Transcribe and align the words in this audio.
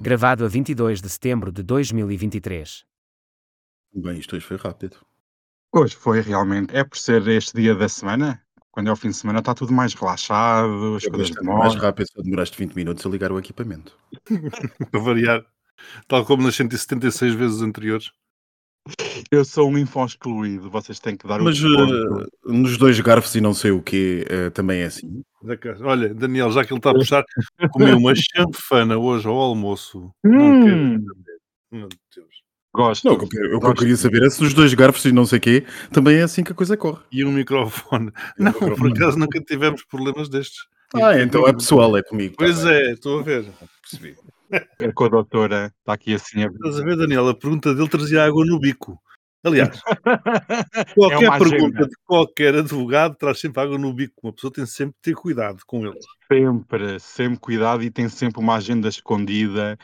Gravado 0.00 0.44
a 0.44 0.48
22 0.48 1.00
de 1.00 1.08
setembro 1.08 1.50
de 1.50 1.62
2023. 1.62 2.84
Bem, 3.94 4.18
isto 4.18 4.36
hoje 4.36 4.44
foi 4.46 4.56
rápido. 4.56 4.96
Hoje 5.72 5.96
foi 5.96 6.20
realmente. 6.20 6.74
É 6.74 6.84
por 6.84 6.96
ser 6.98 7.26
este 7.28 7.56
dia 7.60 7.74
da 7.74 7.88
semana? 7.88 8.40
Quando 8.70 8.88
é 8.88 8.92
o 8.92 8.96
fim 8.96 9.08
de 9.08 9.16
semana 9.16 9.40
está 9.40 9.54
tudo 9.54 9.72
mais 9.72 9.94
relaxado, 9.94 10.94
as 10.96 11.04
É 11.04 11.10
coisas 11.10 11.30
bastante 11.30 11.46
mais 11.46 11.72
demoram. 11.72 11.80
rápido, 11.80 12.06
só 12.12 12.22
demoraste 12.22 12.56
20 12.58 12.74
minutos 12.74 13.04
a 13.04 13.08
ligar 13.08 13.32
o 13.32 13.38
equipamento. 13.38 13.98
para 14.90 15.00
variar. 15.00 15.44
Tal 16.06 16.24
como 16.24 16.42
nas 16.44 16.54
176 16.54 17.34
vezes 17.34 17.60
anteriores. 17.62 18.10
Eu 19.30 19.44
sou 19.44 19.68
um 19.68 19.76
info 19.76 20.04
excluído, 20.04 20.70
vocês 20.70 20.98
têm 20.98 21.16
que 21.16 21.26
dar 21.26 21.40
Mas 21.40 21.58
o 21.62 21.68
ponto. 21.68 22.22
eh, 22.22 22.26
nos 22.52 22.78
dois 22.78 22.98
garfos 23.00 23.34
e 23.34 23.40
não 23.40 23.52
sei 23.52 23.70
o 23.70 23.82
quê, 23.82 24.24
eh, 24.30 24.50
também 24.50 24.80
é 24.80 24.86
assim. 24.86 25.22
Da 25.42 25.56
casa. 25.56 25.84
Olha, 25.86 26.12
Daniel, 26.12 26.50
já 26.50 26.64
que 26.64 26.72
ele 26.72 26.78
está 26.78 26.90
a 26.90 26.94
puxar, 26.94 27.24
comi 27.72 27.92
uma 27.92 28.12
chanfana 28.16 28.98
hoje 28.98 29.26
ao 29.28 29.36
almoço. 29.36 30.10
Não 30.24 30.64
quero 30.64 30.76
Hum. 30.76 31.04
Meu 31.70 31.88
Deus. 32.14 32.28
gosto. 32.74 33.04
Não, 33.04 33.12
eu, 33.14 33.52
eu 33.52 33.60
gosto. 33.60 33.78
queria 33.78 33.96
saber 33.96 34.22
é 34.24 34.30
se 34.30 34.42
nos 34.42 34.54
dois 34.54 34.72
garfos 34.74 35.04
e 35.04 35.12
não 35.12 35.26
sei 35.26 35.38
o 35.38 35.40
quê, 35.40 35.64
também 35.92 36.16
é 36.16 36.22
assim 36.22 36.42
que 36.42 36.52
a 36.52 36.54
coisa 36.54 36.76
corre. 36.76 37.00
E 37.12 37.24
um 37.24 37.30
microfone. 37.32 38.10
E 38.38 38.42
um 38.42 38.44
Não, 38.46 38.52
por 38.52 38.62
microfone. 38.70 38.92
acaso 38.94 39.18
nunca 39.18 39.40
tivemos 39.40 39.84
problemas 39.84 40.28
destes. 40.28 40.58
Ah, 40.94 41.20
então 41.20 41.46
é 41.46 41.52
pessoal, 41.52 41.96
é 41.96 42.02
comigo. 42.02 42.34
tá 42.36 42.44
Pois 42.44 42.64
é, 42.64 42.92
estou 42.92 43.20
a 43.20 43.22
ver. 43.22 43.46
Percebi. 43.82 44.16
É 44.80 44.90
com 44.90 45.04
a 45.04 45.08
doutora, 45.08 45.66
está 45.78 45.92
aqui 45.92 46.14
assim 46.14 46.42
a 46.42 46.46
Estás 46.46 46.80
a 46.80 46.82
ver, 46.82 46.96
Daniel? 46.96 47.28
A 47.28 47.34
pergunta 47.34 47.74
dele 47.74 47.88
trazia 47.88 48.24
água 48.24 48.44
no 48.46 48.58
bico. 48.58 48.98
Aliás, 49.44 49.80
É 50.74 50.94
qualquer 50.94 51.28
uma 51.28 51.38
pergunta 51.38 51.78
agenda. 51.78 51.88
de 51.88 51.96
qualquer 52.04 52.54
advogado 52.56 53.16
traz 53.16 53.40
sempre 53.40 53.62
água 53.62 53.78
no 53.78 53.92
bico. 53.92 54.14
Uma 54.22 54.32
pessoa 54.32 54.52
tem 54.52 54.66
sempre 54.66 54.94
que 54.94 55.10
ter 55.10 55.14
cuidado 55.14 55.60
com 55.66 55.86
ele. 55.86 55.98
Sempre, 56.30 57.00
sempre 57.00 57.38
cuidado 57.38 57.82
e 57.82 57.90
tem 57.90 58.08
sempre 58.08 58.40
uma 58.40 58.56
agenda 58.56 58.88
escondida, 58.88 59.78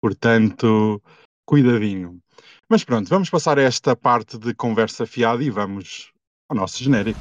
portanto, 0.00 1.02
cuidadinho. 1.44 2.18
Mas 2.68 2.84
pronto, 2.84 3.08
vamos 3.08 3.28
passar 3.28 3.58
a 3.58 3.62
esta 3.62 3.96
parte 3.96 4.38
de 4.38 4.54
conversa 4.54 5.04
fiada 5.06 5.42
e 5.42 5.50
vamos 5.50 6.12
ao 6.48 6.56
nosso 6.56 6.82
genérico. 6.82 7.20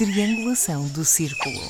Triangulação 0.00 0.88
do 0.88 1.04
círculo. 1.04 1.60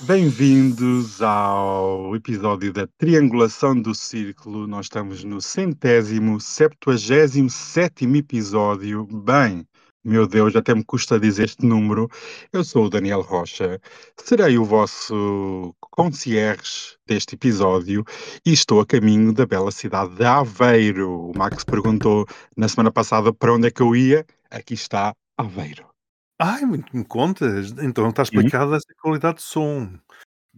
Bem-vindos 0.00 1.22
ao 1.22 2.16
episódio 2.16 2.72
da 2.72 2.84
Triangulação 2.98 3.80
do 3.80 3.94
Círculo. 3.94 4.66
Nós 4.66 4.86
estamos 4.86 5.22
no 5.22 5.40
centésimo, 5.40 6.40
septuagésimo 6.40 7.48
sétimo 7.48 8.16
episódio. 8.16 9.06
Bem, 9.06 9.64
meu 10.04 10.26
Deus, 10.26 10.56
até 10.56 10.74
me 10.74 10.82
custa 10.82 11.20
dizer 11.20 11.44
este 11.44 11.64
número. 11.64 12.10
Eu 12.52 12.64
sou 12.64 12.86
o 12.86 12.90
Daniel 12.90 13.20
Rocha, 13.20 13.80
serei 14.16 14.58
o 14.58 14.64
vosso 14.64 15.72
concierge 15.92 16.96
deste 17.06 17.36
episódio 17.36 18.04
e 18.44 18.52
estou 18.52 18.80
a 18.80 18.84
caminho 18.84 19.32
da 19.32 19.46
bela 19.46 19.70
cidade 19.70 20.16
de 20.16 20.24
Aveiro. 20.24 21.30
O 21.30 21.38
Max 21.38 21.62
perguntou 21.62 22.26
na 22.56 22.66
semana 22.66 22.90
passada 22.90 23.32
para 23.32 23.54
onde 23.54 23.68
é 23.68 23.70
que 23.70 23.80
eu 23.80 23.94
ia. 23.94 24.26
Aqui 24.50 24.74
está 24.74 25.14
Aveiro. 25.38 25.91
Ai, 26.38 26.62
muito 26.64 26.96
me 26.96 27.04
contas. 27.04 27.70
Então 27.82 28.08
está 28.08 28.22
Uhum. 28.22 28.24
explicada 28.24 28.76
essa 28.76 28.94
qualidade 29.00 29.36
de 29.38 29.42
som. 29.42 29.88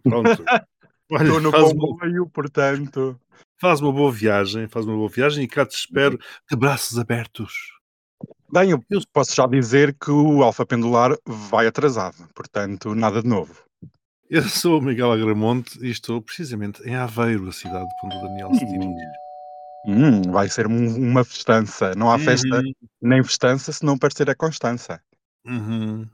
Pronto. 0.02 0.44
Olha, 1.10 1.22
Estou 1.24 1.40
no 1.40 1.52
comboio, 1.52 2.26
portanto. 2.28 3.20
faz 3.60 3.80
uma 3.80 3.92
boa 3.92 4.10
viagem, 4.10 4.66
faz 4.68 4.84
uma 4.86 4.96
boa 4.96 5.08
viagem 5.08 5.44
e 5.44 5.48
cá 5.48 5.64
te 5.66 5.76
espero 5.76 6.18
de 6.50 6.56
braços 6.56 6.98
abertos. 6.98 7.52
Bem, 8.50 8.70
eu 8.70 8.80
posso 9.12 9.34
já 9.34 9.46
dizer 9.46 9.94
que 9.98 10.10
o 10.10 10.42
Alfa 10.42 10.64
Pendular 10.66 11.16
vai 11.26 11.66
atrasado, 11.66 12.16
portanto, 12.34 12.94
nada 12.94 13.22
de 13.22 13.28
novo. 13.28 13.54
Eu 14.30 14.42
sou 14.42 14.78
o 14.78 14.82
Miguel 14.82 15.12
Agramonte 15.12 15.78
e 15.84 15.90
estou 15.90 16.20
precisamente 16.22 16.82
em 16.88 16.94
Aveiro, 16.94 17.48
a 17.48 17.52
cidade 17.52 17.86
onde 18.04 18.16
o 18.16 18.20
Daniel 18.22 18.54
se 18.54 18.64
dirige. 18.64 18.94
Hum, 19.86 20.22
vai 20.32 20.48
ser 20.48 20.66
um- 20.66 20.96
uma 21.10 21.24
festança. 21.24 21.92
Não 21.94 22.10
há 22.10 22.18
festa 22.18 22.56
Uhum, 22.56 22.72
nem 23.02 23.22
festança 23.22 23.70
se 23.72 23.84
não 23.84 23.98
parecer 23.98 24.30
a 24.30 24.34
Constança. 24.34 25.00
Uhum. 25.46 26.06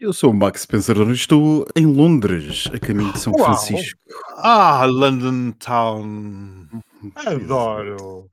Eu 0.00 0.12
sou 0.12 0.30
o 0.30 0.34
Max 0.34 0.64
Pensador 0.64 1.08
e 1.10 1.12
estou 1.12 1.66
em 1.74 1.84
Londres, 1.84 2.68
a 2.72 2.78
caminho 2.78 3.12
de 3.12 3.18
São 3.18 3.32
Uau! 3.32 3.46
Francisco. 3.46 3.98
Ah, 4.36 4.84
London 4.84 5.50
Town. 5.58 6.68
Adoro! 7.16 8.30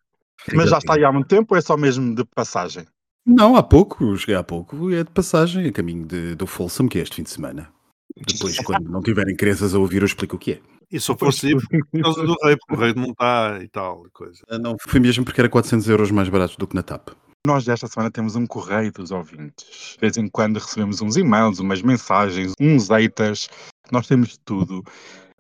Mas 0.54 0.70
já 0.70 0.78
está 0.78 0.94
aí 0.94 1.04
há 1.04 1.12
muito 1.12 1.28
tempo 1.28 1.56
ou 1.56 1.58
é 1.58 1.62
só 1.62 1.76
mesmo 1.76 2.14
de 2.14 2.24
passagem? 2.24 2.86
Não, 3.26 3.56
há 3.56 3.64
pouco, 3.64 4.16
cheguei 4.16 4.36
há 4.36 4.44
pouco, 4.44 4.92
é 4.92 5.04
de 5.04 5.10
passagem, 5.10 5.66
a 5.66 5.72
caminho 5.72 6.06
de, 6.06 6.36
do 6.36 6.46
Folsom, 6.46 6.88
que 6.88 7.00
é 7.00 7.02
este 7.02 7.16
fim 7.16 7.24
de 7.24 7.32
semana. 7.32 7.72
Depois, 8.16 8.58
quando 8.62 8.88
não 8.88 9.02
tiverem 9.02 9.36
crianças 9.36 9.74
a 9.74 9.80
ouvir, 9.80 10.04
eu 10.04 10.06
explico 10.06 10.36
o 10.36 10.40
que 10.40 10.54
é. 10.54 10.62
E 10.92 11.00
só 11.00 11.18
foste 11.18 11.56
por 11.56 12.02
causa 12.02 12.24
do 12.24 12.36
rei, 12.44 12.56
porque 12.58 12.74
o 12.74 12.78
rei 12.78 12.94
não 12.94 13.10
está 13.10 13.60
e 13.64 13.68
tal, 13.68 14.06
e 14.06 14.12
coisa. 14.12 14.44
Ah, 14.48 14.60
Não, 14.60 14.76
foi 14.80 15.00
mesmo 15.00 15.26
porque 15.26 15.42
era 15.42 15.50
400 15.50 15.90
euros 15.90 16.12
mais 16.12 16.30
barato 16.30 16.56
do 16.60 16.68
que 16.68 16.76
na 16.76 16.84
TAP. 16.84 17.10
Nós 17.46 17.64
desta 17.64 17.88
semana 17.88 18.10
temos 18.10 18.36
um 18.36 18.48
correio 18.48 18.92
dos 18.92 19.12
ouvintes. 19.12 19.94
De 19.94 20.00
vez 20.00 20.18
em 20.18 20.28
quando 20.28 20.58
recebemos 20.58 21.00
uns 21.00 21.16
e-mails, 21.16 21.60
umas 21.60 21.80
mensagens, 21.84 22.54
uns 22.60 22.90
haters. 22.90 23.48
Nós 23.92 24.08
temos 24.08 24.30
de 24.30 24.40
tudo. 24.40 24.84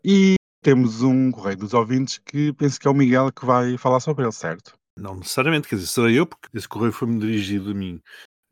E 0.04 0.36
temos 0.62 1.02
um 1.02 1.32
correio 1.32 1.58
dos 1.58 1.74
ouvintes 1.74 2.20
que 2.20 2.54
penso 2.54 2.80
que 2.80 2.88
é 2.88 2.92
o 2.92 2.94
Miguel 2.94 3.32
que 3.32 3.44
vai 3.44 3.76
falar 3.80 4.00
sobre 4.00 4.24
ele, 4.24 4.32
certo? 4.32 4.74
Não 4.96 5.16
necessariamente, 5.16 5.68
quer 5.68 5.78
dizer, 5.78 5.88
serei 5.88 6.20
eu, 6.20 6.28
porque 6.28 6.48
esse 6.54 6.70
correio 6.70 6.92
foi-me 6.92 7.20
dirigido 7.20 7.72
a 7.72 7.74
mim. 7.74 8.00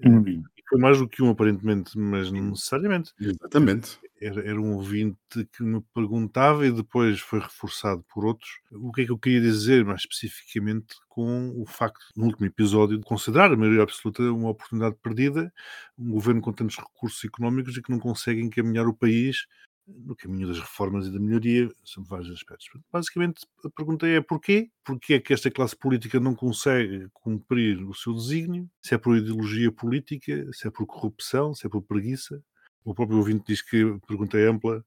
Hum. 0.04 0.24
E 0.28 0.64
foi 0.68 0.80
mais 0.80 0.98
do 0.98 1.08
que 1.08 1.22
um, 1.22 1.30
aparentemente, 1.30 1.96
mas 1.96 2.32
não 2.32 2.50
necessariamente. 2.50 3.14
Exatamente. 3.20 4.00
Era, 4.26 4.62
um 4.62 4.76
ouvinte 4.76 5.18
que 5.52 5.64
me 5.64 5.82
perguntava 5.94 6.66
e 6.66 6.72
depois 6.72 7.20
foi 7.20 7.40
reforçado 7.40 8.04
por 8.14 8.26
outros 8.26 8.50
o 8.72 8.92
que 8.92 9.02
é 9.02 9.06
que 9.06 9.12
eu 9.12 9.18
queria 9.18 9.42
dizer, 9.42 9.84
mais 9.84 10.02
especificamente 10.02 10.96
com 11.10 11.54
o 11.56 11.66
facto, 11.66 12.06
no 12.16 12.26
último 12.26 12.46
episódio, 12.46 12.98
de 12.98 13.04
considerar 13.04 13.52
a 13.52 13.58
maioria 13.58 13.84
absoluta 13.84 14.24
uma 14.24 14.50
oportunidade 14.50 14.96
perdida, 15.02 15.52
um 15.98 16.12
governo 16.12 16.42
com 16.42 16.54
tantos 16.54 16.78
recursos 16.78 17.24
económicos 17.24 17.76
e 17.78 17.82
que 17.82 17.92
não 17.92 18.00
consegue 18.00 18.42
encaminhar 18.42 18.88
o 18.88 18.94
país 18.94 19.46
no 19.88 20.16
caminho 20.16 20.48
das 20.48 20.60
reformas 20.60 21.08
e 21.08 21.12
da 21.12 21.20
melhoria, 21.20 21.70
sobre 21.84 22.10
vários 22.10 22.32
aspectos. 22.32 22.70
Basicamente, 22.92 23.46
a 23.66 23.70
pergunta 23.70 24.08
é 24.08 24.22
porquê? 24.22 24.70
Porquê 24.84 25.16
é 25.16 25.20
que 25.20 25.34
esta 25.34 25.52
classe 25.52 25.76
política 25.76 26.20
não 26.20 26.36
consegue 26.36 27.08
cumprir 27.14 27.82
o 27.84 27.94
seu 27.94 28.14
desígnio? 28.14 28.70
Se 28.82 28.96
é 28.96 28.98
por 28.98 29.18
ideologia 29.18 29.72
política, 29.72 30.48
se 30.54 30.68
é 30.68 30.72
por 30.72 30.86
corrupção, 30.86 31.54
se 31.54 31.66
é 31.68 31.70
por 31.70 31.82
preguiça? 31.82 32.42
O 32.86 32.94
próprio 32.94 33.18
ouvinte 33.18 33.46
diz 33.48 33.62
que 33.62 33.98
pergunta 34.08 34.38
é 34.38 34.48
ampla. 34.48 34.84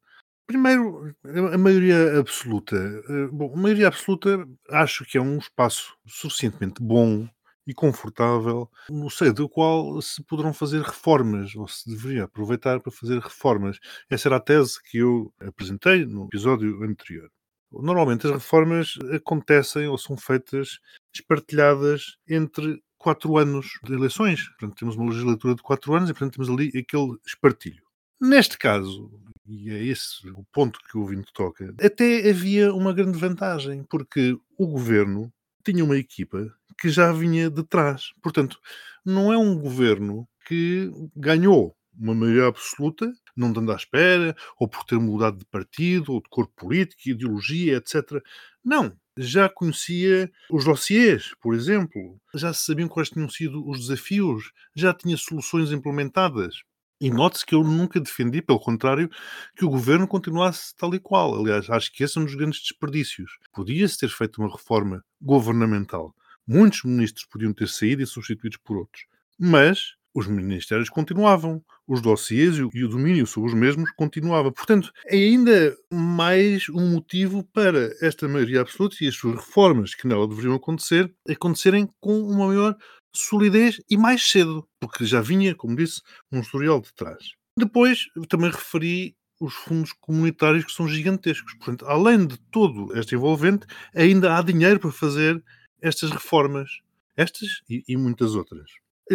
Primeiro, 0.47 1.15
a 1.53 1.59
maioria 1.59 2.19
absoluta. 2.19 2.77
Eh, 2.77 3.27
Bom, 3.33 3.53
a 3.55 3.57
maioria 3.57 3.89
absoluta 3.89 4.47
acho 4.71 5.05
que 5.05 5.19
é 5.19 5.21
um 5.21 5.39
espaço 5.39 5.97
suficientemente 6.07 6.83
bom 6.83 7.29
e 7.67 7.75
confortável, 7.75 8.71
no 8.89 9.11
seio 9.11 9.35
do 9.35 9.49
qual 9.49 10.01
se 10.01 10.23
poderão 10.23 10.53
fazer 10.55 10.83
reformas, 10.83 11.55
ou 11.57 11.67
se 11.67 11.89
deveria 11.91 12.25
aproveitar 12.25 12.81
para 12.81 12.93
fazer 12.93 13.19
reformas. 13.19 13.79
Essa 14.09 14.29
era 14.29 14.37
a 14.37 14.41
tese 14.41 14.81
que 14.85 14.99
eu 14.99 15.33
apresentei 15.41 16.07
no 16.07 16.27
episódio 16.27 16.83
anterior. 16.85 17.29
Normalmente 17.73 18.27
as 18.27 18.33
reformas 18.33 18.95
acontecem 19.13 19.89
ou 19.89 19.99
são 19.99 20.17
feitas 20.17 20.79
espartilhadas 21.13 22.17
entre 22.29 22.81
quatro 22.97 23.37
anos 23.37 23.79
de 23.85 23.93
eleições. 23.95 24.49
Portanto, 24.51 24.77
temos 24.79 24.97
uma 24.97 25.11
legislatura 25.11 25.55
de 25.55 25.63
quatro 25.63 25.95
anos 25.95 26.09
e, 26.09 26.13
portanto, 26.13 26.35
temos 26.35 26.49
ali 26.49 26.69
aquele 26.79 27.17
espartilho. 27.27 27.86
Neste 28.21 28.57
caso, 28.59 29.11
e 29.47 29.71
é 29.71 29.83
esse 29.85 30.29
o 30.31 30.45
ponto 30.53 30.81
que 30.81 30.97
o 30.97 31.03
ouvinte 31.03 31.33
toca, 31.33 31.75
até 31.81 32.29
havia 32.29 32.73
uma 32.75 32.93
grande 32.93 33.19
vantagem, 33.19 33.85
porque 33.85 34.37
o 34.59 34.67
governo 34.67 35.33
tinha 35.65 35.85
uma 35.85 35.97
equipa 35.97 36.53
que 36.81 36.89
já 36.89 37.13
vinha 37.13 37.51
de 37.51 37.63
trás. 37.63 38.13
Portanto, 38.23 38.59
não 39.05 39.33
é 39.33 39.39
um 39.39 39.59
governo 39.59 40.27
que 40.47 40.91
ganhou 41.15 41.77
uma 41.99 42.15
maioria 42.15 42.47
absoluta, 42.47 43.11
não 43.37 43.53
dando 43.53 43.73
à 43.73 43.77
espera, 43.77 44.37
ou 44.59 44.69
por 44.69 44.85
ter 44.85 44.99
mudado 44.99 45.39
de 45.39 45.45
partido, 45.47 46.13
ou 46.13 46.23
de 46.23 46.29
cor 46.29 46.47
política, 46.49 47.11
ideologia, 47.11 47.77
etc. 47.77 48.23
Não. 48.65 48.97
Já 49.19 49.49
conhecia 49.49 50.31
os 50.51 50.65
dossiês, 50.67 51.35
por 51.41 51.55
exemplo. 51.55 52.21
Já 52.35 52.53
sabiam 52.53 52.89
quais 52.89 53.09
tinham 53.09 53.29
sido 53.31 53.67
os 53.67 53.81
desafios. 53.81 54.53
Já 54.75 54.93
tinha 54.93 55.17
soluções 55.17 55.73
implementadas. 55.73 56.57
E 57.01 57.11
note-se 57.11 57.45
que 57.45 57.55
eu 57.55 57.63
nunca 57.63 58.01
defendi, 58.01 58.41
pelo 58.41 58.59
contrário, 58.59 59.11
que 59.55 59.65
o 59.65 59.71
governo 59.71 60.09
continuasse 60.09 60.75
tal 60.77 60.95
e 60.95 60.99
qual. 60.99 61.39
Aliás, 61.39 61.69
acho 61.69 61.93
que 61.93 62.03
esse 62.03 62.17
é 62.17 62.21
um 62.21 62.25
dos 62.25 62.35
grandes 62.35 62.61
desperdícios. 62.61 63.39
Podia-se 63.53 63.99
ter 63.99 64.09
feito 64.09 64.41
uma 64.41 64.51
reforma 64.51 65.05
governamental. 65.21 66.15
Muitos 66.47 66.85
ministros 66.85 67.27
podiam 67.27 67.53
ter 67.53 67.69
saído 67.69 68.03
e 68.03 68.07
substituídos 68.07 68.59
por 68.65 68.79
outros. 68.79 69.05
Mas 69.39 69.97
os 70.15 70.27
ministérios 70.27 70.89
continuavam, 70.89 71.63
os 71.87 72.01
dossiês 72.01 72.57
e 72.57 72.85
o 72.85 72.89
domínio 72.89 73.27
sobre 73.27 73.51
os 73.51 73.55
mesmos 73.55 73.91
continuava. 73.93 74.51
Portanto, 74.51 74.91
é 75.07 75.17
ainda 75.17 75.77
mais 75.93 76.71
um 76.71 76.93
motivo 76.93 77.45
para 77.53 77.95
esta 78.01 78.27
maioria 78.27 78.63
absoluta 78.63 78.97
e 79.03 79.09
as 79.09 79.15
suas 79.15 79.37
reformas 79.37 79.95
que 79.95 80.09
nela 80.09 80.27
deveriam 80.27 80.55
acontecer, 80.55 81.13
acontecerem 81.29 81.87
com 82.01 82.19
uma 82.19 82.47
maior 82.47 82.75
solidez 83.15 83.81
e 83.89 83.97
mais 83.97 84.29
cedo, 84.29 84.69
porque 84.81 85.05
já 85.05 85.21
vinha, 85.21 85.55
como 85.55 85.77
disse, 85.77 86.01
um 86.31 86.41
historial 86.41 86.81
de 86.81 86.93
trás. 86.95 87.33
Depois, 87.59 88.07
também 88.29 88.51
referi 88.51 89.17
os 89.41 89.55
fundos 89.55 89.93
comunitários 89.93 90.65
que 90.65 90.73
são 90.73 90.89
gigantescos. 90.89 91.55
Portanto, 91.55 91.87
além 91.87 92.27
de 92.27 92.39
todo 92.51 92.97
este 92.99 93.15
envolvente, 93.15 93.67
ainda 93.95 94.37
há 94.37 94.43
dinheiro 94.43 94.81
para 94.81 94.93
fazer 94.93 95.43
estas 95.81 96.11
reformas. 96.11 96.71
Estas 97.17 97.63
e, 97.69 97.83
e 97.89 97.97
muitas 97.97 98.35
outras 98.35 98.71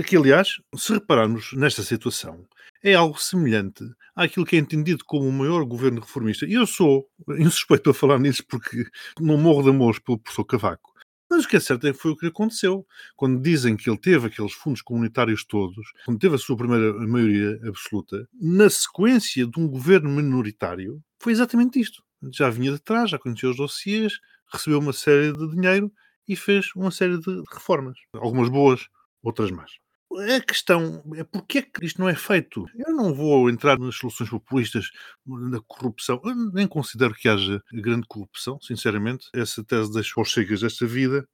que 0.05 0.15
aliás, 0.15 0.55
se 0.77 0.94
repararmos 0.94 1.51
nesta 1.53 1.83
situação, 1.83 2.47
é 2.81 2.94
algo 2.94 3.19
semelhante 3.19 3.83
àquilo 4.15 4.45
que 4.45 4.55
é 4.55 4.59
entendido 4.59 5.03
como 5.05 5.27
o 5.27 5.31
maior 5.31 5.65
governo 5.65 5.99
reformista. 5.99 6.45
E 6.45 6.53
eu 6.53 6.65
sou 6.65 7.09
insuspeito 7.37 7.89
a 7.89 7.94
falar 7.94 8.17
nisso 8.17 8.45
porque 8.47 8.85
não 9.19 9.37
morro 9.37 9.63
de 9.63 9.69
amor 9.69 9.99
pelo 9.99 10.19
professor 10.19 10.45
Cavaco. 10.45 10.90
Mas 11.31 11.45
o 11.45 11.48
que 11.48 11.56
é 11.56 11.62
certo 11.62 11.88
é 11.88 11.94
que 11.94 11.98
foi 11.98 12.12
o 12.12 12.18
que 12.18 12.25
aconteceu. 12.25 12.86
Quando 13.16 13.42
dizem 13.42 13.78
que 13.78 13.89
ele 13.89 13.98
teve 13.98 14.28
aqueles 14.28 14.51
fundos 14.51 14.81
comunitários 14.81 15.45
todos, 15.45 15.94
quando 16.04 16.19
teve 16.19 16.36
a 16.36 16.38
sua 16.38 16.57
primeira 16.57 16.92
maioria 17.07 17.57
absoluta, 17.66 18.28
na 18.33 18.69
sequência 18.69 19.48
de 19.48 19.57
um 19.57 19.66
governo 19.66 20.10
minoritário, 20.10 21.01
foi 21.19 21.31
exatamente 21.31 21.80
isto. 21.80 22.04
Já 22.33 22.50
vinha 22.50 22.74
de 22.74 22.80
trás, 22.80 23.10
já 23.10 23.18
conhecia 23.18 23.50
os 23.50 23.56
dossiês, 23.56 24.19
recebeu 24.51 24.80
uma 24.80 24.92
série 24.92 25.31
de 25.31 25.50
dinheiro 25.51 25.89
e 26.28 26.36
fez 26.36 26.69
uma 26.75 26.92
série 26.92 27.18
de 27.18 27.42
reformas. 27.50 27.98
Algumas 28.13 28.50
boas, 28.50 28.89
outras 29.24 29.51
más. 29.51 29.72
A 30.17 30.41
questão 30.41 31.03
é 31.15 31.23
porque 31.23 31.59
é 31.59 31.61
que 31.61 31.85
isto 31.85 32.01
não 32.01 32.09
é 32.09 32.15
feito? 32.15 32.65
Eu 32.75 32.93
não 32.93 33.13
vou 33.13 33.49
entrar 33.49 33.79
nas 33.79 33.95
soluções 33.95 34.29
populistas 34.29 34.91
na 35.25 35.59
corrupção. 35.61 36.21
Eu 36.23 36.35
nem 36.51 36.67
considero 36.67 37.13
que 37.13 37.29
haja 37.29 37.63
grande 37.71 38.07
corrupção, 38.07 38.59
sinceramente. 38.61 39.27
Essa 39.33 39.63
tese 39.63 39.93
das 39.93 40.07
chegas 40.27 40.61
desta 40.61 40.85
vida. 40.85 41.27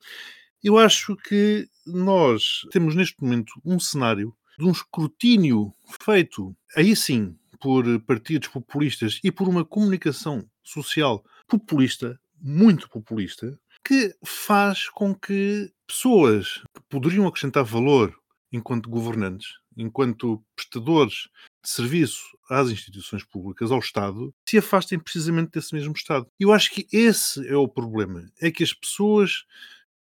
Eu 0.63 0.77
acho 0.77 1.15
que 1.15 1.68
nós 1.85 2.62
temos 2.71 2.95
neste 2.95 3.21
momento 3.21 3.53
um 3.63 3.79
cenário 3.79 4.35
de 4.57 4.65
um 4.65 4.71
escrutínio 4.71 5.74
feito, 6.03 6.56
aí 6.75 6.95
sim, 6.95 7.38
por 7.59 7.83
partidos 8.01 8.47
populistas 8.47 9.19
e 9.24 9.31
por 9.31 9.47
uma 9.47 9.63
comunicação 9.63 10.47
social 10.63 11.24
populista, 11.47 12.19
muito 12.41 12.89
populista, 12.89 13.57
que 13.83 14.13
faz 14.25 14.89
com 14.89 15.13
que 15.13 15.71
pessoas 15.88 16.62
que 16.74 16.81
poderiam 16.89 17.27
acrescentar 17.27 17.63
valor 17.63 18.13
enquanto 18.52 18.90
governantes, 18.90 19.56
enquanto 19.76 20.44
prestadores 20.56 21.28
de 21.64 21.70
serviço 21.70 22.24
às 22.50 22.70
instituições 22.70 23.24
públicas, 23.24 23.72
ao 23.72 23.80
Estado, 23.80 24.34
se 24.48 24.58
afastem 24.58 25.00
precisamente 25.00 25.52
desse 25.52 25.74
mesmo 25.74 25.94
Estado. 25.94 26.28
Eu 26.40 26.52
acho 26.52 26.72
que 26.72 26.88
esse 26.92 27.46
é 27.48 27.56
o 27.56 27.68
problema. 27.68 28.26
É 28.42 28.50
que 28.50 28.64
as 28.64 28.74
pessoas 28.74 29.46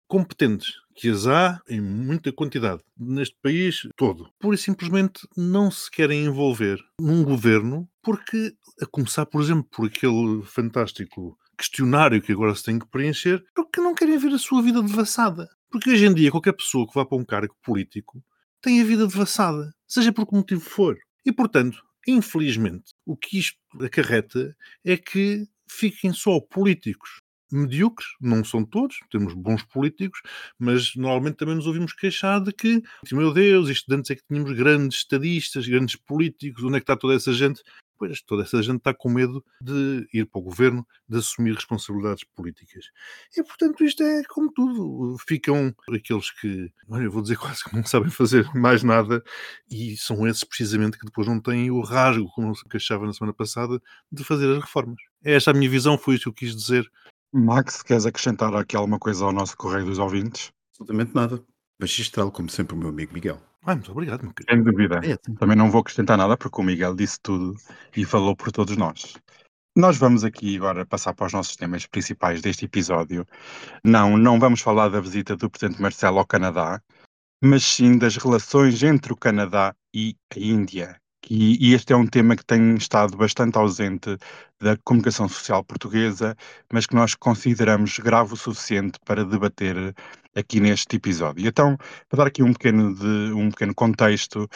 competentes, 0.08 0.74
que 0.94 1.10
as 1.10 1.26
há 1.26 1.62
em 1.70 1.80
muita 1.80 2.34
quantidade 2.34 2.84
neste 2.98 3.36
país 3.42 3.88
todo, 3.96 4.30
pura 4.38 4.56
e 4.56 4.58
simplesmente 4.58 5.26
não 5.38 5.72
se 5.72 5.90
querem 5.90 6.26
envolver 6.26 6.84
num 7.00 7.24
governo 7.24 7.88
porque, 8.02 8.54
a 8.82 8.86
começar, 8.86 9.26
por 9.26 9.42
exemplo, 9.42 9.64
por 9.72 9.88
aquele 9.88 10.44
fantástico 10.44 11.38
questionário 11.58 12.22
que 12.22 12.32
agora 12.32 12.54
se 12.56 12.64
tem 12.64 12.78
que 12.78 12.88
preencher, 12.88 13.42
porque 13.56 13.80
não 13.80 13.96
querem 13.96 14.18
ver 14.18 14.34
a 14.34 14.38
sua 14.38 14.62
vida 14.62 14.82
devassada. 14.82 15.48
Porque 15.70 15.92
hoje 15.92 16.06
em 16.06 16.14
dia, 16.14 16.32
qualquer 16.32 16.54
pessoa 16.54 16.86
que 16.86 16.94
vá 16.94 17.06
para 17.06 17.18
um 17.18 17.24
cargo 17.24 17.56
político 17.64 18.22
tem 18.62 18.82
a 18.82 18.86
vida 18.86 19.08
devassada, 19.08 19.74
seja 19.88 20.14
por 20.14 20.28
que 20.28 20.36
motivo 20.36 20.62
for. 20.62 20.98
E, 21.26 21.32
portanto, 21.32 21.84
infelizmente, 22.08 22.94
o 23.06 23.16
que 23.16 23.40
isto 23.40 23.58
acarreta 23.80 24.56
é 24.84 24.98
que 24.98 25.48
fiquem 25.68 26.14
só 26.14 26.40
políticos 26.40 27.22
medíocres, 27.52 28.08
não 28.20 28.44
são 28.44 28.64
todos, 28.64 28.98
temos 29.12 29.34
bons 29.34 29.64
políticos, 29.64 30.22
mas 30.58 30.96
normalmente 30.96 31.36
também 31.36 31.56
nos 31.56 31.68
ouvimos 31.68 31.94
queixar 31.94 32.42
de 32.42 32.54
que, 32.54 32.82
meu 33.12 33.34
Deus, 33.34 33.70
isto 33.70 33.92
antes 33.94 34.12
é 34.12 34.16
que 34.16 34.24
tínhamos 34.26 34.54
grandes 34.54 35.00
estadistas, 35.00 35.68
grandes 35.68 35.96
políticos, 35.96 36.64
onde 36.64 36.78
é 36.78 36.80
que 36.80 36.84
está 36.84 36.96
toda 36.96 37.14
essa 37.14 37.34
gente? 37.34 37.62
Pois, 38.02 38.20
toda 38.24 38.42
essa 38.42 38.64
gente 38.64 38.78
está 38.78 38.96
com 38.96 39.10
medo 39.10 39.46
de 39.62 40.08
ir 40.12 40.26
para 40.26 40.40
o 40.40 40.44
governo, 40.44 40.84
de 41.08 41.20
assumir 41.20 41.54
responsabilidades 41.54 42.24
políticas. 42.24 42.86
E, 43.38 43.44
portanto, 43.44 43.84
isto 43.84 44.02
é 44.02 44.24
como 44.24 44.52
tudo. 44.52 45.20
Ficam 45.20 45.72
aqueles 45.88 46.32
que, 46.32 46.74
olha, 46.90 47.04
eu 47.04 47.12
vou 47.12 47.22
dizer 47.22 47.38
quase 47.38 47.64
que 47.64 47.76
não 47.76 47.86
sabem 47.86 48.10
fazer 48.10 48.50
mais 48.56 48.82
nada, 48.82 49.24
e 49.70 49.96
são 49.98 50.28
esses 50.28 50.44
precisamente 50.44 50.98
que 50.98 51.06
depois 51.06 51.28
não 51.28 51.40
têm 51.40 51.70
o 51.70 51.80
rasgo, 51.82 52.28
como 52.34 52.56
se 52.56 52.68
queixava 52.68 53.06
na 53.06 53.14
semana 53.14 53.36
passada, 53.36 53.80
de 54.12 54.24
fazer 54.24 54.52
as 54.52 54.64
reformas. 54.64 55.00
É 55.24 55.36
esta 55.36 55.52
a 55.52 55.54
minha 55.54 55.70
visão, 55.70 55.96
foi 55.96 56.16
isso 56.16 56.24
que 56.24 56.30
eu 56.30 56.34
quis 56.34 56.56
dizer. 56.56 56.92
Max, 57.32 57.84
queres 57.84 58.08
acrescentar 58.08 58.52
aqui 58.56 58.76
alguma 58.76 58.98
coisa 58.98 59.26
ao 59.26 59.32
nosso 59.32 59.56
correio 59.56 59.86
dos 59.86 60.00
ouvintes? 60.00 60.52
Absolutamente 60.72 61.14
nada. 61.14 61.40
Magistral, 61.80 62.32
como 62.32 62.50
sempre, 62.50 62.74
o 62.74 62.80
meu 62.80 62.90
amigo 62.90 63.14
Miguel. 63.14 63.40
Ai, 63.64 63.76
muito 63.76 63.92
obrigado, 63.92 64.24
meu 64.24 64.34
querido. 64.34 64.52
Sem 64.52 64.64
dúvida. 64.64 65.00
É, 65.04 65.16
Também 65.38 65.56
não 65.56 65.70
vou 65.70 65.82
acrescentar 65.82 66.18
nada 66.18 66.36
porque 66.36 66.60
o 66.60 66.64
Miguel 66.64 66.96
disse 66.96 67.20
tudo 67.22 67.56
e 67.96 68.04
falou 68.04 68.36
por 68.36 68.52
todos 68.52 68.76
nós. 68.76 69.16
Nós 69.76 69.98
vamos 69.98 70.24
aqui 70.24 70.58
agora 70.58 70.86
passar 70.86 71.14
para 71.14 71.28
os 71.28 71.34
nossos 71.34 71.56
temas 71.56 71.86
principais 71.86 72.42
deste 72.42 72.66
episódio. 72.66 73.26
Não, 73.84 74.18
não 74.18 74.40
vamos 74.40 74.62
falar 74.62 74.90
da 74.90 75.00
visita 75.00 75.36
do 75.36 75.50
Presidente 75.50 75.82
Marcelo 75.82 76.20
ao 76.20 76.26
Canadá, 76.26 76.82
mas 77.42 77.64
sim 77.64 77.98
das 77.98 78.18
relações 78.18 78.84
entre 78.84 79.14
o 79.14 79.18
Canadá 79.18 79.74
e 79.94 80.16
a 80.36 80.40
Índia. 80.40 81.01
E, 81.30 81.70
e, 81.70 81.74
este 81.74 81.94
é 81.94 81.96
um 81.96 82.08
tema 82.08 82.36
que 82.36 82.44
tem 82.44 82.76
estado 82.76 83.16
bastante 83.16 83.58
ausente 83.58 84.18
da 84.60 84.76
comunicação 84.84 85.30
social 85.30 85.64
portuguesa, 85.64 86.36
mas 86.74 86.86
que 86.86 86.96
nós 86.96 87.16
consideramos 87.16 87.98
grave 88.00 88.34
o 88.34 88.38
suficiente 88.38 89.00
para 89.06 89.24
debater 89.24 89.96
aqui 90.36 90.60
neste 90.60 90.96
episódio. 90.96 91.48
Então, 91.48 91.78
para 92.10 92.18
dar 92.18 92.28
aqui 92.28 92.42
um 92.42 92.54
pequeno, 92.54 92.96
de, 92.96 93.34
um 93.34 93.50
pequeno 93.52 93.74
contexto, 93.76 94.50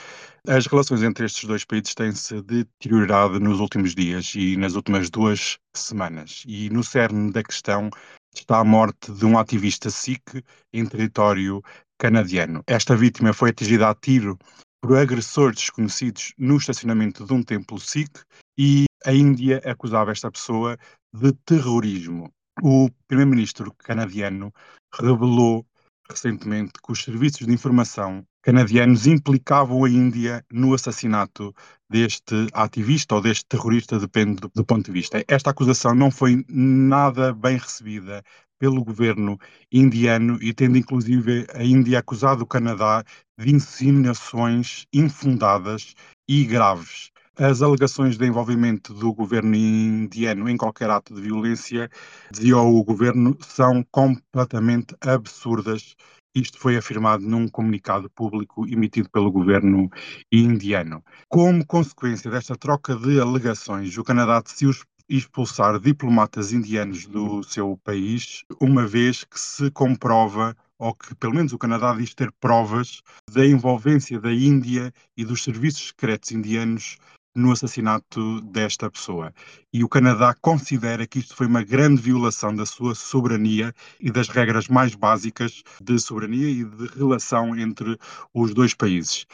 as 0.48 0.66
relações 0.66 1.04
entre 1.04 1.26
estes 1.26 1.46
dois 1.46 1.64
países 1.64 1.94
têm-se 1.94 2.42
deteriorado 2.42 3.40
nos 3.40 3.60
últimos 3.60 3.94
dias 3.94 4.34
e 4.36 4.58
nas 4.58 4.76
últimas 4.76 5.10
duas 5.10 5.58
semanas. 5.74 6.44
E 6.48 6.70
no 6.70 6.84
cerne 6.84 7.32
da 7.32 7.44
questão 7.44 7.90
está 8.34 8.60
a 8.60 8.64
morte 8.64 9.12
de 9.12 9.26
um 9.26 9.38
ativista 9.38 9.90
Sikh 9.90 10.44
em 10.74 10.86
território 10.86 11.64
canadiano. 11.98 12.64
Esta 12.68 12.96
vítima 12.96 13.34
foi 13.34 13.50
atingida 13.50 13.90
a 13.90 13.96
tiro 13.96 14.38
por 14.86 15.00
agressores 15.00 15.58
desconhecidos 15.58 16.36
no 16.38 16.58
estacionamento 16.58 17.26
de 17.26 17.34
um 17.34 17.42
templo 17.42 17.80
Sikh 17.80 18.20
e 18.56 18.86
a 19.04 19.12
Índia 19.12 19.60
acusava 19.66 20.12
esta 20.12 20.30
pessoa 20.30 20.78
de 21.12 21.34
terrorismo. 21.44 22.32
O 22.62 22.92
primeiro-ministro 23.08 23.74
canadiano 23.80 24.54
revelou 24.94 25.66
recentemente 26.08 26.74
que 26.74 26.92
os 26.92 27.04
serviços 27.04 27.48
de 27.48 27.52
informação 27.52 28.24
canadianos 28.46 29.08
implicavam 29.08 29.84
a 29.84 29.90
Índia 29.90 30.46
no 30.52 30.76
assassinato 30.76 31.52
deste 31.90 32.48
ativista 32.54 33.16
ou 33.16 33.22
deste 33.22 33.44
terrorista, 33.48 34.00
depende 34.00 34.36
do, 34.36 34.52
do, 34.54 34.64
ponto 34.64 34.86
de 34.86 34.92
vista. 34.92 35.24
Esta 35.28 35.50
acusação 35.50 35.96
não 35.96 36.12
foi 36.12 36.46
nada 36.48 37.34
bem 37.34 37.58
recebida 37.58 38.24
pelo 38.60 38.84
governo 38.84 39.40
indiano 39.72 40.38
e 40.44 40.54
tendo 40.54 40.78
inclusive 40.78 41.48
a 41.56 41.64
Índia 41.64 41.98
acusado 41.98 42.44
o 42.44 42.48
Canadá 42.48 43.04
de 43.36 43.52
insinuações 43.52 44.86
infundadas 44.94 45.96
e 46.30 46.46
graves. 46.46 47.10
As 47.36 47.64
alegações 47.64 48.16
de 48.16 48.28
envolvimento 48.28 48.94
do 48.94 49.12
governo 49.12 49.56
indiano 49.56 50.48
em 50.48 50.56
qualquer 50.56 50.92
ato 50.92 51.16
de 51.16 51.22
violência, 51.22 51.90
dizia 52.32 52.58
o 52.60 52.84
governo, 52.84 53.36
são 53.42 53.84
completamente 53.92 54.96
absurdas. 55.02 55.96
Isto 56.36 56.60
foi 56.60 56.76
afirmado 56.76 57.26
num 57.26 57.48
comunicado 57.48 58.10
público 58.10 58.68
emitido 58.68 59.10
pelo 59.10 59.32
governo 59.32 59.90
indiano. 60.30 61.02
Como 61.30 61.66
consequência 61.66 62.30
desta 62.30 62.58
troca 62.58 62.94
de 62.94 63.22
alegações, 63.22 63.98
o 63.98 64.04
Canadá 64.04 64.42
decidiu 64.42 64.72
expulsar 65.08 65.80
diplomatas 65.80 66.52
indianos 66.52 67.06
do 67.06 67.42
seu 67.42 67.80
país, 67.84 68.44
uma 68.60 68.86
vez 68.86 69.24
que 69.24 69.40
se 69.40 69.72
comprova, 69.72 70.54
ou 70.78 70.94
que 70.94 71.16
pelo 71.16 71.36
menos 71.36 71.54
o 71.54 71.58
Canadá 71.58 71.94
diz 71.94 72.14
ter 72.14 72.32
provas, 72.34 73.02
da 73.32 73.46
envolvência 73.46 74.20
da 74.20 74.34
Índia 74.34 74.92
e 75.16 75.24
dos 75.24 75.42
serviços 75.42 75.88
secretos 75.88 76.32
indianos 76.32 76.98
no 77.36 77.52
assassinato 77.52 78.42
desta 78.42 78.90
pessoa. 78.90 79.34
E 79.74 79.84
o 79.84 79.90
Canadá 79.90 80.34
considera 80.42 81.06
que 81.06 81.20
isto 81.20 81.36
foi 81.36 81.48
uma 81.48 81.64
grande 81.64 82.02
violação 82.02 82.56
da 82.56 82.66
sua 82.66 82.96
soberania 82.96 83.74
e 84.00 84.10
das 84.10 84.30
regras 84.30 84.68
mais 84.70 84.96
básicas 84.96 85.62
de 85.84 86.00
soberania 86.00 86.50
e 86.50 86.64
de 86.64 86.88
relação 86.98 87.56
entre 87.58 87.98
os 88.34 88.54
dois 88.54 88.74
países. 88.74 89.26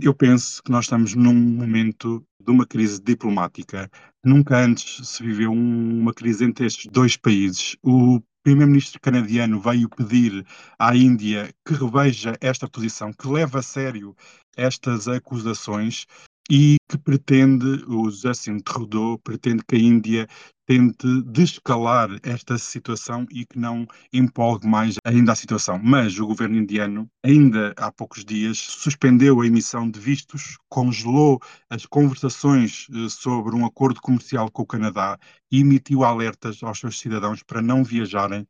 Eu 0.00 0.14
penso 0.14 0.62
que 0.62 0.70
nós 0.70 0.86
estamos 0.86 1.14
num 1.14 1.34
momento 1.34 2.24
de 2.40 2.50
uma 2.50 2.64
crise 2.64 3.00
diplomática. 3.02 3.90
Nunca 4.24 4.56
antes 4.56 5.06
se 5.08 5.22
viveu 5.22 5.52
uma 5.52 6.14
crise 6.14 6.44
entre 6.44 6.66
estes 6.66 6.86
dois 6.90 7.16
países. 7.16 7.76
O 7.82 8.20
primeiro-ministro 8.44 9.00
canadiano 9.00 9.60
veio 9.60 9.88
pedir 9.88 10.44
à 10.78 10.96
Índia 10.96 11.52
que 11.66 11.74
reveja 11.74 12.36
esta 12.40 12.68
posição, 12.68 13.12
que 13.12 13.28
leve 13.28 13.58
a 13.58 13.62
sério 13.62 14.16
estas 14.56 15.08
acusações 15.08 16.06
e 16.50 16.76
que 16.88 16.98
pretende, 16.98 17.84
o 17.86 18.10
Justin 18.10 18.58
Trudeau 18.58 19.18
pretende 19.18 19.62
que 19.66 19.76
a 19.76 19.78
Índia 19.78 20.28
tente 20.66 21.22
descalar 21.24 22.08
esta 22.22 22.56
situação 22.56 23.26
e 23.30 23.44
que 23.44 23.58
não 23.58 23.86
empolgue 24.12 24.66
mais 24.66 24.96
ainda 25.04 25.32
a 25.32 25.36
situação. 25.36 25.78
Mas 25.82 26.18
o 26.18 26.26
governo 26.26 26.56
indiano, 26.56 27.08
ainda 27.24 27.74
há 27.76 27.90
poucos 27.90 28.24
dias, 28.24 28.58
suspendeu 28.58 29.40
a 29.40 29.46
emissão 29.46 29.90
de 29.90 29.98
vistos, 29.98 30.56
congelou 30.68 31.40
as 31.68 31.84
conversações 31.86 32.86
eh, 32.94 33.08
sobre 33.08 33.54
um 33.54 33.66
acordo 33.66 34.00
comercial 34.00 34.50
com 34.50 34.62
o 34.62 34.66
Canadá 34.66 35.18
e 35.50 35.60
emitiu 35.60 36.04
alertas 36.04 36.62
aos 36.62 36.78
seus 36.78 36.98
cidadãos 36.98 37.42
para 37.42 37.60
não 37.60 37.84
viajarem 37.84 38.46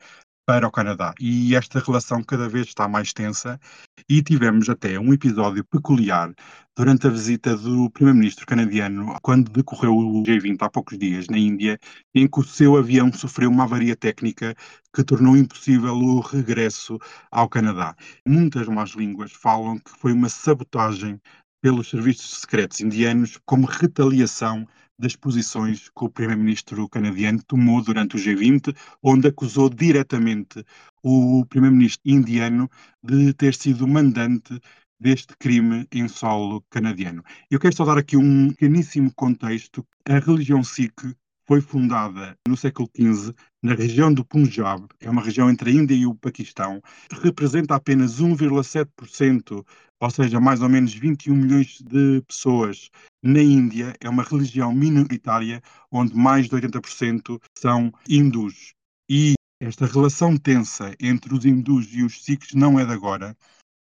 para 0.46 0.66
o 0.66 0.70
Canadá. 0.70 1.14
E 1.20 1.54
esta 1.54 1.78
relação 1.78 2.22
cada 2.22 2.48
vez 2.48 2.68
está 2.68 2.88
mais 2.88 3.12
tensa 3.12 3.60
e 4.08 4.22
tivemos 4.22 4.68
até 4.68 4.98
um 4.98 5.12
episódio 5.12 5.64
peculiar 5.64 6.32
durante 6.76 7.06
a 7.06 7.10
visita 7.10 7.56
do 7.56 7.90
primeiro-ministro 7.90 8.46
canadiano, 8.46 9.14
quando 9.22 9.50
decorreu 9.50 9.96
o 9.96 10.22
G20 10.22 10.56
há 10.62 10.70
poucos 10.70 10.98
dias 10.98 11.28
na 11.28 11.38
Índia, 11.38 11.78
em 12.14 12.26
que 12.26 12.40
o 12.40 12.42
seu 12.42 12.76
avião 12.76 13.12
sofreu 13.12 13.50
uma 13.50 13.64
avaria 13.64 13.94
técnica 13.94 14.54
que 14.94 15.04
tornou 15.04 15.36
impossível 15.36 15.94
o 15.94 16.20
regresso 16.20 16.98
ao 17.30 17.48
Canadá. 17.48 17.94
Muitas 18.26 18.66
más 18.68 18.90
línguas 18.90 19.32
falam 19.32 19.78
que 19.78 19.90
foi 19.90 20.12
uma 20.12 20.28
sabotagem 20.28 21.20
pelos 21.62 21.90
serviços 21.90 22.40
secretos 22.40 22.80
indianos 22.80 23.38
como 23.44 23.66
retaliação 23.66 24.66
das 24.98 25.16
posições 25.16 25.88
que 25.88 26.04
o 26.04 26.08
primeiro-ministro 26.08 26.88
canadiano 26.88 27.42
tomou 27.44 27.82
durante 27.82 28.16
o 28.16 28.18
G20, 28.18 28.76
onde 29.02 29.28
acusou 29.28 29.68
diretamente 29.68 30.64
o 31.02 31.44
primeiro-ministro 31.46 32.02
indiano 32.04 32.70
de 33.02 33.32
ter 33.34 33.54
sido 33.54 33.86
mandante 33.86 34.60
deste 35.00 35.36
crime 35.36 35.86
em 35.92 36.06
solo 36.06 36.62
canadiano. 36.70 37.24
Eu 37.50 37.58
quero 37.58 37.74
só 37.74 37.84
dar 37.84 37.98
aqui 37.98 38.16
um 38.16 38.50
pequeníssimo 38.50 39.12
contexto. 39.14 39.84
A 40.08 40.18
religião 40.20 40.62
Sikh 40.62 41.16
foi 41.46 41.60
fundada 41.60 42.36
no 42.46 42.56
século 42.56 42.88
XV 42.96 43.34
na 43.62 43.74
região 43.74 44.12
do 44.12 44.24
Punjab, 44.24 44.86
é 45.00 45.10
uma 45.10 45.22
região 45.22 45.50
entre 45.50 45.70
a 45.70 45.72
Índia 45.72 45.94
e 45.94 46.06
o 46.06 46.14
Paquistão, 46.14 46.80
representa 47.20 47.74
apenas 47.74 48.20
1,7%, 48.20 49.64
ou 50.00 50.10
seja, 50.10 50.40
mais 50.40 50.62
ou 50.62 50.68
menos 50.68 50.94
21 50.94 51.34
milhões 51.34 51.80
de 51.80 52.22
pessoas 52.22 52.90
na 53.22 53.40
Índia, 53.40 53.94
é 54.00 54.08
uma 54.08 54.22
religião 54.22 54.72
minoritária 54.74 55.62
onde 55.90 56.14
mais 56.14 56.48
de 56.48 56.56
80% 56.56 57.40
são 57.56 57.92
hindus. 58.08 58.74
E 59.08 59.34
esta 59.60 59.86
relação 59.86 60.36
tensa 60.36 60.94
entre 61.00 61.32
os 61.34 61.44
hindus 61.44 61.88
e 61.92 62.02
os 62.02 62.24
sikhs 62.24 62.52
não 62.52 62.80
é 62.80 62.84
de 62.84 62.92
agora. 62.92 63.36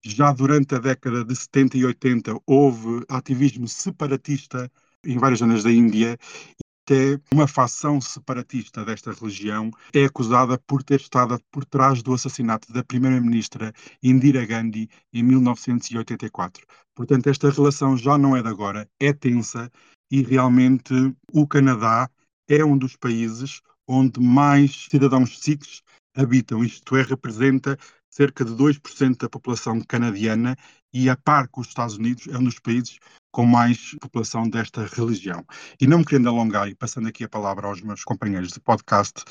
Já 0.06 0.32
durante 0.32 0.76
a 0.76 0.80
década 0.80 1.24
de 1.26 1.36
70 1.36 1.78
e 1.78 1.86
80 1.86 2.36
houve 2.46 3.04
ativismo 3.10 3.68
separatista 3.68 4.70
em 5.04 5.18
várias 5.18 5.40
zonas 5.40 5.64
da 5.64 5.72
Índia 5.72 6.18
até 6.86 7.18
uma 7.34 7.48
facção 7.48 8.02
separatista 8.02 8.84
desta 8.84 9.14
religião 9.14 9.72
é 9.94 10.04
acusada 10.04 10.60
por 10.68 10.84
ter 10.84 11.00
estado 11.00 11.40
por 11.50 11.64
trás 11.64 12.04
do 12.04 12.14
assassinato 12.14 12.72
da 12.74 12.84
primeira-ministra 12.84 13.74
Indira 14.02 14.46
Gandhi 14.46 14.90
em 15.14 15.24
1984. 15.24 16.66
Portanto, 16.94 17.28
esta 17.28 17.50
relação 17.50 17.96
já 17.96 18.18
não 18.18 18.36
é 18.36 18.42
de 18.42 18.50
agora, 18.50 18.88
é 19.00 19.14
tensa 19.14 19.72
e 20.12 20.22
realmente 20.22 20.94
o 21.32 21.48
Canadá 21.48 22.10
é 22.50 22.64
um 22.64 22.78
dos 22.78 22.98
países 22.98 23.62
onde 23.88 24.20
mais 24.20 24.88
cidadãos 24.90 25.40
sikhs 25.40 25.82
habitam, 26.16 26.64
isto 26.64 26.96
é, 26.96 27.02
representa 27.02 27.78
cerca 28.14 28.46
de 28.46 28.52
2% 28.52 29.18
da 29.18 29.30
população 29.30 29.82
canadiana 29.82 30.56
e, 30.94 31.10
a 31.10 31.18
par 31.18 31.48
com 31.48 31.62
os 31.62 31.68
Estados 31.68 31.98
Unidos, 31.98 32.28
é 32.28 32.38
um 32.38 32.44
dos 32.44 32.60
países 32.60 33.00
com 33.32 33.48
mais 33.48 33.96
população 34.00 34.48
desta 34.48 34.86
religião. 34.86 35.44
E 35.82 35.88
não 35.88 36.00
me 36.00 36.06
querendo 36.06 36.30
alongar 36.30 36.70
e 36.70 36.76
passando 36.76 37.08
aqui 37.08 37.24
a 37.24 37.30
palavra 37.30 37.68
aos 37.68 37.82
meus 37.82 38.04
companheiros 38.04 38.52
de 38.52 38.60
podcast, 38.60 39.24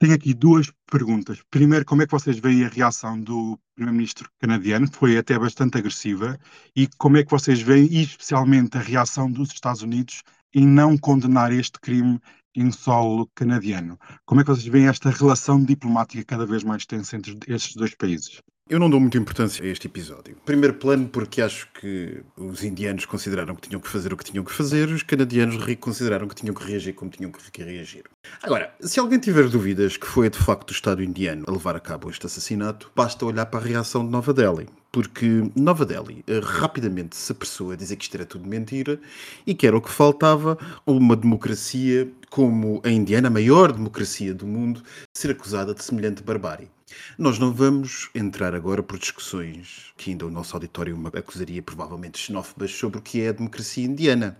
tenho 0.00 0.14
aqui 0.14 0.32
duas 0.32 0.72
perguntas. 0.90 1.42
Primeiro, 1.50 1.84
como 1.84 2.00
é 2.00 2.06
que 2.06 2.12
vocês 2.12 2.38
veem 2.38 2.64
a 2.64 2.68
reação 2.68 3.20
do 3.20 3.60
primeiro-ministro 3.74 4.30
canadiano, 4.40 4.88
foi 4.90 5.18
até 5.18 5.38
bastante 5.38 5.76
agressiva, 5.76 6.38
e 6.74 6.88
como 6.96 7.18
é 7.18 7.22
que 7.22 7.30
vocês 7.30 7.60
veem, 7.60 7.86
e 7.92 8.02
especialmente, 8.04 8.78
a 8.78 8.80
reação 8.80 9.30
dos 9.30 9.50
Estados 9.50 9.82
Unidos 9.82 10.22
em 10.54 10.66
não 10.66 10.96
condenar 10.96 11.52
este 11.52 11.78
crime 11.80 12.18
em 12.54 12.70
solo 12.70 13.30
canadiano? 13.34 13.98
Como 14.24 14.40
é 14.40 14.44
que 14.44 14.50
vocês 14.50 14.66
veem 14.66 14.88
esta 14.88 15.10
relação 15.10 15.62
diplomática 15.62 16.24
cada 16.24 16.46
vez 16.46 16.64
mais 16.64 16.84
tensa 16.84 17.16
entre 17.16 17.38
estes 17.46 17.76
dois 17.76 17.94
países? 17.94 18.40
Eu 18.70 18.78
não 18.78 18.88
dou 18.88 19.00
muita 19.00 19.18
importância 19.18 19.64
a 19.64 19.66
este 19.66 19.88
episódio. 19.88 20.36
Primeiro 20.44 20.74
plano, 20.74 21.08
porque 21.08 21.42
acho 21.42 21.66
que 21.72 22.22
os 22.36 22.62
indianos 22.62 23.04
consideraram 23.04 23.56
que 23.56 23.68
tinham 23.68 23.80
que 23.80 23.88
fazer 23.88 24.12
o 24.12 24.16
que 24.16 24.22
tinham 24.22 24.44
que 24.44 24.52
fazer, 24.52 24.88
os 24.90 25.02
canadianos 25.02 25.56
consideraram 25.80 26.28
que 26.28 26.36
tinham 26.36 26.54
que 26.54 26.64
reagir 26.64 26.92
como 26.92 27.10
tinham 27.10 27.32
que 27.32 27.62
reagir. 27.64 28.04
Agora, 28.40 28.72
se 28.80 29.00
alguém 29.00 29.18
tiver 29.18 29.48
dúvidas 29.48 29.96
que 29.96 30.06
foi 30.06 30.30
de 30.30 30.38
facto 30.38 30.70
o 30.70 30.72
Estado 30.72 31.02
indiano 31.02 31.44
a 31.48 31.50
levar 31.50 31.74
a 31.74 31.80
cabo 31.80 32.10
este 32.10 32.26
assassinato, 32.26 32.92
basta 32.94 33.26
olhar 33.26 33.46
para 33.46 33.58
a 33.58 33.64
reação 33.64 34.04
de 34.04 34.12
Nova 34.12 34.32
Delhi. 34.32 34.68
Porque 34.92 35.50
Nova 35.54 35.86
Delhi 35.86 36.24
eh, 36.26 36.40
rapidamente 36.42 37.16
se 37.16 37.30
apressou 37.30 37.70
a 37.70 37.76
dizer 37.76 37.96
que 37.96 38.04
isto 38.04 38.14
era 38.16 38.26
tudo 38.26 38.48
mentira 38.48 39.00
e 39.46 39.54
que 39.54 39.66
era 39.66 39.76
o 39.76 39.80
que 39.80 39.90
faltava 39.90 40.58
uma 40.84 41.14
democracia 41.14 42.10
como 42.28 42.80
a 42.84 42.90
indiana, 42.90 43.28
a 43.28 43.30
maior 43.30 43.72
democracia 43.72 44.34
do 44.34 44.46
mundo, 44.46 44.82
ser 45.16 45.30
acusada 45.30 45.74
de 45.74 45.84
semelhante 45.84 46.22
barbárie. 46.22 46.68
Nós 47.16 47.38
não 47.38 47.52
vamos 47.52 48.10
entrar 48.14 48.54
agora 48.54 48.82
por 48.82 48.98
discussões 48.98 49.92
que 49.96 50.10
ainda 50.10 50.26
o 50.26 50.30
nosso 50.30 50.56
auditório 50.56 50.98
acusaria 51.14 51.62
provavelmente 51.62 52.18
xenófobas 52.18 52.72
sobre 52.72 52.98
o 52.98 53.02
que 53.02 53.20
é 53.22 53.28
a 53.28 53.32
democracia 53.32 53.84
indiana. 53.84 54.36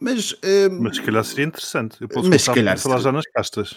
Mas, 0.00 0.32
uh, 0.32 0.36
mas 0.80 0.96
se 0.96 1.02
calhar 1.02 1.24
seria 1.24 1.44
interessante. 1.46 1.96
Eu 2.00 2.08
posso 2.08 2.28
mas 2.28 2.42
se 2.42 2.52
calhar 2.52 2.78
falar 2.78 2.98
já 2.98 3.12
nas 3.12 3.24
castas. 3.26 3.76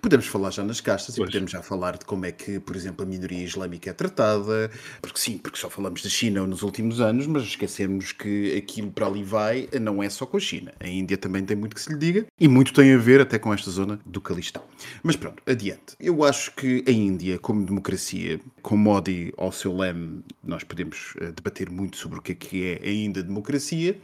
Podemos 0.00 0.26
falar 0.26 0.50
já 0.50 0.62
nas 0.62 0.80
castas 0.80 1.16
pois. 1.16 1.28
e 1.28 1.32
podemos 1.32 1.50
já 1.50 1.60
falar 1.60 1.98
de 1.98 2.04
como 2.04 2.24
é 2.24 2.32
que, 2.32 2.60
por 2.60 2.76
exemplo, 2.76 3.04
a 3.04 3.08
minoria 3.08 3.44
islâmica 3.44 3.90
é 3.90 3.92
tratada. 3.92 4.70
Porque 5.02 5.18
sim, 5.18 5.38
porque 5.38 5.58
só 5.58 5.68
falamos 5.68 6.02
da 6.02 6.08
China 6.08 6.46
nos 6.46 6.62
últimos 6.62 7.00
anos, 7.00 7.26
mas 7.26 7.42
esquecemos 7.42 8.12
que 8.12 8.56
aquilo 8.56 8.90
para 8.92 9.06
ali 9.06 9.24
vai 9.24 9.68
não 9.80 10.02
é 10.02 10.08
só 10.08 10.24
com 10.24 10.36
a 10.36 10.40
China. 10.40 10.72
A 10.78 10.88
Índia 10.88 11.18
também 11.18 11.44
tem 11.44 11.56
muito 11.56 11.74
que 11.74 11.82
se 11.82 11.92
lhe 11.92 11.98
diga 11.98 12.26
e 12.38 12.46
muito 12.46 12.72
tem 12.72 12.94
a 12.94 12.98
ver 12.98 13.20
até 13.20 13.38
com 13.38 13.52
esta 13.52 13.70
zona 13.70 13.98
do 14.06 14.20
Calistão. 14.20 14.62
Mas 15.02 15.16
pronto, 15.16 15.42
adiante. 15.46 15.96
Eu 15.98 16.24
acho 16.24 16.52
que 16.54 16.84
a 16.86 16.90
Índia, 16.90 17.38
como 17.38 17.64
democracia, 17.64 18.40
com 18.62 18.76
Modi 18.76 19.32
ao 19.36 19.50
seu 19.50 19.76
leme, 19.76 20.22
nós 20.44 20.62
podemos 20.62 21.14
uh, 21.16 21.32
debater 21.32 21.68
muito 21.70 21.96
sobre 21.96 22.18
o 22.18 22.22
que 22.22 22.32
é 22.32 22.34
que 22.34 22.64
é 22.64 22.88
ainda 22.88 23.22
democracia, 23.22 23.98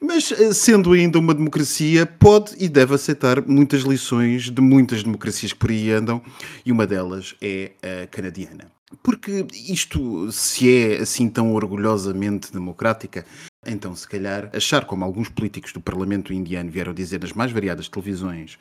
mas 0.00 0.30
uh, 0.30 0.52
sendo 0.52 0.92
ainda 0.92 1.05
ainda 1.06 1.18
uma 1.18 1.34
democracia 1.34 2.04
pode 2.04 2.54
e 2.58 2.68
deve 2.68 2.94
aceitar 2.94 3.46
muitas 3.46 3.82
lições 3.82 4.50
de 4.50 4.60
muitas 4.60 5.02
democracias 5.02 5.52
que 5.52 5.58
por 5.58 5.70
aí 5.70 5.90
andam, 5.90 6.20
e 6.64 6.72
uma 6.72 6.86
delas 6.86 7.34
é 7.40 7.72
a 7.82 8.06
canadiana. 8.08 8.70
Porque 9.02 9.46
isto, 9.52 10.30
se 10.30 10.70
é 10.70 10.98
assim 10.98 11.28
tão 11.28 11.52
orgulhosamente 11.52 12.52
democrática, 12.52 13.24
então 13.66 13.94
se 13.94 14.06
calhar 14.06 14.50
achar 14.52 14.84
como 14.84 15.04
alguns 15.04 15.28
políticos 15.28 15.72
do 15.72 15.80
Parlamento 15.80 16.32
indiano 16.32 16.70
vieram 16.70 16.94
dizer 16.94 17.20
nas 17.20 17.32
mais 17.32 17.50
variadas 17.50 17.88
televisões 17.88 18.58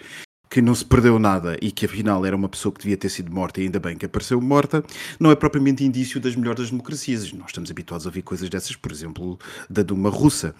que 0.55 0.61
não 0.61 0.73
se 0.73 0.85
perdeu 0.85 1.19
nada 1.19 1.57
e 1.61 1.69
que 1.69 1.85
afinal 1.85 2.25
era 2.25 2.33
uma 2.33 2.47
pessoa 2.47 2.71
que 2.71 2.79
devia 2.79 2.95
ter 2.95 3.09
sido 3.09 3.29
morta 3.29 3.59
e 3.59 3.65
ainda 3.65 3.77
bem 3.77 3.97
que 3.97 4.05
apareceu 4.05 4.39
morta, 4.39 4.85
não 5.19 5.29
é 5.29 5.35
propriamente 5.35 5.83
indício 5.83 6.17
das 6.17 6.33
melhores 6.33 6.69
democracias. 6.69 7.33
Nós 7.33 7.47
estamos 7.47 7.69
habituados 7.69 8.05
a 8.05 8.09
ouvir 8.09 8.21
coisas 8.21 8.49
dessas, 8.49 8.73
por 8.73 8.89
exemplo, 8.89 9.37
da 9.69 9.83
Duma 9.83 10.09
russa. 10.09 10.55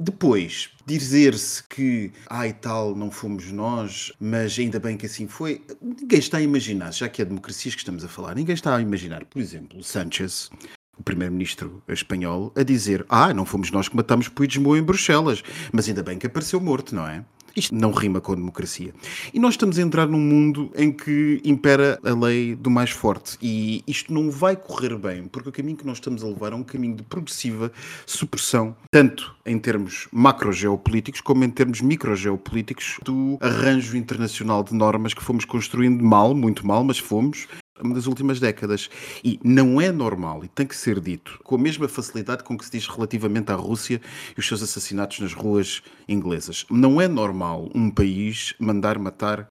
Depois, 0.00 0.70
dizer-se 0.84 1.62
que, 1.62 2.10
ai 2.28 2.54
tal, 2.54 2.96
não 2.96 3.08
fomos 3.08 3.52
nós, 3.52 4.12
mas 4.18 4.58
ainda 4.58 4.80
bem 4.80 4.96
que 4.96 5.06
assim 5.06 5.28
foi, 5.28 5.62
ninguém 5.80 6.18
está 6.18 6.38
a 6.38 6.42
imaginar, 6.42 6.92
já 6.92 7.08
que 7.08 7.22
é 7.22 7.24
democracias 7.24 7.76
que 7.76 7.82
estamos 7.82 8.04
a 8.04 8.08
falar, 8.08 8.34
ninguém 8.34 8.54
está 8.56 8.74
a 8.74 8.82
imaginar, 8.82 9.24
por 9.26 9.40
exemplo, 9.40 9.80
Sanchez, 9.80 10.50
o 10.98 11.04
primeiro-ministro 11.04 11.80
espanhol, 11.86 12.52
a 12.56 12.64
dizer: 12.64 13.06
Ah, 13.08 13.32
não 13.32 13.44
fomos 13.44 13.70
nós 13.70 13.88
que 13.88 13.94
matamos 13.94 14.28
Puigdemont 14.28 14.80
em 14.80 14.82
Bruxelas, 14.82 15.44
mas 15.72 15.88
ainda 15.88 16.02
bem 16.02 16.18
que 16.18 16.26
apareceu 16.26 16.60
morto, 16.60 16.96
não 16.96 17.06
é? 17.06 17.24
Isto 17.56 17.74
não 17.74 17.90
rima 17.90 18.20
com 18.20 18.34
democracia. 18.34 18.92
E 19.32 19.40
nós 19.40 19.54
estamos 19.54 19.78
a 19.78 19.82
entrar 19.82 20.06
num 20.06 20.20
mundo 20.20 20.70
em 20.76 20.92
que 20.92 21.40
impera 21.44 21.98
a 22.04 22.12
lei 22.12 22.54
do 22.54 22.70
mais 22.70 22.90
forte. 22.90 23.38
E 23.40 23.82
isto 23.86 24.12
não 24.12 24.30
vai 24.30 24.54
correr 24.54 24.96
bem, 24.96 25.24
porque 25.24 25.48
o 25.48 25.52
caminho 25.52 25.76
que 25.76 25.86
nós 25.86 25.96
estamos 25.96 26.22
a 26.22 26.26
levar 26.26 26.52
é 26.52 26.56
um 26.56 26.62
caminho 26.62 26.96
de 26.96 27.02
progressiva 27.02 27.72
supressão, 28.04 28.76
tanto 28.90 29.34
em 29.44 29.58
termos 29.58 30.06
macrogeopolíticos 30.12 31.20
como 31.20 31.44
em 31.44 31.50
termos 31.50 31.80
microgeopolíticos 31.80 32.98
do 33.04 33.38
arranjo 33.40 33.96
internacional 33.96 34.62
de 34.62 34.74
normas 34.74 35.14
que 35.14 35.22
fomos 35.22 35.44
construindo 35.44 36.04
mal, 36.04 36.34
muito 36.34 36.66
mal, 36.66 36.84
mas 36.84 36.98
fomos, 36.98 37.46
das 37.94 38.06
últimas 38.06 38.40
décadas. 38.40 38.88
E 39.24 39.38
não 39.42 39.80
é 39.80 39.90
normal, 39.92 40.44
e 40.44 40.48
tem 40.48 40.66
que 40.66 40.76
ser 40.76 41.00
dito, 41.00 41.38
com 41.42 41.54
a 41.54 41.58
mesma 41.58 41.88
facilidade 41.88 42.44
com 42.44 42.56
que 42.56 42.64
se 42.64 42.72
diz 42.72 42.86
relativamente 42.86 43.50
à 43.50 43.54
Rússia 43.54 44.00
e 44.36 44.40
os 44.40 44.46
seus 44.46 44.62
assassinatos 44.62 45.20
nas 45.20 45.32
ruas 45.32 45.82
inglesas. 46.08 46.64
Não 46.70 47.00
é 47.00 47.08
normal 47.08 47.70
um 47.74 47.90
país 47.90 48.54
mandar 48.58 48.98
matar 48.98 49.46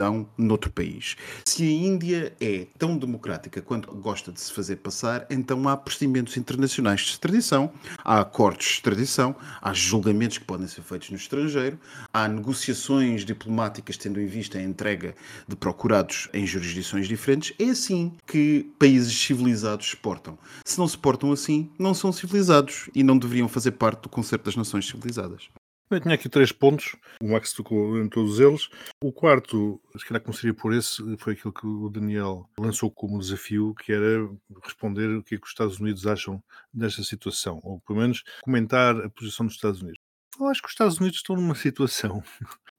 extradão 0.00 0.26
noutro 0.36 0.70
país. 0.70 1.16
Se 1.44 1.62
a 1.62 1.70
Índia 1.70 2.34
é 2.40 2.66
tão 2.78 2.96
democrática 2.96 3.60
quanto 3.60 3.94
gosta 3.94 4.32
de 4.32 4.40
se 4.40 4.52
fazer 4.52 4.76
passar, 4.76 5.26
então 5.28 5.68
há 5.68 5.76
procedimentos 5.76 6.36
internacionais 6.36 7.02
de 7.02 7.10
extradição, 7.10 7.70
há 8.02 8.20
acordos 8.20 8.66
de 8.66 8.72
extradição, 8.72 9.36
há 9.60 9.72
julgamentos 9.74 10.38
que 10.38 10.44
podem 10.44 10.66
ser 10.66 10.82
feitos 10.82 11.10
no 11.10 11.16
estrangeiro, 11.16 11.78
há 12.12 12.26
negociações 12.26 13.24
diplomáticas 13.24 13.96
tendo 13.96 14.20
em 14.20 14.26
vista 14.26 14.58
a 14.58 14.62
entrega 14.62 15.14
de 15.46 15.54
procurados 15.54 16.28
em 16.32 16.46
jurisdições 16.46 17.06
diferentes. 17.06 17.52
É 17.58 17.70
assim 17.70 18.12
que 18.26 18.70
países 18.78 19.14
civilizados 19.14 19.90
se 19.90 19.96
portam. 19.96 20.38
Se 20.64 20.78
não 20.78 20.88
se 20.88 20.96
portam 20.96 21.30
assim, 21.32 21.70
não 21.78 21.92
são 21.92 22.12
civilizados 22.12 22.88
e 22.94 23.02
não 23.02 23.18
deveriam 23.18 23.48
fazer 23.48 23.72
parte 23.72 24.02
do 24.02 24.08
concerto 24.08 24.46
das 24.46 24.56
nações 24.56 24.86
civilizadas. 24.86 25.50
Eu 25.90 26.00
tinha 26.00 26.14
aqui 26.14 26.28
três 26.28 26.52
pontos, 26.52 26.94
o 27.20 27.32
Max 27.32 27.52
tocou 27.52 27.98
em 27.98 28.08
todos 28.08 28.38
eles. 28.38 28.68
O 29.02 29.12
quarto, 29.12 29.82
se 29.98 30.06
calhar 30.06 30.22
começaria 30.22 30.54
por 30.54 30.72
esse, 30.72 31.02
foi 31.18 31.32
aquilo 31.32 31.52
que 31.52 31.66
o 31.66 31.88
Daniel 31.88 32.48
lançou 32.56 32.92
como 32.92 33.18
desafio, 33.18 33.74
que 33.74 33.92
era 33.92 34.30
responder 34.62 35.08
o 35.16 35.22
que, 35.22 35.34
é 35.34 35.38
que 35.38 35.44
os 35.44 35.50
Estados 35.50 35.80
Unidos 35.80 36.06
acham 36.06 36.40
desta 36.72 37.02
situação, 37.02 37.58
ou 37.64 37.80
pelo 37.80 37.98
menos 37.98 38.22
comentar 38.40 38.96
a 39.00 39.10
posição 39.10 39.44
dos 39.44 39.56
Estados 39.56 39.82
Unidos. 39.82 39.98
Eu 40.38 40.46
acho 40.46 40.62
que 40.62 40.68
os 40.68 40.72
Estados 40.72 40.98
Unidos 40.98 41.18
estão 41.18 41.34
numa 41.34 41.56
situação 41.56 42.22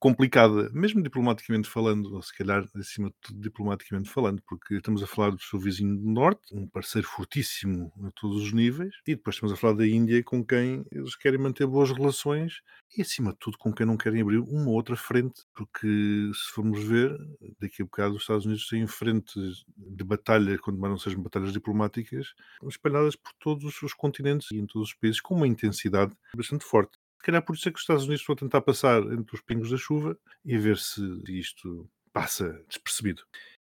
complicada, 0.02 0.68
mesmo 0.74 1.00
diplomaticamente 1.04 1.70
falando, 1.70 2.16
ou 2.16 2.24
se 2.24 2.36
calhar 2.36 2.68
acima 2.76 3.10
de 3.10 3.16
tudo 3.22 3.40
diplomaticamente 3.40 4.10
falando, 4.10 4.42
porque 4.48 4.74
estamos 4.74 5.04
a 5.04 5.08
falar 5.08 5.30
do 5.30 5.40
seu 5.40 5.60
vizinho 5.60 5.96
do 5.96 6.10
Norte, 6.10 6.42
um 6.52 6.68
parceiro 6.68 7.08
fortíssimo 7.08 7.94
a 8.04 8.10
todos 8.20 8.42
os 8.42 8.52
níveis, 8.52 8.96
e 9.08 9.16
depois 9.16 9.36
estamos 9.36 9.54
a 9.54 9.56
falar 9.56 9.74
da 9.76 9.88
Índia, 9.88 10.24
com 10.24 10.44
quem 10.44 10.84
eles 10.92 11.16
querem 11.16 11.40
manter 11.40 11.68
boas 11.68 11.92
relações, 11.92 12.62
e 12.98 13.02
acima 13.04 13.32
de 13.32 13.38
tudo 13.38 13.60
com 13.60 13.72
quem 13.72 13.86
não 13.86 13.96
querem 13.96 14.22
abrir 14.24 14.40
uma 14.40 14.72
outra 14.72 14.96
frente, 14.96 15.44
porque 15.54 15.88
se 16.34 16.52
formos 16.52 16.84
ver, 16.84 17.16
daqui 17.60 17.84
a 17.84 17.86
bocado 17.86 18.16
os 18.16 18.24
Estados 18.24 18.48
Unidos 18.48 18.68
têm 18.68 18.88
frentes 18.88 19.64
de 19.78 20.04
batalha, 20.04 20.58
quando 20.58 20.80
mais 20.80 20.92
não 20.92 20.98
sejam 20.98 21.22
batalhas 21.22 21.54
diplomáticas, 21.54 22.34
espalhadas 22.68 23.16
por 23.16 23.34
todos 23.40 23.84
os 23.84 23.94
continentes 23.94 24.50
e 24.52 24.58
em 24.58 24.66
todos 24.66 24.90
os 24.90 24.96
países, 24.96 25.22
com 25.22 25.36
uma 25.36 25.48
intensidade 25.48 26.16
bastante 26.36 26.66
forte. 26.66 26.98
Se 27.22 27.26
calhar 27.26 27.46
por 27.46 27.56
isso 27.56 27.70
é 27.70 27.72
que 27.72 27.78
os 27.78 27.84
Estados 27.84 28.06
Unidos 28.06 28.22
estão 28.22 28.34
a 28.34 28.38
tentar 28.40 28.62
passar 28.62 29.00
entre 29.14 29.36
os 29.36 29.42
pingos 29.42 29.70
da 29.70 29.78
chuva 29.78 30.18
e 30.44 30.58
ver 30.58 30.76
se 30.80 31.02
isto 31.28 31.88
passa 32.12 32.50
despercebido. 32.68 33.22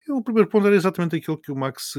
O 0.08 0.22
primeiro 0.22 0.48
ponto 0.48 0.68
era 0.68 0.76
exatamente 0.76 1.16
aquilo 1.16 1.36
que 1.36 1.52
o 1.52 1.56
Max 1.56 1.96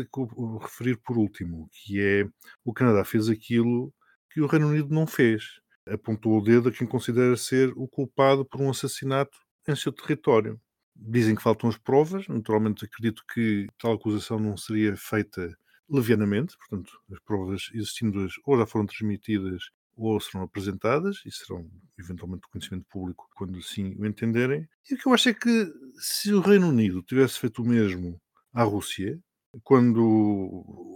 referir 0.60 0.96
por 0.98 1.18
último, 1.18 1.68
que 1.72 2.00
é 2.00 2.24
o 2.64 2.72
Canadá 2.72 3.04
fez 3.04 3.28
aquilo 3.28 3.92
que 4.32 4.40
o 4.40 4.46
Reino 4.46 4.68
Unido 4.68 4.94
não 4.94 5.08
fez. 5.08 5.60
Apontou 5.88 6.38
o 6.38 6.40
dedo 6.40 6.68
a 6.68 6.72
quem 6.72 6.86
considera 6.86 7.36
ser 7.36 7.72
o 7.74 7.88
culpado 7.88 8.44
por 8.44 8.60
um 8.60 8.70
assassinato 8.70 9.36
em 9.66 9.74
seu 9.74 9.90
território. 9.90 10.56
Dizem 10.94 11.34
que 11.34 11.42
faltam 11.42 11.68
as 11.68 11.76
provas, 11.76 12.28
naturalmente 12.28 12.84
acredito 12.84 13.24
que 13.34 13.66
tal 13.76 13.94
acusação 13.94 14.38
não 14.38 14.56
seria 14.56 14.96
feita 14.96 15.52
levianamente, 15.88 16.56
portanto, 16.56 16.92
as 17.10 17.18
provas 17.24 17.70
existindo 17.74 18.28
ou 18.46 18.56
já 18.56 18.66
foram 18.66 18.86
transmitidas 18.86 19.64
ou 19.96 20.20
serão 20.20 20.44
apresentadas 20.44 21.20
e 21.26 21.30
serão 21.30 21.68
eventualmente 21.98 22.42
do 22.42 22.48
conhecimento 22.48 22.86
público 22.88 23.28
quando 23.34 23.58
assim 23.58 23.94
o 23.98 24.06
entenderem. 24.06 24.68
E 24.90 24.94
o 24.94 24.98
que 24.98 25.06
eu 25.06 25.12
acho 25.12 25.28
é 25.28 25.34
que 25.34 25.72
se 25.98 26.32
o 26.32 26.40
Reino 26.40 26.68
Unido 26.68 27.02
tivesse 27.02 27.38
feito 27.38 27.62
o 27.62 27.66
mesmo 27.66 28.20
à 28.52 28.62
Rússia, 28.62 29.20
quando 29.64 30.00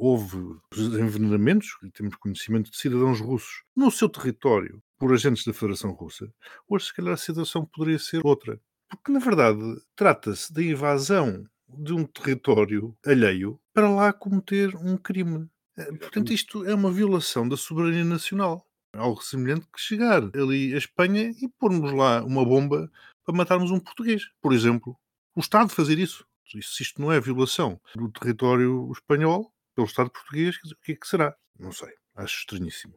houve 0.01 0.39
os 0.73 0.79
envenenamentos, 0.79 1.69
e 1.83 1.91
temos 1.91 2.17
conhecimento 2.17 2.71
de 2.71 2.77
cidadãos 2.77 3.21
russos 3.21 3.63
no 3.77 3.91
seu 3.91 4.09
território 4.09 4.83
por 4.99 5.13
agentes 5.13 5.45
da 5.45 5.53
Federação 5.53 5.93
Russa, 5.93 6.33
hoje 6.69 6.87
se 6.87 6.95
calhar 6.95 7.15
a 7.15 7.17
situação 7.17 7.67
poderia 7.67 7.99
ser 7.99 8.25
outra. 8.25 8.61
Porque, 8.89 9.11
na 9.11 9.19
verdade, 9.19 9.59
trata-se 9.97 10.53
da 10.53 10.63
invasão 10.63 11.45
de 11.69 11.93
um 11.93 12.05
território 12.05 12.97
alheio 13.05 13.61
para 13.73 13.91
lá 13.91 14.13
cometer 14.13 14.75
um 14.77 14.97
crime. 14.97 15.49
Eh, 15.77 15.93
portanto, 15.97 16.33
isto 16.33 16.65
é 16.65 16.75
uma 16.75 16.93
violação 16.93 17.49
da 17.49 17.57
soberania 17.57 18.05
nacional 18.05 18.65
algo 18.95 19.23
semelhante 19.23 19.67
que 19.73 19.81
chegar 19.81 20.23
ali 20.35 20.75
à 20.75 20.79
Espanha 20.79 21.31
e 21.31 21.49
pormos 21.59 21.93
lá 21.93 22.23
uma 22.25 22.45
bomba 22.45 22.91
para 23.25 23.35
matarmos 23.35 23.71
um 23.71 23.81
português, 23.81 24.31
por 24.41 24.53
exemplo. 24.53 24.97
O 25.35 25.41
Estado 25.41 25.71
fazer 25.71 25.99
isso. 25.99 26.27
Se 26.63 26.83
isto 26.83 27.01
não 27.01 27.11
é 27.11 27.21
violação 27.21 27.81
do 27.97 28.11
território 28.11 28.91
espanhol 28.93 29.53
pelo 29.75 29.87
Estado 29.87 30.11
português, 30.11 30.57
o 30.57 30.77
que 30.83 30.93
é 30.93 30.97
que 30.97 31.07
será? 31.07 31.35
Não 31.59 31.73
sei. 31.73 31.93
Acho 32.15 32.39
estranhíssimo. 32.39 32.95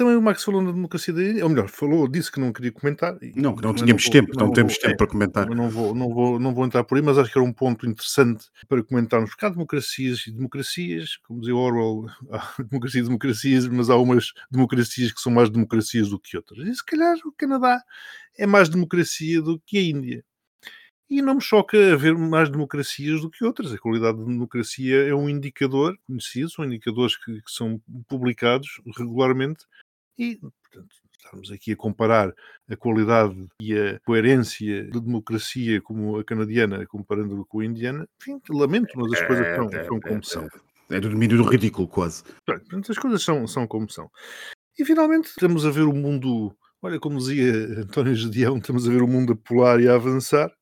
Também 0.00 0.16
o 0.16 0.22
Max 0.22 0.42
falou 0.42 0.62
na 0.62 0.72
democracia 0.72 1.12
da 1.12 1.22
Índia, 1.22 1.44
ou 1.44 1.50
melhor, 1.50 1.68
falou, 1.68 2.08
disse 2.08 2.32
que 2.32 2.40
não 2.40 2.54
queria 2.54 2.72
comentar. 2.72 3.18
Não, 3.36 3.54
que 3.54 3.62
não 3.62 3.74
tínhamos 3.74 4.02
não 4.06 4.10
tempo, 4.10 4.32
não, 4.34 4.46
não 4.46 4.52
temos 4.54 4.72
vou, 4.72 4.80
tempo 4.80 4.94
é, 4.94 4.96
para 4.96 5.06
comentar. 5.06 5.46
Não 5.50 5.68
vou, 5.68 5.94
não, 5.94 6.08
vou, 6.08 6.40
não 6.40 6.54
vou 6.54 6.64
entrar 6.64 6.84
por 6.84 6.96
aí, 6.96 7.04
mas 7.04 7.18
acho 7.18 7.30
que 7.30 7.36
era 7.36 7.46
um 7.46 7.52
ponto 7.52 7.86
interessante 7.86 8.46
para 8.66 8.82
comentarmos, 8.82 9.28
porque 9.28 9.44
há 9.44 9.50
democracias 9.50 10.26
e 10.26 10.32
democracias, 10.32 11.18
como 11.18 11.40
dizia 11.40 11.54
Orwell, 11.54 12.06
há 12.32 12.62
democracia 12.62 13.00
e 13.02 13.04
democracias, 13.04 13.68
mas 13.68 13.90
há 13.90 13.96
umas 13.98 14.32
democracias 14.50 15.12
que 15.12 15.20
são 15.20 15.30
mais 15.30 15.50
democracias 15.50 16.08
do 16.08 16.18
que 16.18 16.34
outras. 16.34 16.66
E 16.66 16.74
se 16.74 16.82
calhar 16.86 17.18
o 17.26 17.32
Canadá 17.32 17.82
é 18.38 18.46
mais 18.46 18.70
democracia 18.70 19.42
do 19.42 19.60
que 19.66 19.76
a 19.76 19.82
Índia. 19.82 20.24
E 21.10 21.20
não 21.20 21.34
me 21.34 21.42
choca 21.42 21.76
haver 21.92 22.16
mais 22.16 22.48
democracias 22.48 23.20
do 23.20 23.28
que 23.28 23.44
outras. 23.44 23.70
A 23.70 23.78
qualidade 23.78 24.16
de 24.16 24.24
democracia 24.24 24.96
é 25.06 25.14
um 25.14 25.28
indicador 25.28 25.94
conhecido, 26.06 26.48
são 26.48 26.64
indicadores 26.64 27.18
que, 27.18 27.42
que 27.42 27.50
são 27.50 27.78
publicados 28.08 28.80
regularmente 28.96 29.66
e, 30.20 30.36
portanto, 30.36 30.94
estarmos 31.16 31.50
aqui 31.50 31.72
a 31.72 31.76
comparar 31.76 32.34
a 32.68 32.76
qualidade 32.76 33.48
e 33.58 33.74
a 33.74 33.98
coerência 34.00 34.84
da 34.90 35.00
democracia 35.00 35.80
como 35.80 36.18
a 36.18 36.24
canadiana, 36.24 36.86
comparando 36.86 37.44
com 37.46 37.60
a 37.60 37.64
indiana, 37.64 38.06
enfim, 38.20 38.38
lamento, 38.50 38.92
mas 38.96 39.12
as 39.14 39.26
coisas 39.26 39.46
são, 39.56 39.66
é, 39.66 39.84
são 39.84 39.96
é, 39.96 40.00
como 40.00 40.24
são. 40.24 40.48
É, 40.90 40.96
é 40.96 41.00
do 41.00 41.08
domínio 41.08 41.38
do 41.38 41.48
ridículo, 41.48 41.88
quase. 41.88 42.22
Portanto, 42.44 42.92
as 42.92 42.98
coisas 42.98 43.22
são, 43.22 43.46
são 43.46 43.66
como 43.66 43.88
são. 43.88 44.10
E 44.78 44.84
finalmente 44.84 45.28
estamos 45.28 45.64
a 45.64 45.70
ver 45.70 45.84
o 45.84 45.92
mundo, 45.94 46.54
olha, 46.82 47.00
como 47.00 47.18
dizia 47.18 47.80
António 47.80 48.14
Gedeão, 48.14 48.58
estamos 48.58 48.86
a 48.86 48.92
ver 48.92 49.02
o 49.02 49.08
mundo 49.08 49.32
a 49.32 49.36
pular 49.36 49.80
e 49.80 49.88
a 49.88 49.94
avançar. 49.94 50.52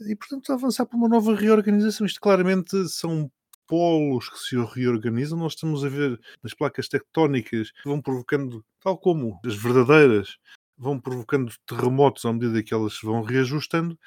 E, 0.00 0.14
portanto, 0.16 0.50
a 0.50 0.54
avançar 0.54 0.84
para 0.84 0.98
uma 0.98 1.08
nova 1.08 1.34
reorganização. 1.34 2.06
Isto 2.06 2.20
claramente 2.20 2.88
são 2.88 3.30
polos 3.72 4.28
que 4.28 4.38
se 4.38 4.54
reorganizam, 4.54 5.38
nós 5.38 5.54
estamos 5.54 5.82
a 5.82 5.88
ver 5.88 6.20
as 6.42 6.52
placas 6.52 6.88
tectónicas 6.88 7.70
que 7.70 7.88
vão 7.88 8.02
provocando, 8.02 8.62
tal 8.82 8.98
como 8.98 9.40
as 9.46 9.54
verdadeiras, 9.54 10.36
vão 10.76 11.00
provocando 11.00 11.50
terremotos 11.64 12.26
à 12.26 12.32
medida 12.34 12.62
que 12.62 12.74
elas 12.74 12.98
se 12.98 13.06
vão 13.06 13.22
reajustando. 13.22 13.98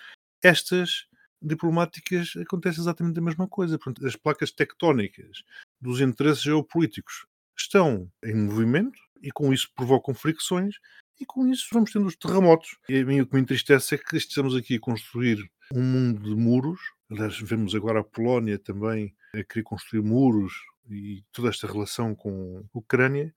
Estas 0.44 1.08
diplomáticas 1.42 2.34
acontece 2.40 2.80
exatamente 2.80 3.18
a 3.18 3.24
mesma 3.24 3.48
coisa. 3.48 3.80
Portanto, 3.80 4.06
as 4.06 4.16
placas 4.16 4.52
tectónicas 4.52 5.42
dos 5.82 6.00
interesses 6.00 6.44
geopolíticos 6.44 7.26
estão 7.58 8.08
em 8.24 8.36
movimento 8.36 9.00
e 9.20 9.32
com 9.32 9.52
isso 9.52 9.72
provocam 9.74 10.14
fricções 10.14 10.76
e 11.20 11.26
com 11.26 11.48
isso 11.48 11.68
vamos 11.72 11.92
tendo 11.92 12.08
os 12.08 12.16
terremotos. 12.16 12.78
E 12.90 13.00
a 13.00 13.06
mim 13.06 13.22
o 13.22 13.28
que 13.28 13.34
me 13.34 13.42
entristece 13.42 13.96
é 13.96 13.98
que 13.98 14.18
estamos 14.18 14.56
aqui 14.56 14.76
a 14.76 14.80
construir 14.80 15.50
um 15.74 15.82
mundo 15.82 16.24
de 16.24 16.36
muros. 16.36 16.80
Aliás, 17.10 17.40
vemos 17.40 17.74
agora 17.76 18.00
a 18.00 18.04
Polónia 18.04 18.60
também 18.60 19.16
a 19.34 19.44
querer 19.44 19.64
construir 19.64 20.02
muros 20.02 20.54
e 20.90 21.24
toda 21.32 21.50
esta 21.50 21.68
relação 21.68 22.14
com 22.16 22.64
a 22.74 22.78
Ucrânia 22.78 23.34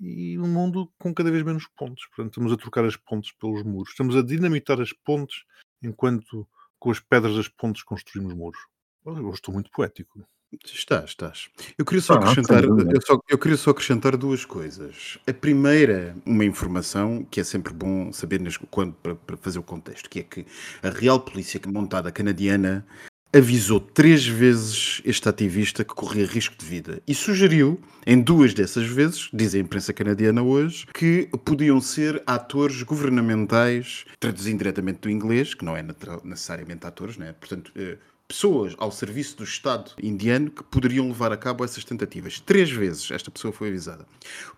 e 0.00 0.38
um 0.38 0.48
mundo 0.48 0.92
com 0.98 1.14
cada 1.14 1.30
vez 1.30 1.42
menos 1.42 1.66
pontes. 1.76 2.06
Portanto, 2.08 2.32
estamos 2.32 2.52
a 2.52 2.56
trocar 2.56 2.84
as 2.84 2.96
pontes 2.96 3.32
pelos 3.32 3.62
muros. 3.62 3.90
Estamos 3.90 4.16
a 4.16 4.22
dinamitar 4.22 4.80
as 4.80 4.92
pontes 4.92 5.44
enquanto 5.82 6.48
com 6.78 6.90
as 6.90 7.00
pedras 7.00 7.36
das 7.36 7.48
pontes 7.48 7.82
construímos 7.82 8.34
muros. 8.34 8.60
Eu 9.06 9.30
estou 9.30 9.52
muito 9.52 9.70
poético. 9.70 10.26
Estás, 10.64 11.10
estás. 11.10 11.48
Eu 11.76 11.84
queria 11.84 12.02
só, 12.02 12.14
ah, 12.14 12.18
acrescentar, 12.18 12.64
eu, 12.64 13.00
só, 13.04 13.18
eu 13.28 13.38
queria 13.38 13.56
só 13.56 13.70
acrescentar 13.70 14.16
duas 14.16 14.44
coisas. 14.44 15.18
A 15.26 15.32
primeira, 15.32 16.16
uma 16.24 16.44
informação 16.44 17.26
que 17.30 17.40
é 17.40 17.44
sempre 17.44 17.72
bom 17.72 18.12
saber 18.12 18.40
quando, 18.70 18.92
para, 18.94 19.14
para 19.14 19.36
fazer 19.36 19.58
o 19.58 19.62
contexto, 19.62 20.08
que 20.08 20.20
é 20.20 20.22
que 20.22 20.46
a 20.82 20.90
Real 20.90 21.20
Polícia 21.20 21.60
Montada 21.66 22.12
Canadiana 22.12 22.86
avisou 23.34 23.80
três 23.80 24.24
vezes 24.24 25.02
este 25.04 25.28
ativista 25.28 25.82
que 25.82 25.92
corria 25.92 26.24
risco 26.24 26.54
de 26.56 26.64
vida 26.64 27.02
e 27.06 27.12
sugeriu, 27.12 27.80
em 28.06 28.20
duas 28.20 28.54
dessas 28.54 28.86
vezes, 28.86 29.28
diz 29.32 29.56
a 29.56 29.58
imprensa 29.58 29.92
canadiana 29.92 30.40
hoje, 30.40 30.86
que 30.94 31.28
podiam 31.44 31.80
ser 31.80 32.22
atores 32.26 32.80
governamentais, 32.82 34.04
traduzindo 34.20 34.58
diretamente 34.58 35.00
do 35.00 35.10
inglês, 35.10 35.52
que 35.52 35.64
não 35.64 35.76
é 35.76 35.84
necessariamente 36.22 36.86
atores, 36.86 37.16
né? 37.16 37.34
portanto, 37.40 37.72
eh, 37.74 37.98
pessoas 38.26 38.74
ao 38.78 38.90
serviço 38.90 39.36
do 39.36 39.44
Estado 39.44 39.92
indiano 40.02 40.50
que 40.50 40.64
poderiam 40.64 41.08
levar 41.08 41.30
a 41.30 41.36
cabo 41.36 41.64
essas 41.64 41.84
tentativas. 41.84 42.40
Três 42.40 42.70
vezes 42.70 43.10
esta 43.10 43.30
pessoa 43.30 43.52
foi 43.52 43.68
avisada. 43.68 44.06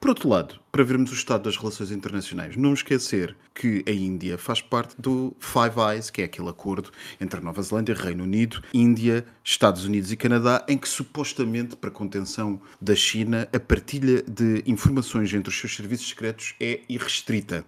Por 0.01 0.09
outro 0.09 0.29
lado, 0.29 0.61
para 0.71 0.85
vermos 0.85 1.11
o 1.11 1.15
estado 1.15 1.45
das 1.45 1.57
relações 1.57 1.91
internacionais, 1.91 2.57
não 2.57 2.73
esquecer 2.73 3.37
que 3.55 3.83
a 3.87 3.91
Índia 3.91 4.39
faz 4.39 4.61
parte 4.61 4.95
do 4.99 5.35
Five 5.41 5.81
Eyes, 5.91 6.11
que 6.11 6.23
é 6.23 6.27
aquele 6.27 6.49
acordo 6.49 6.91
entre 7.21 7.41
Nova 7.41 7.61
Zelândia, 7.63 7.95
Reino 7.95 8.25
Unido, 8.25 8.63
Índia, 8.73 9.27
Estados 9.43 9.85
Unidos 9.85 10.13
e 10.13 10.17
Canadá, 10.17 10.65
em 10.69 10.79
que 10.79 10.89
supostamente, 10.89 11.77
para 11.77 11.91
contenção 11.91 12.61
da 12.81 12.95
China, 12.95 13.49
a 13.53 13.59
partilha 13.59 14.23
de 14.23 14.63
informações 14.67 15.33
entre 15.35 15.51
os 15.51 15.59
seus 15.59 15.75
serviços 15.75 16.09
secretos 16.09 16.55
é 16.61 16.83
irrestrita. 16.89 17.65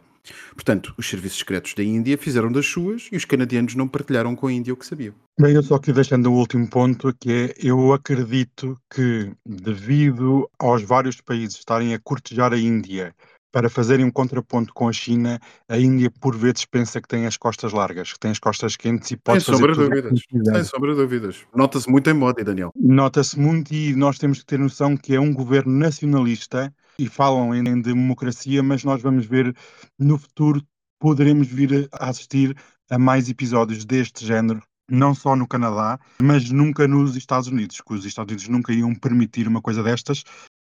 Portanto, 0.54 0.94
os 0.96 1.08
serviços 1.08 1.38
secretos 1.38 1.74
da 1.74 1.82
Índia 1.82 2.18
fizeram 2.18 2.50
das 2.50 2.66
suas 2.66 3.08
e 3.12 3.16
os 3.16 3.24
canadianos 3.24 3.74
não 3.74 3.88
partilharam 3.88 4.34
com 4.34 4.46
a 4.46 4.52
Índia 4.52 4.72
o 4.72 4.76
que 4.76 4.86
sabiam. 4.86 5.14
Bem, 5.40 5.54
eu 5.54 5.62
só 5.62 5.76
aqui 5.76 5.92
deixando 5.92 6.32
o 6.32 6.34
último 6.34 6.68
ponto, 6.68 7.14
que 7.18 7.30
é, 7.32 7.54
eu 7.62 7.92
acredito 7.92 8.76
que, 8.92 9.30
devido 9.46 10.50
aos 10.58 10.82
vários 10.82 11.20
países 11.20 11.56
estarem 11.56 11.94
a 11.94 11.98
cortejar 11.98 12.52
a 12.52 12.58
Índia 12.58 13.14
para 13.50 13.70
fazerem 13.70 14.04
um 14.04 14.10
contraponto 14.10 14.72
com 14.74 14.88
a 14.88 14.92
China, 14.92 15.40
a 15.68 15.78
Índia 15.78 16.10
por 16.20 16.36
vezes 16.36 16.64
pensa 16.64 17.00
que 17.00 17.08
tem 17.08 17.26
as 17.26 17.36
costas 17.36 17.72
largas, 17.72 18.12
que 18.12 18.18
tem 18.18 18.30
as 18.30 18.38
costas 18.38 18.76
quentes 18.76 19.10
e 19.10 19.16
pode 19.16 19.42
Sem 19.42 19.54
fazer 19.54 19.58
sombra 19.58 19.74
tudo 19.74 19.88
dúvidas. 19.88 20.20
Sem 20.30 20.64
sombra 20.64 20.90
de 20.92 21.00
dúvidas. 21.00 21.36
Nota-se 21.54 21.90
muito 21.90 22.10
em 22.10 22.14
Modi, 22.14 22.44
Daniel. 22.44 22.72
Nota-se 22.76 23.38
muito 23.38 23.72
e 23.72 23.94
nós 23.94 24.18
temos 24.18 24.40
que 24.40 24.46
ter 24.46 24.58
noção 24.58 24.96
que 24.96 25.14
é 25.14 25.20
um 25.20 25.32
governo 25.32 25.72
nacionalista 25.72 26.72
e 26.98 27.06
falam 27.08 27.54
em, 27.54 27.66
em 27.68 27.80
democracia, 27.80 28.62
mas 28.62 28.82
nós 28.84 29.00
vamos 29.00 29.26
ver 29.26 29.54
no 29.98 30.18
futuro, 30.18 30.62
poderemos 30.98 31.46
vir 31.46 31.88
a 31.92 32.08
assistir 32.08 32.56
a 32.90 32.98
mais 32.98 33.28
episódios 33.28 33.84
deste 33.84 34.26
género, 34.26 34.62
não 34.90 35.14
só 35.14 35.36
no 35.36 35.46
Canadá, 35.46 36.00
mas 36.20 36.50
nunca 36.50 36.88
nos 36.88 37.14
Estados 37.14 37.48
Unidos, 37.48 37.80
que 37.80 37.94
os 37.94 38.04
Estados 38.04 38.32
Unidos 38.32 38.48
nunca 38.48 38.72
iam 38.72 38.94
permitir 38.94 39.46
uma 39.46 39.62
coisa 39.62 39.82
destas, 39.82 40.24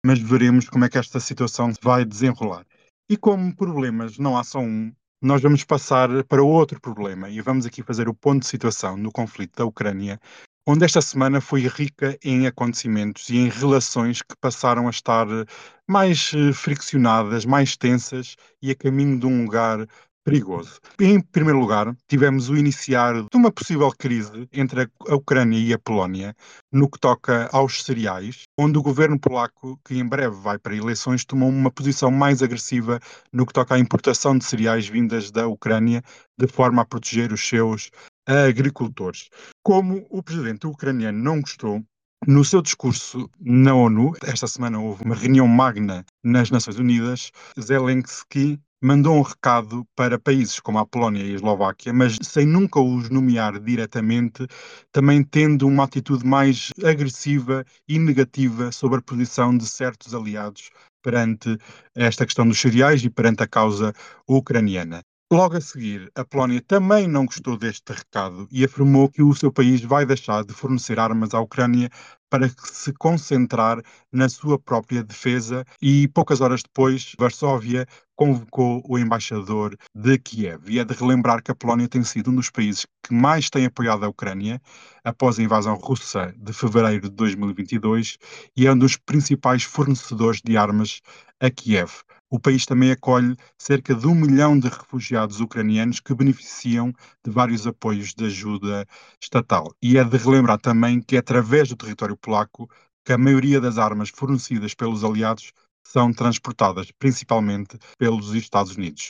mas 0.05 0.19
veremos 0.19 0.67
como 0.67 0.85
é 0.85 0.89
que 0.89 0.97
esta 0.97 1.19
situação 1.19 1.71
vai 1.81 2.03
desenrolar. 2.03 2.65
E 3.09 3.15
como 3.15 3.55
problemas 3.55 4.17
não 4.17 4.37
há 4.37 4.43
só 4.43 4.59
um, 4.59 4.91
nós 5.21 5.41
vamos 5.41 5.63
passar 5.63 6.23
para 6.25 6.43
outro 6.43 6.79
problema 6.81 7.29
e 7.29 7.41
vamos 7.41 7.65
aqui 7.65 7.81
fazer 7.81 8.09
o 8.09 8.13
ponto 8.13 8.41
de 8.41 8.47
situação 8.47 8.97
no 8.97 9.11
conflito 9.11 9.57
da 9.57 9.65
Ucrânia, 9.65 10.19
onde 10.67 10.84
esta 10.84 11.01
semana 11.01 11.39
foi 11.39 11.62
rica 11.62 12.17
em 12.21 12.45
acontecimentos 12.45 13.30
e 13.30 13.38
em 13.38 13.47
relações 13.47 14.21
que 14.21 14.36
passaram 14.41 14.88
a 14.88 14.89
estar 14.89 15.25
eh, 15.30 15.45
mais 15.88 16.34
eh, 16.36 16.51
friccionadas, 16.51 17.45
mais 17.45 17.77
tensas 17.77 18.36
e 18.62 18.69
a 18.69 18.75
caminho 18.75 19.17
de 19.17 19.25
um 19.25 19.45
lugar 19.45 19.88
perigoso. 20.25 20.82
Em 20.99 21.21
primeiro 21.21 21.58
lugar, 21.58 21.95
tivemos 22.06 22.49
o 22.49 22.58
iniciar 22.58 23.13
de 23.13 23.38
uma 23.38 23.49
possível 23.49 23.89
crise 23.97 24.45
entre 24.51 24.82
a 24.82 24.88
a 25.08 25.15
Ucrânia 25.15 25.58
e 25.58 25.73
a 25.73 25.80
Polónia 25.80 26.36
no 26.69 26.89
que 26.89 26.99
toca 26.99 27.49
aos 27.53 27.82
cereais, 27.84 28.43
onde 28.60 28.77
o 28.77 28.82
governo 28.82 29.17
polaco, 29.17 29.80
que 29.86 29.97
em 29.97 30.06
breve 30.06 30.36
vai 30.36 30.60
para 30.60 30.75
eleições, 30.75 31.23
tomou 31.23 31.47
uma 31.47 31.71
posição 31.71 32.12
mais 32.12 32.43
agressiva 32.43 32.99
no 33.32 33.45
que 33.45 33.53
toca 33.53 33.75
à 33.75 33.80
importação 33.80 34.38
de 34.38 34.43
cereais 34.43 34.86
vindas 34.86 35.32
da 35.32 35.47
Ucrânia, 35.47 36.03
de 36.38 36.45
forma 36.45 36.82
a 36.82 36.86
proteger 36.86 37.32
os 37.32 37.47
seus 37.47 37.89
agricultores. 38.27 39.29
Como 39.63 40.05
o 40.09 40.21
presidente 40.21 40.67
ucraniano 40.67 41.17
não 41.17 41.41
gostou, 41.41 41.83
no 42.27 42.43
seu 42.43 42.61
discurso 42.61 43.29
na 43.39 43.73
ONU, 43.73 44.13
esta 44.23 44.47
semana 44.47 44.79
houve 44.79 45.03
uma 45.03 45.15
reunião 45.15 45.47
magna 45.47 46.05
nas 46.23 46.51
Nações 46.51 46.77
Unidas, 46.77 47.31
Zelensky 47.59 48.59
mandou 48.81 49.15
um 49.15 49.21
recado 49.21 49.85
para 49.95 50.19
países 50.19 50.59
como 50.59 50.77
a 50.77 50.85
Polónia 50.85 51.23
e 51.23 51.31
a 51.31 51.35
Eslováquia, 51.35 51.93
mas 51.93 52.17
sem 52.21 52.45
nunca 52.45 52.79
os 52.79 53.09
nomear 53.09 53.59
diretamente, 53.59 54.45
também 54.91 55.23
tendo 55.23 55.67
uma 55.67 55.85
atitude 55.85 56.25
mais 56.25 56.69
agressiva 56.83 57.65
e 57.87 57.97
negativa 57.97 58.71
sobre 58.71 58.99
a 58.99 59.01
posição 59.01 59.57
de 59.57 59.67
certos 59.67 60.13
aliados 60.13 60.69
perante 61.01 61.57
esta 61.95 62.25
questão 62.25 62.47
dos 62.47 62.59
cereais 62.59 63.03
e 63.03 63.09
perante 63.09 63.43
a 63.43 63.47
causa 63.47 63.93
ucraniana. 64.27 65.01
Logo 65.29 65.57
a 65.57 65.61
seguir, 65.61 66.09
a 66.15 66.23
Polónia 66.23 66.61
também 66.61 67.05
não 67.05 67.25
gostou 67.25 67.57
deste 67.57 67.91
recado 67.91 68.47
e 68.49 68.63
afirmou 68.63 69.09
que 69.09 69.21
o 69.21 69.35
seu 69.35 69.51
país 69.51 69.81
vai 69.81 70.05
deixar 70.05 70.45
de 70.45 70.53
fornecer 70.53 70.97
armas 70.97 71.33
à 71.33 71.41
Ucrânia 71.41 71.89
para 72.29 72.47
se 72.47 72.93
concentrar 72.93 73.83
na 74.09 74.29
sua 74.29 74.57
própria 74.57 75.03
defesa 75.03 75.65
e 75.81 76.07
poucas 76.07 76.39
horas 76.39 76.63
depois, 76.63 77.13
Varsóvia 77.19 77.85
convocou 78.15 78.81
o 78.87 78.97
embaixador 78.97 79.75
de 79.93 80.17
Kiev. 80.17 80.61
E 80.69 80.79
é 80.79 80.85
de 80.85 80.93
relembrar 80.93 81.43
que 81.43 81.51
a 81.51 81.55
Polónia 81.55 81.89
tem 81.89 82.05
sido 82.05 82.31
um 82.31 82.35
dos 82.35 82.49
países 82.49 82.85
que 83.03 83.13
mais 83.13 83.49
tem 83.49 83.65
apoiado 83.65 84.05
a 84.05 84.07
Ucrânia 84.07 84.61
após 85.03 85.37
a 85.37 85.43
invasão 85.43 85.75
russa 85.75 86.33
de 86.37 86.53
fevereiro 86.53 87.09
de 87.09 87.15
2022 87.15 88.17
e 88.55 88.65
é 88.65 88.71
um 88.71 88.77
dos 88.77 88.95
principais 88.95 89.63
fornecedores 89.63 90.39
de 90.41 90.55
armas 90.55 91.01
a 91.41 91.49
Kiev. 91.49 91.91
O 92.29 92.39
país 92.39 92.65
também 92.65 92.91
acolhe 92.91 93.37
cerca 93.57 93.95
de 93.95 94.05
um 94.05 94.13
milhão 94.13 94.59
de 94.59 94.67
refugiados 94.67 95.39
ucranianos 95.39 96.01
que 96.01 96.13
beneficiam 96.13 96.91
de 97.23 97.31
vários 97.31 97.65
apoios 97.65 98.13
de 98.13 98.25
ajuda 98.25 98.85
estatal. 99.21 99.73
E 99.81 99.97
é 99.97 100.03
de 100.03 100.17
relembrar 100.17 100.59
também 100.59 101.01
que 101.01 101.15
é 101.15 101.19
através 101.19 101.69
do 101.69 101.77
território 101.77 102.17
polaco 102.17 102.69
que 103.05 103.13
a 103.13 103.17
maioria 103.17 103.61
das 103.61 103.77
armas 103.77 104.09
fornecidas 104.09 104.73
pelos 104.73 105.05
aliados 105.05 105.53
são 105.85 106.11
transportadas, 106.11 106.91
principalmente 106.99 107.77
pelos 107.97 108.35
Estados 108.35 108.75
Unidos. 108.75 109.09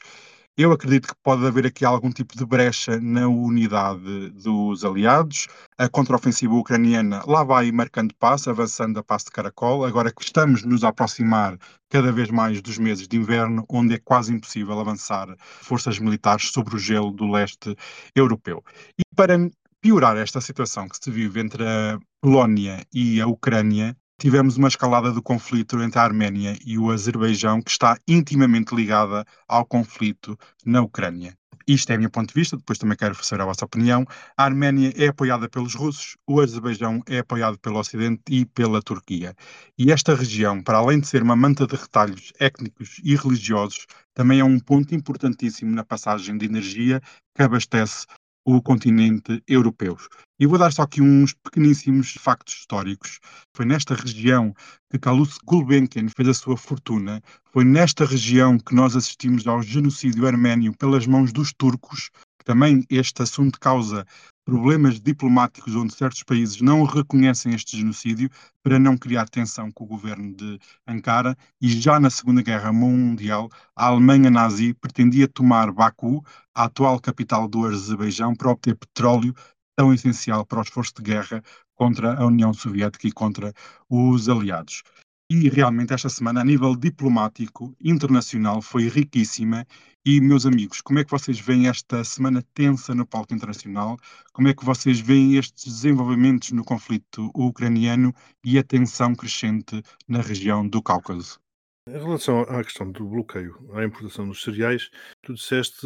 Eu 0.60 0.72
acredito 0.72 1.10
que 1.10 1.14
pode 1.22 1.46
haver 1.46 1.68
aqui 1.68 1.86
algum 1.86 2.10
tipo 2.10 2.36
de 2.36 2.44
brecha 2.44 3.00
na 3.00 3.28
unidade 3.28 4.32
dos 4.32 4.84
aliados. 4.84 5.46
A 5.78 5.88
contraofensiva 5.88 6.56
ucraniana 6.56 7.22
lá 7.28 7.44
vai 7.44 7.72
marcando 7.72 8.16
passo, 8.16 8.50
avançando 8.50 8.98
a 8.98 9.04
passo 9.04 9.26
de 9.26 9.32
caracol. 9.34 9.86
Agora 9.86 10.12
que 10.12 10.24
estamos 10.24 10.64
nos 10.64 10.84
aproximar 10.84 11.60
cada 11.92 12.12
vez 12.12 12.32
mais 12.32 12.60
dos 12.60 12.80
meses 12.80 13.08
de 13.08 13.18
inverno, 13.18 13.64
onde 13.70 13.94
é 13.94 14.00
quase 14.00 14.34
impossível 14.34 14.80
avançar 14.80 15.28
forças 15.38 16.00
militares 16.00 16.50
sobre 16.50 16.76
o 16.76 16.80
gelo 16.80 17.12
do 17.12 17.30
leste 17.30 17.76
europeu. 18.16 18.64
E 18.98 19.04
para 19.16 19.38
piorar 19.80 20.18
esta 20.18 20.42
situação 20.42 20.90
que 20.90 20.98
se 21.00 21.12
vive 21.12 21.40
entre 21.40 21.64
a 21.68 22.00
Polónia 22.20 22.84
e 22.92 23.22
a 23.22 23.28
Ucrânia, 23.28 23.96
tivemos 24.20 24.58
uma 24.58 24.68
escalada 24.68 25.12
do 25.12 25.22
conflito 25.22 25.80
entre 25.82 26.00
a 26.00 26.04
Arménia 26.04 26.58
e 26.66 26.78
o 26.78 26.92
Azerbaijão 26.92 27.62
que 27.62 27.70
está 27.70 27.98
intimamente 28.08 28.74
ligada 28.74 29.24
ao 29.48 29.64
conflito 29.64 30.38
na 30.66 30.82
Ucrânia. 30.82 31.38
Isto 31.68 31.92
é 31.92 31.98
o 31.98 32.00
meu 32.00 32.10
ponto 32.10 32.30
de 32.30 32.34
vista, 32.34 32.56
depois 32.56 32.80
também 32.80 32.98
quero 32.98 33.14
saber 33.24 33.44
a 33.44 33.46
vossa 33.46 33.66
opinião. 33.66 34.06
A 34.38 34.46
Arménia 34.46 34.92
é 34.96 35.08
apoiada 35.08 35.50
pelos 35.50 35.76
russos, 35.76 36.16
o 36.26 36.40
Azerbaijão 36.40 37.04
é 37.06 37.20
apoiado 37.20 37.60
pelo 37.60 37.78
Ocidente 37.78 38.24
e 38.30 38.46
pela 38.46 38.82
Turquia. 38.82 39.36
E 39.78 39.92
esta 39.92 40.16
região, 40.16 40.64
para 40.64 40.78
além 40.78 41.00
de 41.00 41.08
ser 41.08 41.22
uma 41.22 41.36
manta 41.36 41.68
de 41.68 41.76
retalhos 41.76 42.32
étnicos 42.40 43.02
e 43.04 43.16
religiosos, 43.16 43.86
também 44.14 44.40
é 44.40 44.46
um 44.46 44.60
ponto 44.60 44.96
importantíssimo 44.96 45.76
na 45.76 45.84
passagem 45.84 46.38
de 46.38 46.46
energia 46.46 47.02
que 47.36 47.44
abastece 47.44 48.08
o 48.56 48.62
continente 48.62 49.44
europeu. 49.46 49.98
E 50.40 50.46
vou 50.46 50.58
dar 50.58 50.72
só 50.72 50.84
aqui 50.84 51.02
uns 51.02 51.34
pequeníssimos 51.34 52.14
factos 52.14 52.54
históricos. 52.54 53.20
Foi 53.54 53.66
nesta 53.66 53.94
região 53.94 54.54
que 54.90 54.98
Kalus 54.98 55.38
Gulbenkian 55.44 56.08
fez 56.08 56.30
a 56.30 56.34
sua 56.34 56.56
fortuna. 56.56 57.22
Foi 57.52 57.66
nesta 57.66 58.06
região 58.06 58.58
que 58.58 58.74
nós 58.74 58.96
assistimos 58.96 59.46
ao 59.46 59.62
genocídio 59.62 60.26
arménio 60.26 60.74
pelas 60.78 61.06
mãos 61.06 61.34
dos 61.34 61.52
turcos. 61.52 62.10
Também 62.46 62.86
este 62.90 63.22
assunto 63.22 63.60
causa 63.60 64.06
problemas 64.48 64.98
diplomáticos 64.98 65.76
onde 65.76 65.94
certos 65.94 66.24
países 66.24 66.62
não 66.62 66.86
reconhecem 66.86 67.54
este 67.54 67.76
genocídio 67.76 68.30
para 68.64 68.80
não 68.80 68.98
criar 68.98 69.28
tensão 69.28 69.70
com 69.70 69.84
o 69.84 69.88
governo 69.88 70.34
de 70.34 70.58
Ankara 70.88 71.38
e 71.62 71.68
já 71.68 72.00
na 72.00 72.10
Segunda 72.10 72.42
Guerra 72.42 72.72
Mundial 72.72 73.50
a 73.76 73.88
Alemanha 73.88 74.32
nazi 74.32 74.74
pretendia 74.74 75.28
tomar 75.28 75.70
Baku, 75.74 76.24
a 76.56 76.64
atual 76.64 76.98
capital 77.02 77.46
do 77.46 77.66
Azerbaijão, 77.66 78.34
para 78.34 78.50
obter 78.50 78.78
petróleo 78.78 79.36
tão 79.76 79.94
essencial 79.94 80.46
para 80.46 80.60
o 80.60 80.62
esforço 80.62 80.94
de 80.96 81.02
guerra 81.04 81.44
contra 81.76 82.18
a 82.18 82.26
União 82.26 82.54
Soviética 82.54 83.06
e 83.06 83.12
contra 83.12 83.52
os 83.90 84.30
aliados. 84.30 84.82
E 85.30 85.50
realmente 85.50 85.94
esta 85.94 86.08
semana, 86.08 86.40
a 86.40 86.46
nível 86.46 86.74
diplomático 86.74 87.76
internacional, 87.84 88.62
foi 88.62 88.88
riquíssima. 88.88 89.68
E, 90.06 90.22
meus 90.22 90.46
amigos, 90.46 90.80
como 90.80 91.00
é 91.00 91.04
que 91.04 91.12
vocês 91.12 91.38
veem 91.38 91.68
esta 91.68 92.02
semana 92.06 92.42
tensa 92.54 92.96
no 92.96 93.06
palco 93.06 93.34
internacional? 93.34 93.98
Como 94.32 94.48
é 94.48 94.54
que 94.54 94.64
vocês 94.64 95.02
veem 95.02 95.36
estes 95.36 95.66
desenvolvimentos 95.66 96.54
no 96.54 96.64
conflito 96.64 97.30
ucraniano 97.36 98.16
e 98.42 98.58
a 98.58 98.64
tensão 98.64 99.14
crescente 99.14 99.84
na 100.08 100.22
região 100.22 100.66
do 100.66 100.82
Cáucaso? 100.82 101.42
Em 101.90 101.92
relação 101.92 102.44
à 102.44 102.64
questão 102.64 102.90
do 102.90 103.06
bloqueio 103.06 103.54
à 103.74 103.84
importação 103.84 104.30
dos 104.30 104.42
cereais, 104.42 104.90
tu 105.24 105.34
disseste, 105.34 105.86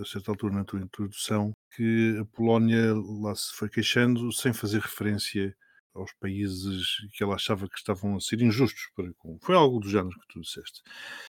a 0.00 0.04
certa 0.06 0.30
altura 0.30 0.54
na 0.54 0.64
tua 0.64 0.80
introdução, 0.80 1.52
que 1.76 2.16
a 2.18 2.24
Polónia 2.34 2.94
lá 2.94 3.34
se 3.34 3.52
foi 3.54 3.68
queixando 3.68 4.32
sem 4.32 4.54
fazer 4.54 4.80
referência 4.80 5.54
aos 5.94 6.12
países 6.14 6.98
que 7.12 7.22
ela 7.22 7.34
achava 7.34 7.68
que 7.68 7.76
estavam 7.76 8.16
a 8.16 8.20
ser 8.20 8.40
injustos 8.40 8.90
para 8.94 9.12
com. 9.14 9.38
Foi 9.40 9.54
algo 9.54 9.80
do 9.80 9.88
género 9.88 10.18
que 10.20 10.28
tu 10.28 10.40
disseste. 10.40 10.82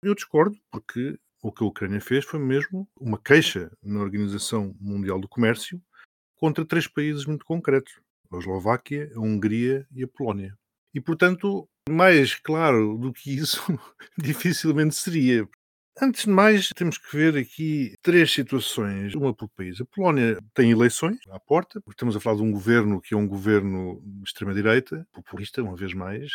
Eu 0.02 0.14
discordo, 0.14 0.56
porque 0.70 1.18
o 1.42 1.52
que 1.52 1.62
a 1.62 1.66
Ucrânia 1.66 2.00
fez 2.00 2.24
foi 2.24 2.40
mesmo 2.40 2.88
uma 2.96 3.18
queixa 3.18 3.70
na 3.82 4.00
Organização 4.00 4.74
Mundial 4.80 5.20
do 5.20 5.28
Comércio 5.28 5.80
contra 6.36 6.64
três 6.64 6.86
países 6.86 7.24
muito 7.24 7.44
concretos: 7.44 8.00
a 8.30 8.38
Eslováquia, 8.38 9.10
a 9.14 9.20
Hungria 9.20 9.86
e 9.92 10.02
a 10.02 10.08
Polónia. 10.08 10.56
E, 10.94 11.00
portanto, 11.00 11.68
mais 11.88 12.34
claro 12.34 12.96
do 12.98 13.12
que 13.12 13.30
isso, 13.30 13.62
dificilmente 14.18 14.94
seria. 14.94 15.48
Antes 16.00 16.26
de 16.26 16.30
mais, 16.30 16.68
temos 16.68 16.96
que 16.96 17.16
ver 17.16 17.36
aqui 17.36 17.94
três 18.00 18.30
situações, 18.30 19.16
uma 19.16 19.34
por 19.34 19.48
país. 19.48 19.80
A 19.80 19.84
Polónia 19.84 20.38
tem 20.54 20.70
eleições 20.70 21.18
à 21.28 21.40
porta, 21.40 21.82
estamos 21.88 22.14
a 22.14 22.20
falar 22.20 22.36
de 22.36 22.42
um 22.42 22.52
governo 22.52 23.00
que 23.00 23.14
é 23.14 23.16
um 23.16 23.26
governo 23.26 24.00
de 24.04 24.24
extrema-direita, 24.24 25.04
populista, 25.12 25.60
uma 25.60 25.74
vez 25.74 25.92
mais, 25.94 26.30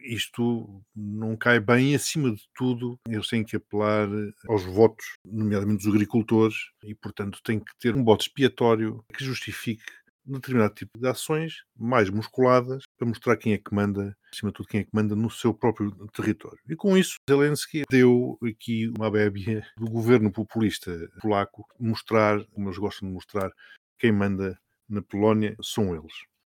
isto 0.00 0.82
não 0.94 1.34
cai 1.34 1.58
bem 1.58 1.94
acima 1.94 2.30
de 2.30 2.42
tudo, 2.54 2.98
eles 3.08 3.26
têm 3.26 3.42
que 3.42 3.56
apelar 3.56 4.06
aos 4.48 4.64
votos, 4.64 5.06
nomeadamente 5.24 5.84
dos 5.84 5.94
agricultores, 5.94 6.56
e, 6.84 6.94
portanto, 6.94 7.40
têm 7.42 7.58
que 7.58 7.72
ter 7.78 7.96
um 7.96 8.04
voto 8.04 8.20
expiatório 8.20 9.02
que 9.14 9.24
justifique 9.24 9.82
determinado 10.26 10.74
tipo 10.74 10.98
de 10.98 11.06
ações 11.06 11.64
mais 11.78 12.10
musculadas 12.10 12.84
para 12.98 13.06
mostrar 13.06 13.36
quem 13.36 13.52
é 13.52 13.58
que 13.58 13.74
manda, 13.74 14.16
acima 14.32 14.50
de 14.50 14.56
tudo, 14.56 14.68
quem 14.68 14.80
é 14.80 14.84
que 14.84 14.90
manda 14.92 15.14
no 15.14 15.30
seu 15.30 15.54
próprio 15.54 15.92
território. 16.08 16.58
E 16.68 16.74
com 16.74 16.96
isso, 16.96 17.16
Zelensky 17.28 17.82
deu 17.90 18.38
aqui 18.42 18.88
uma 18.98 19.10
bébia 19.10 19.66
do 19.76 19.86
governo 19.90 20.32
populista 20.32 21.08
polaco 21.20 21.66
mostrar, 21.78 22.44
como 22.46 22.68
eles 22.68 22.78
gostam 22.78 23.08
de 23.08 23.14
mostrar, 23.14 23.50
quem 23.98 24.12
manda 24.12 24.58
na 24.88 25.02
Polónia 25.02 25.56
são 25.62 25.94
eles. 25.94 26.12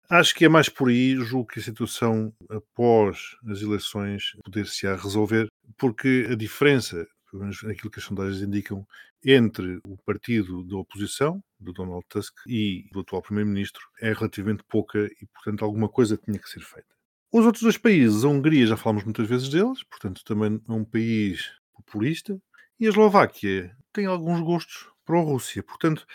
Acho 0.10 0.34
que 0.34 0.46
é 0.46 0.50
mais 0.50 0.68
por 0.68 0.90
aí, 0.90 1.16
julgo 1.18 1.48
que 1.48 1.60
a 1.60 1.64
situação 1.64 2.34
após 2.50 3.38
as 3.48 3.62
eleições 3.62 4.32
poder-se-á 4.44 4.96
resolver, 4.96 5.48
porque 5.78 6.28
a 6.32 6.36
diferença, 6.36 7.08
pelo 7.30 7.44
menos 7.44 7.64
aquilo 7.64 7.92
que 7.92 8.00
as 8.00 8.06
sondagens 8.06 8.42
indicam, 8.42 8.88
entre 9.24 9.80
o 9.88 9.98
partido 10.06 10.64
da 10.64 10.78
oposição, 10.78 11.44
do 11.60 11.74
Donald 11.74 12.06
Tusk, 12.10 12.34
e 12.48 12.88
do 12.92 13.02
atual 13.02 13.22
Primeiro-Ministro 13.22 13.82
é 14.02 14.14
relativamente 14.14 14.64
pouca 14.68 15.00
e, 15.00 15.26
portanto, 15.34 15.66
alguma 15.66 15.90
coisa 15.90 16.18
tinha 16.18 16.40
que 16.40 16.50
ser 16.50 16.62
feita. 16.62 16.88
Os 17.32 17.46
outros 17.46 17.62
dois 17.64 17.78
países, 17.78 18.24
a 18.24 18.28
Hungria, 18.28 18.66
já 18.66 18.78
falamos 18.78 19.04
muitas 19.04 19.28
vezes 19.28 19.50
deles, 19.50 19.84
portanto, 19.84 20.24
também 20.24 20.60
é 20.68 20.72
um 20.72 20.84
país 20.84 21.52
populista, 21.74 22.42
e 22.80 22.86
a 22.86 22.90
Eslováquia 22.90 23.76
tem 23.94 24.06
alguns 24.06 24.40
gostos 24.40 24.88
pró-Rússia. 25.06 25.62
Portanto, 25.62 26.06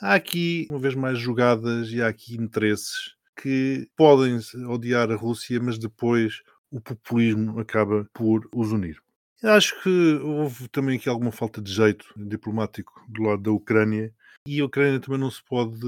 há 0.00 0.14
aqui, 0.14 0.66
uma 0.70 0.78
vez 0.78 0.94
mais, 0.94 1.18
jogadas 1.18 1.90
e 1.90 2.02
há 2.02 2.08
aqui 2.08 2.34
interesses 2.34 3.14
que 3.40 3.88
podem 3.96 4.38
odiar 4.68 5.10
a 5.10 5.16
Rússia, 5.16 5.60
mas 5.60 5.78
depois 5.78 6.42
o 6.70 6.80
populismo 6.80 7.58
acaba 7.58 8.08
por 8.12 8.48
os 8.54 8.72
unir. 8.72 9.00
Acho 9.42 9.80
que 9.82 10.14
houve 10.22 10.68
também 10.68 10.96
aqui 10.96 11.08
alguma 11.08 11.32
falta 11.32 11.60
de 11.60 11.72
jeito 11.72 12.06
diplomático 12.16 13.04
do 13.08 13.22
lado 13.22 13.42
da 13.42 13.50
Ucrânia 13.50 14.14
e 14.46 14.60
a 14.60 14.64
Ucrânia 14.64 15.00
também 15.00 15.20
não 15.20 15.30
se 15.30 15.42
pode 15.44 15.78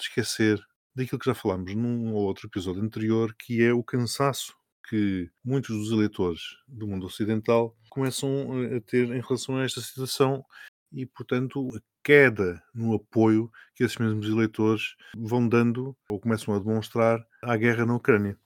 esquecer 0.00 0.60
daquilo 0.94 1.18
que 1.18 1.26
já 1.26 1.34
falámos 1.34 1.74
num 1.74 2.12
ou 2.12 2.24
outro 2.24 2.46
episódio 2.46 2.82
anterior, 2.82 3.34
que 3.34 3.62
é 3.62 3.72
o 3.72 3.82
cansaço 3.82 4.54
que 4.88 5.30
muitos 5.44 5.76
dos 5.76 5.92
eleitores 5.92 6.40
do 6.66 6.86
mundo 6.86 7.06
ocidental 7.06 7.76
começam 7.90 8.30
a 8.76 8.80
ter 8.80 9.08
em 9.10 9.20
relação 9.20 9.56
a 9.56 9.64
esta 9.64 9.80
situação 9.80 10.44
e, 10.92 11.04
portanto, 11.04 11.68
a 11.74 11.80
queda 12.02 12.62
no 12.74 12.94
apoio 12.94 13.50
que 13.74 13.84
esses 13.84 13.98
mesmos 13.98 14.26
eleitores 14.28 14.96
vão 15.16 15.46
dando 15.46 15.96
ou 16.10 16.18
começam 16.18 16.54
a 16.54 16.58
demonstrar 16.58 17.24
à 17.42 17.56
guerra 17.56 17.84
na 17.84 17.94
Ucrânia. 17.94 18.38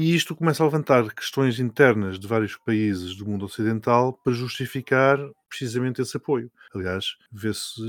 E 0.00 0.14
isto 0.14 0.36
começa 0.36 0.62
a 0.62 0.66
levantar 0.66 1.12
questões 1.12 1.58
internas 1.58 2.20
de 2.20 2.28
vários 2.28 2.56
países 2.56 3.16
do 3.16 3.26
mundo 3.26 3.44
ocidental 3.46 4.12
para 4.22 4.32
justificar 4.32 5.18
precisamente 5.48 6.00
esse 6.00 6.16
apoio. 6.16 6.52
Aliás, 6.72 7.16
vê-se 7.32 7.82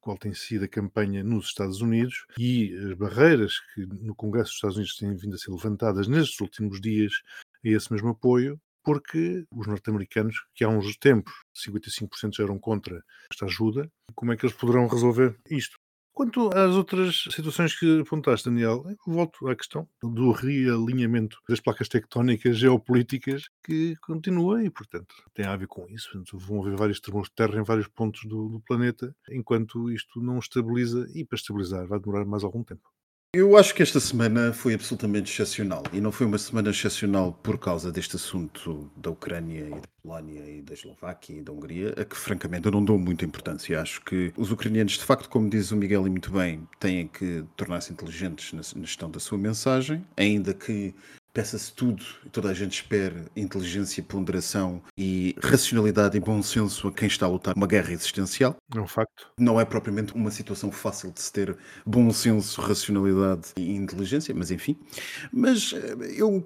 qual 0.00 0.16
tem 0.16 0.32
sido 0.32 0.64
a 0.64 0.68
campanha 0.68 1.22
nos 1.22 1.48
Estados 1.48 1.82
Unidos 1.82 2.24
e 2.38 2.74
as 2.86 2.94
barreiras 2.94 3.60
que 3.74 3.84
no 3.84 4.14
Congresso 4.14 4.52
dos 4.52 4.54
Estados 4.54 4.76
Unidos 4.78 4.96
têm 4.96 5.14
vindo 5.14 5.34
a 5.34 5.38
ser 5.38 5.50
levantadas 5.50 6.08
nestes 6.08 6.40
últimos 6.40 6.80
dias 6.80 7.12
a 7.62 7.68
esse 7.68 7.92
mesmo 7.92 8.08
apoio, 8.08 8.58
porque 8.82 9.44
os 9.50 9.66
norte-americanos, 9.66 10.46
que 10.54 10.64
há 10.64 10.68
uns 10.70 10.96
tempos 10.96 11.34
55% 11.54 12.36
já 12.36 12.44
eram 12.44 12.58
contra 12.58 13.04
esta 13.30 13.44
ajuda, 13.44 13.86
como 14.14 14.32
é 14.32 14.36
que 14.38 14.46
eles 14.46 14.56
poderão 14.56 14.86
resolver 14.86 15.36
isto? 15.50 15.76
Quanto 16.14 16.48
às 16.54 16.76
outras 16.76 17.24
situações 17.32 17.76
que 17.76 18.00
apontaste, 18.00 18.48
Daniel, 18.48 18.84
volto 19.04 19.48
à 19.48 19.56
questão 19.56 19.88
do 20.00 20.30
realinhamento 20.30 21.38
das 21.48 21.58
placas 21.60 21.88
tectónicas 21.88 22.56
geopolíticas 22.56 23.48
que 23.64 23.96
continua 23.96 24.62
e, 24.64 24.70
portanto, 24.70 25.12
tem 25.34 25.44
a 25.44 25.56
ver 25.56 25.66
com 25.66 25.88
isso. 25.88 26.22
Vão 26.32 26.62
haver 26.62 26.76
vários 26.76 27.00
tremores 27.00 27.28
de 27.28 27.34
terra 27.34 27.58
em 27.58 27.64
vários 27.64 27.88
pontos 27.88 28.22
do, 28.26 28.48
do 28.48 28.60
planeta, 28.60 29.14
enquanto 29.28 29.90
isto 29.90 30.20
não 30.20 30.38
estabiliza 30.38 31.04
e 31.12 31.24
para 31.24 31.36
estabilizar 31.36 31.86
vai 31.88 31.98
demorar 31.98 32.24
mais 32.24 32.44
algum 32.44 32.62
tempo. 32.62 32.93
Eu 33.36 33.56
acho 33.56 33.74
que 33.74 33.82
esta 33.82 33.98
semana 33.98 34.52
foi 34.52 34.74
absolutamente 34.74 35.28
excepcional 35.28 35.82
e 35.92 36.00
não 36.00 36.12
foi 36.12 36.24
uma 36.24 36.38
semana 36.38 36.70
excepcional 36.70 37.32
por 37.42 37.58
causa 37.58 37.90
deste 37.90 38.14
assunto 38.14 38.88
da 38.96 39.10
Ucrânia 39.10 39.66
e 39.66 39.70
da 39.70 39.88
Polónia 40.00 40.40
e 40.48 40.62
da 40.62 40.72
Eslováquia 40.72 41.38
e 41.38 41.42
da 41.42 41.50
Hungria, 41.50 41.92
a 41.98 42.04
que 42.04 42.16
francamente 42.16 42.66
eu 42.66 42.70
não 42.70 42.84
dou 42.84 42.96
muita 42.96 43.24
importância. 43.24 43.80
Acho 43.80 44.00
que 44.02 44.32
os 44.36 44.52
ucranianos, 44.52 44.92
de 44.92 45.04
facto, 45.04 45.28
como 45.28 45.50
diz 45.50 45.72
o 45.72 45.76
Miguel 45.76 46.06
e 46.06 46.10
muito 46.10 46.30
bem, 46.30 46.64
têm 46.78 47.08
que 47.08 47.44
tornar-se 47.56 47.92
inteligentes 47.92 48.52
na, 48.52 48.62
gestão 48.84 49.10
da 49.10 49.18
sua 49.18 49.36
mensagem, 49.36 50.06
ainda 50.16 50.54
que 50.54 50.94
peça-se 51.34 51.72
tudo 51.72 52.02
e 52.24 52.30
toda 52.30 52.48
a 52.48 52.54
gente 52.54 52.74
espera 52.74 53.26
inteligência, 53.36 54.02
ponderação 54.02 54.80
e 54.96 55.34
racionalidade 55.42 56.16
e 56.16 56.20
bom 56.20 56.40
senso 56.40 56.86
a 56.86 56.92
quem 56.92 57.08
está 57.08 57.26
a 57.26 57.28
lutar 57.28 57.54
uma 57.56 57.66
guerra 57.66 57.92
existencial. 57.92 58.56
É 58.74 58.80
um 58.80 58.86
facto. 58.86 59.26
Não 59.36 59.60
é 59.60 59.64
propriamente 59.64 60.14
uma 60.14 60.30
situação 60.30 60.70
fácil 60.70 61.10
de 61.10 61.20
se 61.20 61.32
ter 61.32 61.56
bom 61.84 62.10
senso, 62.12 62.60
racionalidade 62.60 63.48
e 63.56 63.74
inteligência, 63.74 64.32
mas 64.34 64.52
enfim. 64.52 64.76
Mas 65.32 65.72
eh, 65.72 66.14
eu 66.16 66.40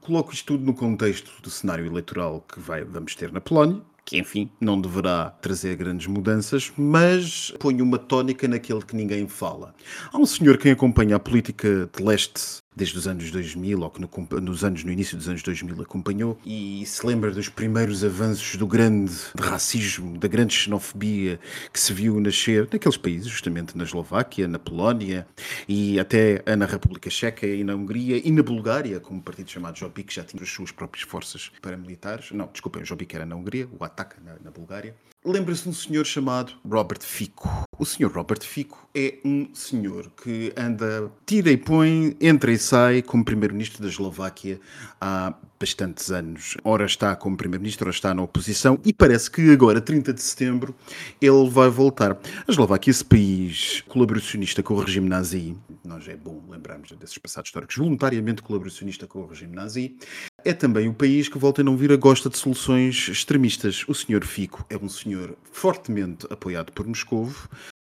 coloco 0.00 0.32
isto 0.32 0.46
tudo 0.46 0.64
no 0.64 0.72
contexto 0.72 1.42
do 1.42 1.50
cenário 1.50 1.84
eleitoral 1.84 2.40
que 2.42 2.60
vai, 2.60 2.84
vamos 2.84 3.16
ter 3.16 3.32
na 3.32 3.40
Polónia, 3.40 3.82
que 4.08 4.16
enfim 4.16 4.48
não 4.58 4.80
deverá 4.80 5.30
trazer 5.42 5.76
grandes 5.76 6.06
mudanças, 6.06 6.72
mas 6.78 7.52
põe 7.58 7.82
uma 7.82 7.98
tónica 7.98 8.46
naquele 8.48 8.82
que 8.82 8.96
ninguém 8.96 9.26
fala. 9.28 9.74
Há 10.12 10.16
um 10.16 10.24
senhor 10.24 10.56
que 10.56 10.70
acompanha 10.70 11.16
a 11.16 11.20
política 11.20 11.90
de 11.94 12.02
leste 12.02 12.62
desde 12.78 12.96
os 12.96 13.08
anos 13.08 13.30
2000, 13.30 13.80
ou 13.80 13.90
que 13.90 14.00
no, 14.00 14.40
nos 14.40 14.64
anos, 14.64 14.84
no 14.84 14.92
início 14.92 15.16
dos 15.16 15.28
anos 15.28 15.42
2000 15.42 15.82
acompanhou, 15.82 16.38
e 16.46 16.86
se 16.86 17.04
lembra 17.04 17.32
dos 17.32 17.48
primeiros 17.48 18.04
avanços 18.04 18.56
do 18.56 18.66
grande 18.66 19.12
racismo, 19.38 20.16
da 20.16 20.28
grande 20.28 20.54
xenofobia 20.54 21.40
que 21.72 21.80
se 21.80 21.92
viu 21.92 22.20
nascer 22.20 22.68
naqueles 22.72 22.96
países, 22.96 23.26
justamente 23.26 23.76
na 23.76 23.82
Eslováquia, 23.82 24.46
na 24.46 24.58
Polónia, 24.58 25.26
e 25.68 25.98
até 25.98 26.42
na 26.56 26.66
República 26.66 27.10
Checa 27.10 27.46
e 27.46 27.64
na 27.64 27.74
Hungria, 27.74 28.22
e 28.24 28.30
na 28.30 28.42
Bulgária, 28.42 29.00
com 29.00 29.14
um 29.14 29.20
partido 29.20 29.50
chamado 29.50 29.76
Jobbik, 29.76 30.14
já 30.14 30.22
tinha 30.22 30.42
as 30.42 30.48
suas 30.48 30.70
próprias 30.70 31.06
forças 31.06 31.50
paramilitares. 31.60 32.30
Não, 32.30 32.48
desculpem, 32.52 32.82
o 32.82 32.86
Jobbik 32.86 33.14
era 33.14 33.26
na 33.26 33.34
Hungria, 33.34 33.68
o 33.76 33.84
Ataca 33.84 34.16
na, 34.24 34.36
na 34.42 34.50
Bulgária. 34.52 34.94
Lembra-se 35.24 35.64
de 35.64 35.70
um 35.70 35.72
senhor 35.72 36.06
chamado 36.06 36.52
Robert 36.64 37.02
Fico. 37.02 37.48
O 37.76 37.84
senhor 37.84 38.12
Robert 38.12 38.42
Fico 38.42 38.88
é 38.94 39.18
um 39.24 39.52
senhor 39.52 40.10
que 40.10 40.52
anda, 40.56 41.10
tira 41.26 41.50
e 41.50 41.56
põe, 41.56 42.16
entra 42.20 42.52
e 42.52 42.58
sai 42.58 43.02
como 43.02 43.24
primeiro-ministro 43.24 43.82
da 43.82 43.88
Eslováquia 43.88 44.60
há 45.00 45.34
bastantes 45.58 46.10
anos. 46.10 46.56
Ora 46.62 46.84
está 46.84 47.14
como 47.16 47.36
primeiro-ministro, 47.36 47.86
ora 47.86 47.94
está 47.94 48.14
na 48.14 48.22
oposição 48.22 48.78
e 48.84 48.92
parece 48.92 49.30
que 49.30 49.50
agora, 49.50 49.80
30 49.80 50.12
de 50.12 50.22
setembro, 50.22 50.74
ele 51.20 51.48
vai 51.50 51.68
voltar. 51.68 52.12
A 52.12 52.50
Eslováquia, 52.50 52.90
esse 52.90 53.04
país 53.04 53.82
colaboracionista 53.88 54.62
com 54.62 54.74
o 54.74 54.80
regime 54.80 55.08
nazi, 55.08 55.56
nós 55.84 56.06
é 56.08 56.16
bom 56.16 56.42
lembrarmos 56.48 56.92
desses 56.92 57.18
passados 57.18 57.48
históricos, 57.48 57.76
voluntariamente 57.76 58.42
colaboracionista 58.42 59.06
com 59.06 59.20
o 59.20 59.26
regime 59.26 59.54
nazi, 59.54 59.96
é 60.44 60.52
também 60.52 60.88
o 60.88 60.94
país 60.94 61.28
que, 61.28 61.38
volta 61.38 61.62
a 61.62 61.64
não 61.64 61.76
vir, 61.76 61.92
a 61.92 61.96
gosta 61.96 62.28
de 62.28 62.38
soluções 62.38 63.08
extremistas. 63.08 63.84
O 63.88 63.94
senhor 63.94 64.24
Fico 64.24 64.64
é 64.70 64.76
um 64.76 64.88
senhor 64.88 65.36
fortemente 65.50 66.26
apoiado 66.30 66.72
por 66.72 66.86
Moscovo, 66.86 67.48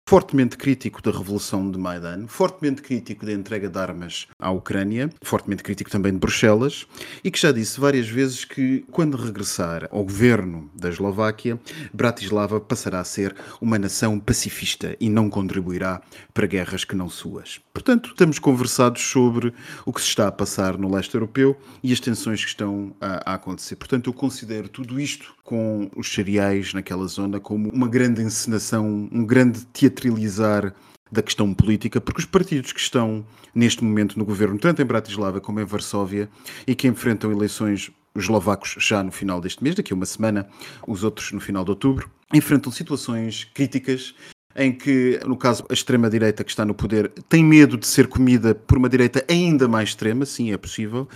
fortemente 0.07 0.55
crítico 0.55 1.01
da 1.01 1.11
revolução 1.11 1.69
de 1.69 1.77
Maidan, 1.77 2.27
fortemente 2.27 2.81
crítico 2.81 3.25
da 3.25 3.33
entrega 3.33 3.67
de 3.67 3.77
armas 3.77 4.25
à 4.39 4.49
Ucrânia, 4.49 5.09
fortemente 5.21 5.61
crítico 5.61 5.89
também 5.89 6.13
de 6.13 6.17
Bruxelas, 6.17 6.87
e 7.21 7.29
que 7.29 7.37
já 7.37 7.51
disse 7.51 7.77
várias 7.77 8.07
vezes 8.07 8.45
que, 8.45 8.85
quando 8.89 9.17
regressar 9.17 9.89
ao 9.91 10.05
governo 10.05 10.71
da 10.73 10.87
Eslováquia, 10.87 11.59
Bratislava 11.93 12.57
passará 12.61 13.01
a 13.01 13.03
ser 13.03 13.35
uma 13.59 13.77
nação 13.77 14.17
pacifista 14.17 14.95
e 14.97 15.09
não 15.09 15.29
contribuirá 15.29 16.01
para 16.33 16.47
guerras 16.47 16.85
que 16.85 16.95
não 16.95 17.09
suas. 17.09 17.59
Portanto, 17.73 18.11
estamos 18.11 18.39
conversados 18.39 19.01
sobre 19.01 19.53
o 19.85 19.91
que 19.91 19.99
se 19.99 20.07
está 20.07 20.29
a 20.29 20.31
passar 20.31 20.77
no 20.77 20.89
leste 20.89 21.15
europeu 21.15 21.57
e 21.83 21.91
as 21.91 21.99
tensões 21.99 22.45
que 22.45 22.49
estão 22.49 22.95
a, 23.01 23.31
a 23.31 23.33
acontecer. 23.33 23.75
Portanto, 23.75 24.09
eu 24.09 24.13
considero 24.13 24.69
tudo 24.69 25.01
isto 25.01 25.35
com 25.43 25.89
os 25.95 26.13
cereais 26.13 26.73
naquela 26.73 27.07
zona 27.07 27.39
como 27.39 27.69
uma 27.69 27.87
grande 27.87 28.21
encenação, 28.21 29.09
um 29.11 29.25
grande 29.25 29.65
teatro 29.73 29.96
teatralizar 29.97 30.73
da 31.11 31.21
questão 31.21 31.53
política, 31.53 31.99
porque 31.99 32.19
os 32.19 32.25
partidos 32.25 32.71
que 32.71 32.79
estão 32.79 33.25
neste 33.55 33.83
momento 33.83 34.19
no 34.19 34.25
governo, 34.25 34.59
tanto 34.59 34.81
em 34.81 34.85
Bratislava 34.85 35.39
como 35.39 35.59
em 35.59 35.65
Varsóvia, 35.65 36.29
e 36.65 36.75
que 36.75 36.87
enfrentam 36.87 37.31
eleições 37.31 37.91
os 38.13 38.23
eslovacos 38.23 38.75
já 38.79 39.03
no 39.03 39.11
final 39.11 39.39
deste 39.39 39.63
mês, 39.63 39.75
daqui 39.75 39.93
a 39.93 39.95
uma 39.95 40.05
semana, 40.05 40.47
os 40.87 41.03
outros 41.03 41.31
no 41.31 41.39
final 41.39 41.63
de 41.63 41.69
outubro, 41.69 42.09
enfrentam 42.33 42.71
situações 42.71 43.45
críticas 43.53 44.15
em 44.55 44.73
que, 44.73 45.19
no 45.23 45.37
caso, 45.37 45.63
a 45.69 45.73
extrema-direita 45.73 46.43
que 46.43 46.49
está 46.49 46.65
no 46.65 46.73
poder 46.73 47.09
tem 47.29 47.43
medo 47.43 47.77
de 47.77 47.85
ser 47.85 48.07
comida 48.07 48.55
por 48.55 48.79
uma 48.79 48.89
direita 48.89 49.23
ainda 49.29 49.67
mais 49.67 49.89
extrema, 49.89 50.25
sim, 50.25 50.51
é 50.51 50.57
possível, 50.57 51.07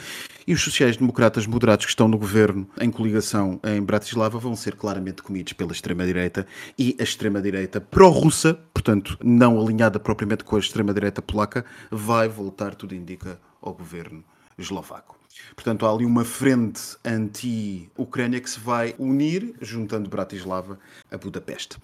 e 0.51 0.53
os 0.53 0.61
sociais-democratas 0.63 1.47
moderados 1.47 1.85
que 1.85 1.91
estão 1.91 2.09
no 2.09 2.17
governo 2.17 2.67
em 2.81 2.91
coligação 2.91 3.57
em 3.63 3.81
Bratislava 3.81 4.37
vão 4.37 4.53
ser 4.53 4.75
claramente 4.75 5.23
comidos 5.23 5.53
pela 5.53 5.71
extrema-direita 5.71 6.45
e 6.77 6.93
a 6.99 7.03
extrema-direita 7.03 7.79
pró-russa, 7.79 8.55
portanto, 8.73 9.17
não 9.23 9.57
alinhada 9.57 9.97
propriamente 9.97 10.43
com 10.43 10.57
a 10.57 10.59
extrema-direita 10.59 11.21
polaca, 11.21 11.63
vai 11.89 12.27
voltar, 12.27 12.75
tudo 12.75 12.93
indica, 12.93 13.39
ao 13.61 13.73
governo 13.73 14.25
eslovaco. 14.57 15.20
Portanto, 15.55 15.85
há 15.85 15.91
ali 15.91 16.05
uma 16.05 16.25
frente 16.25 16.81
anti-Ucrânia 17.05 18.39
que 18.39 18.49
se 18.49 18.59
vai 18.59 18.95
unir, 18.97 19.53
juntando 19.61 20.09
Bratislava 20.09 20.79
a 21.11 21.17
Budapeste. 21.17 21.77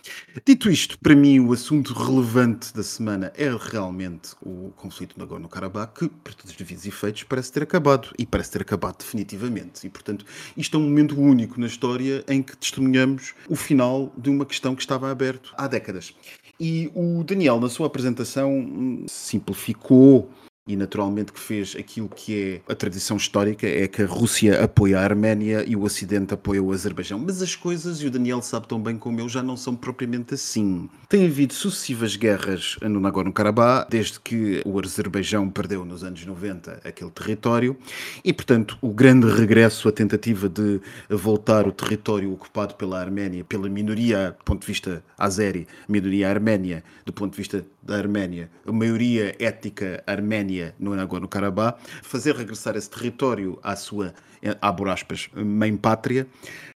Dito 0.46 0.70
isto, 0.70 0.98
para 1.00 1.16
mim 1.16 1.40
o 1.40 1.54
assunto 1.54 1.94
relevante 1.94 2.74
da 2.74 2.84
semana 2.84 3.32
é 3.36 3.50
realmente 3.50 4.36
o 4.42 4.72
conflito 4.76 5.18
na 5.18 5.26
Nagorno-Karabakh, 5.26 5.94
que, 5.94 6.10
para 6.10 6.34
todos 6.34 6.52
os 6.52 6.58
devidos 6.58 6.86
efeitos, 6.86 7.24
parece 7.24 7.52
ter 7.52 7.64
acabado. 7.64 8.10
E 8.18 8.26
parece 8.26 8.52
ter 8.52 8.62
acabado 8.62 8.98
definitivamente. 8.98 9.86
E, 9.86 9.90
portanto, 9.90 10.26
isto 10.56 10.78
é 10.78 10.80
um 10.80 10.84
momento 10.84 11.20
único 11.20 11.60
na 11.60 11.68
história 11.68 12.24
em 12.28 12.42
que 12.42 12.56
testemunhamos 12.56 13.34
o 13.50 13.56
final 13.56 14.12
de 14.18 14.30
uma 14.30 14.46
questão 14.46 14.76
que 14.76 14.82
estava 14.82 15.12
aberto 15.12 15.54
há 15.58 15.68
décadas. 15.68 16.14
E 16.60 16.92
o 16.96 17.24
Daniel, 17.24 17.60
na 17.60 17.70
sua 17.70 17.88
apresentação, 17.88 18.52
hum, 18.52 19.06
simplificou 19.08 20.32
e 20.68 20.76
naturalmente 20.76 21.32
que 21.32 21.40
fez 21.40 21.76
aquilo 21.78 22.10
que 22.10 22.62
é 22.68 22.72
a 22.72 22.76
tradição 22.76 23.18
histórica, 23.18 23.66
é 23.68 23.88
que 23.88 24.02
a 24.02 24.06
Rússia 24.06 24.64
apoia 24.64 25.00
a 25.00 25.04
Arménia 25.04 25.64
e 25.68 25.76
o 25.76 25.84
Ocidente 25.84 26.34
apoia 26.34 26.62
o 26.62 26.72
Azerbaijão. 26.72 27.20
Mas 27.20 27.42
as 27.42 27.56
coisas, 27.56 28.02
e 28.02 28.08
o 28.08 28.12
Daniel 28.12 28.42
sabe 28.42 28.68
tão 28.68 28.82
bem 28.82 28.98
como 28.98 29.20
eu, 29.20 29.30
já 29.30 29.42
não 29.42 29.56
são 29.56 29.76
propriamente 29.76 30.34
assim. 30.34 30.90
Tem 31.08 31.26
havido 31.26 31.54
sucessivas 31.54 32.16
guerras 32.16 32.78
no 32.82 33.00
Nagorno-Karabakh, 33.00 33.88
desde 33.90 34.20
que 34.20 34.62
o 34.66 34.80
Azerbaijão 34.80 35.50
perdeu 35.50 35.86
nos 35.86 36.04
anos 36.04 36.26
90 36.26 36.82
aquele 36.84 37.12
território, 37.12 37.78
e 38.24 38.34
portanto 38.34 38.78
o 38.82 38.90
grande 38.90 39.28
regresso, 39.28 39.88
a 39.88 39.92
tentativa 39.92 40.50
de 40.50 40.82
voltar 41.10 41.68
o 41.68 41.72
território 41.72 42.32
ocupado 42.34 42.76
pela 42.76 43.00
Arménia, 43.00 43.44
pela 43.44 43.70
minoria, 43.70 44.36
do 44.38 44.44
ponto 44.44 44.62
de 44.62 44.68
vista 44.68 45.04
azeri, 45.18 45.68
minoria 45.88 46.30
arménia, 46.30 46.84
do 47.06 47.14
ponto 47.14 47.32
de 47.32 47.38
vista 47.38 47.66
da 47.88 47.96
Arménia, 47.96 48.52
a 48.66 48.72
maioria 48.72 49.34
étnica 49.40 50.04
arménia 50.06 50.76
no 50.78 50.94
Nagorno-Karabakh, 50.94 51.80
fazer 52.04 52.36
regressar 52.36 52.76
esse 52.76 52.90
território 52.90 53.58
à 53.64 53.76
sua, 53.76 54.14
abro 54.62 54.92
aspas, 54.92 55.30
mãe 55.34 55.76
pátria, 55.76 56.28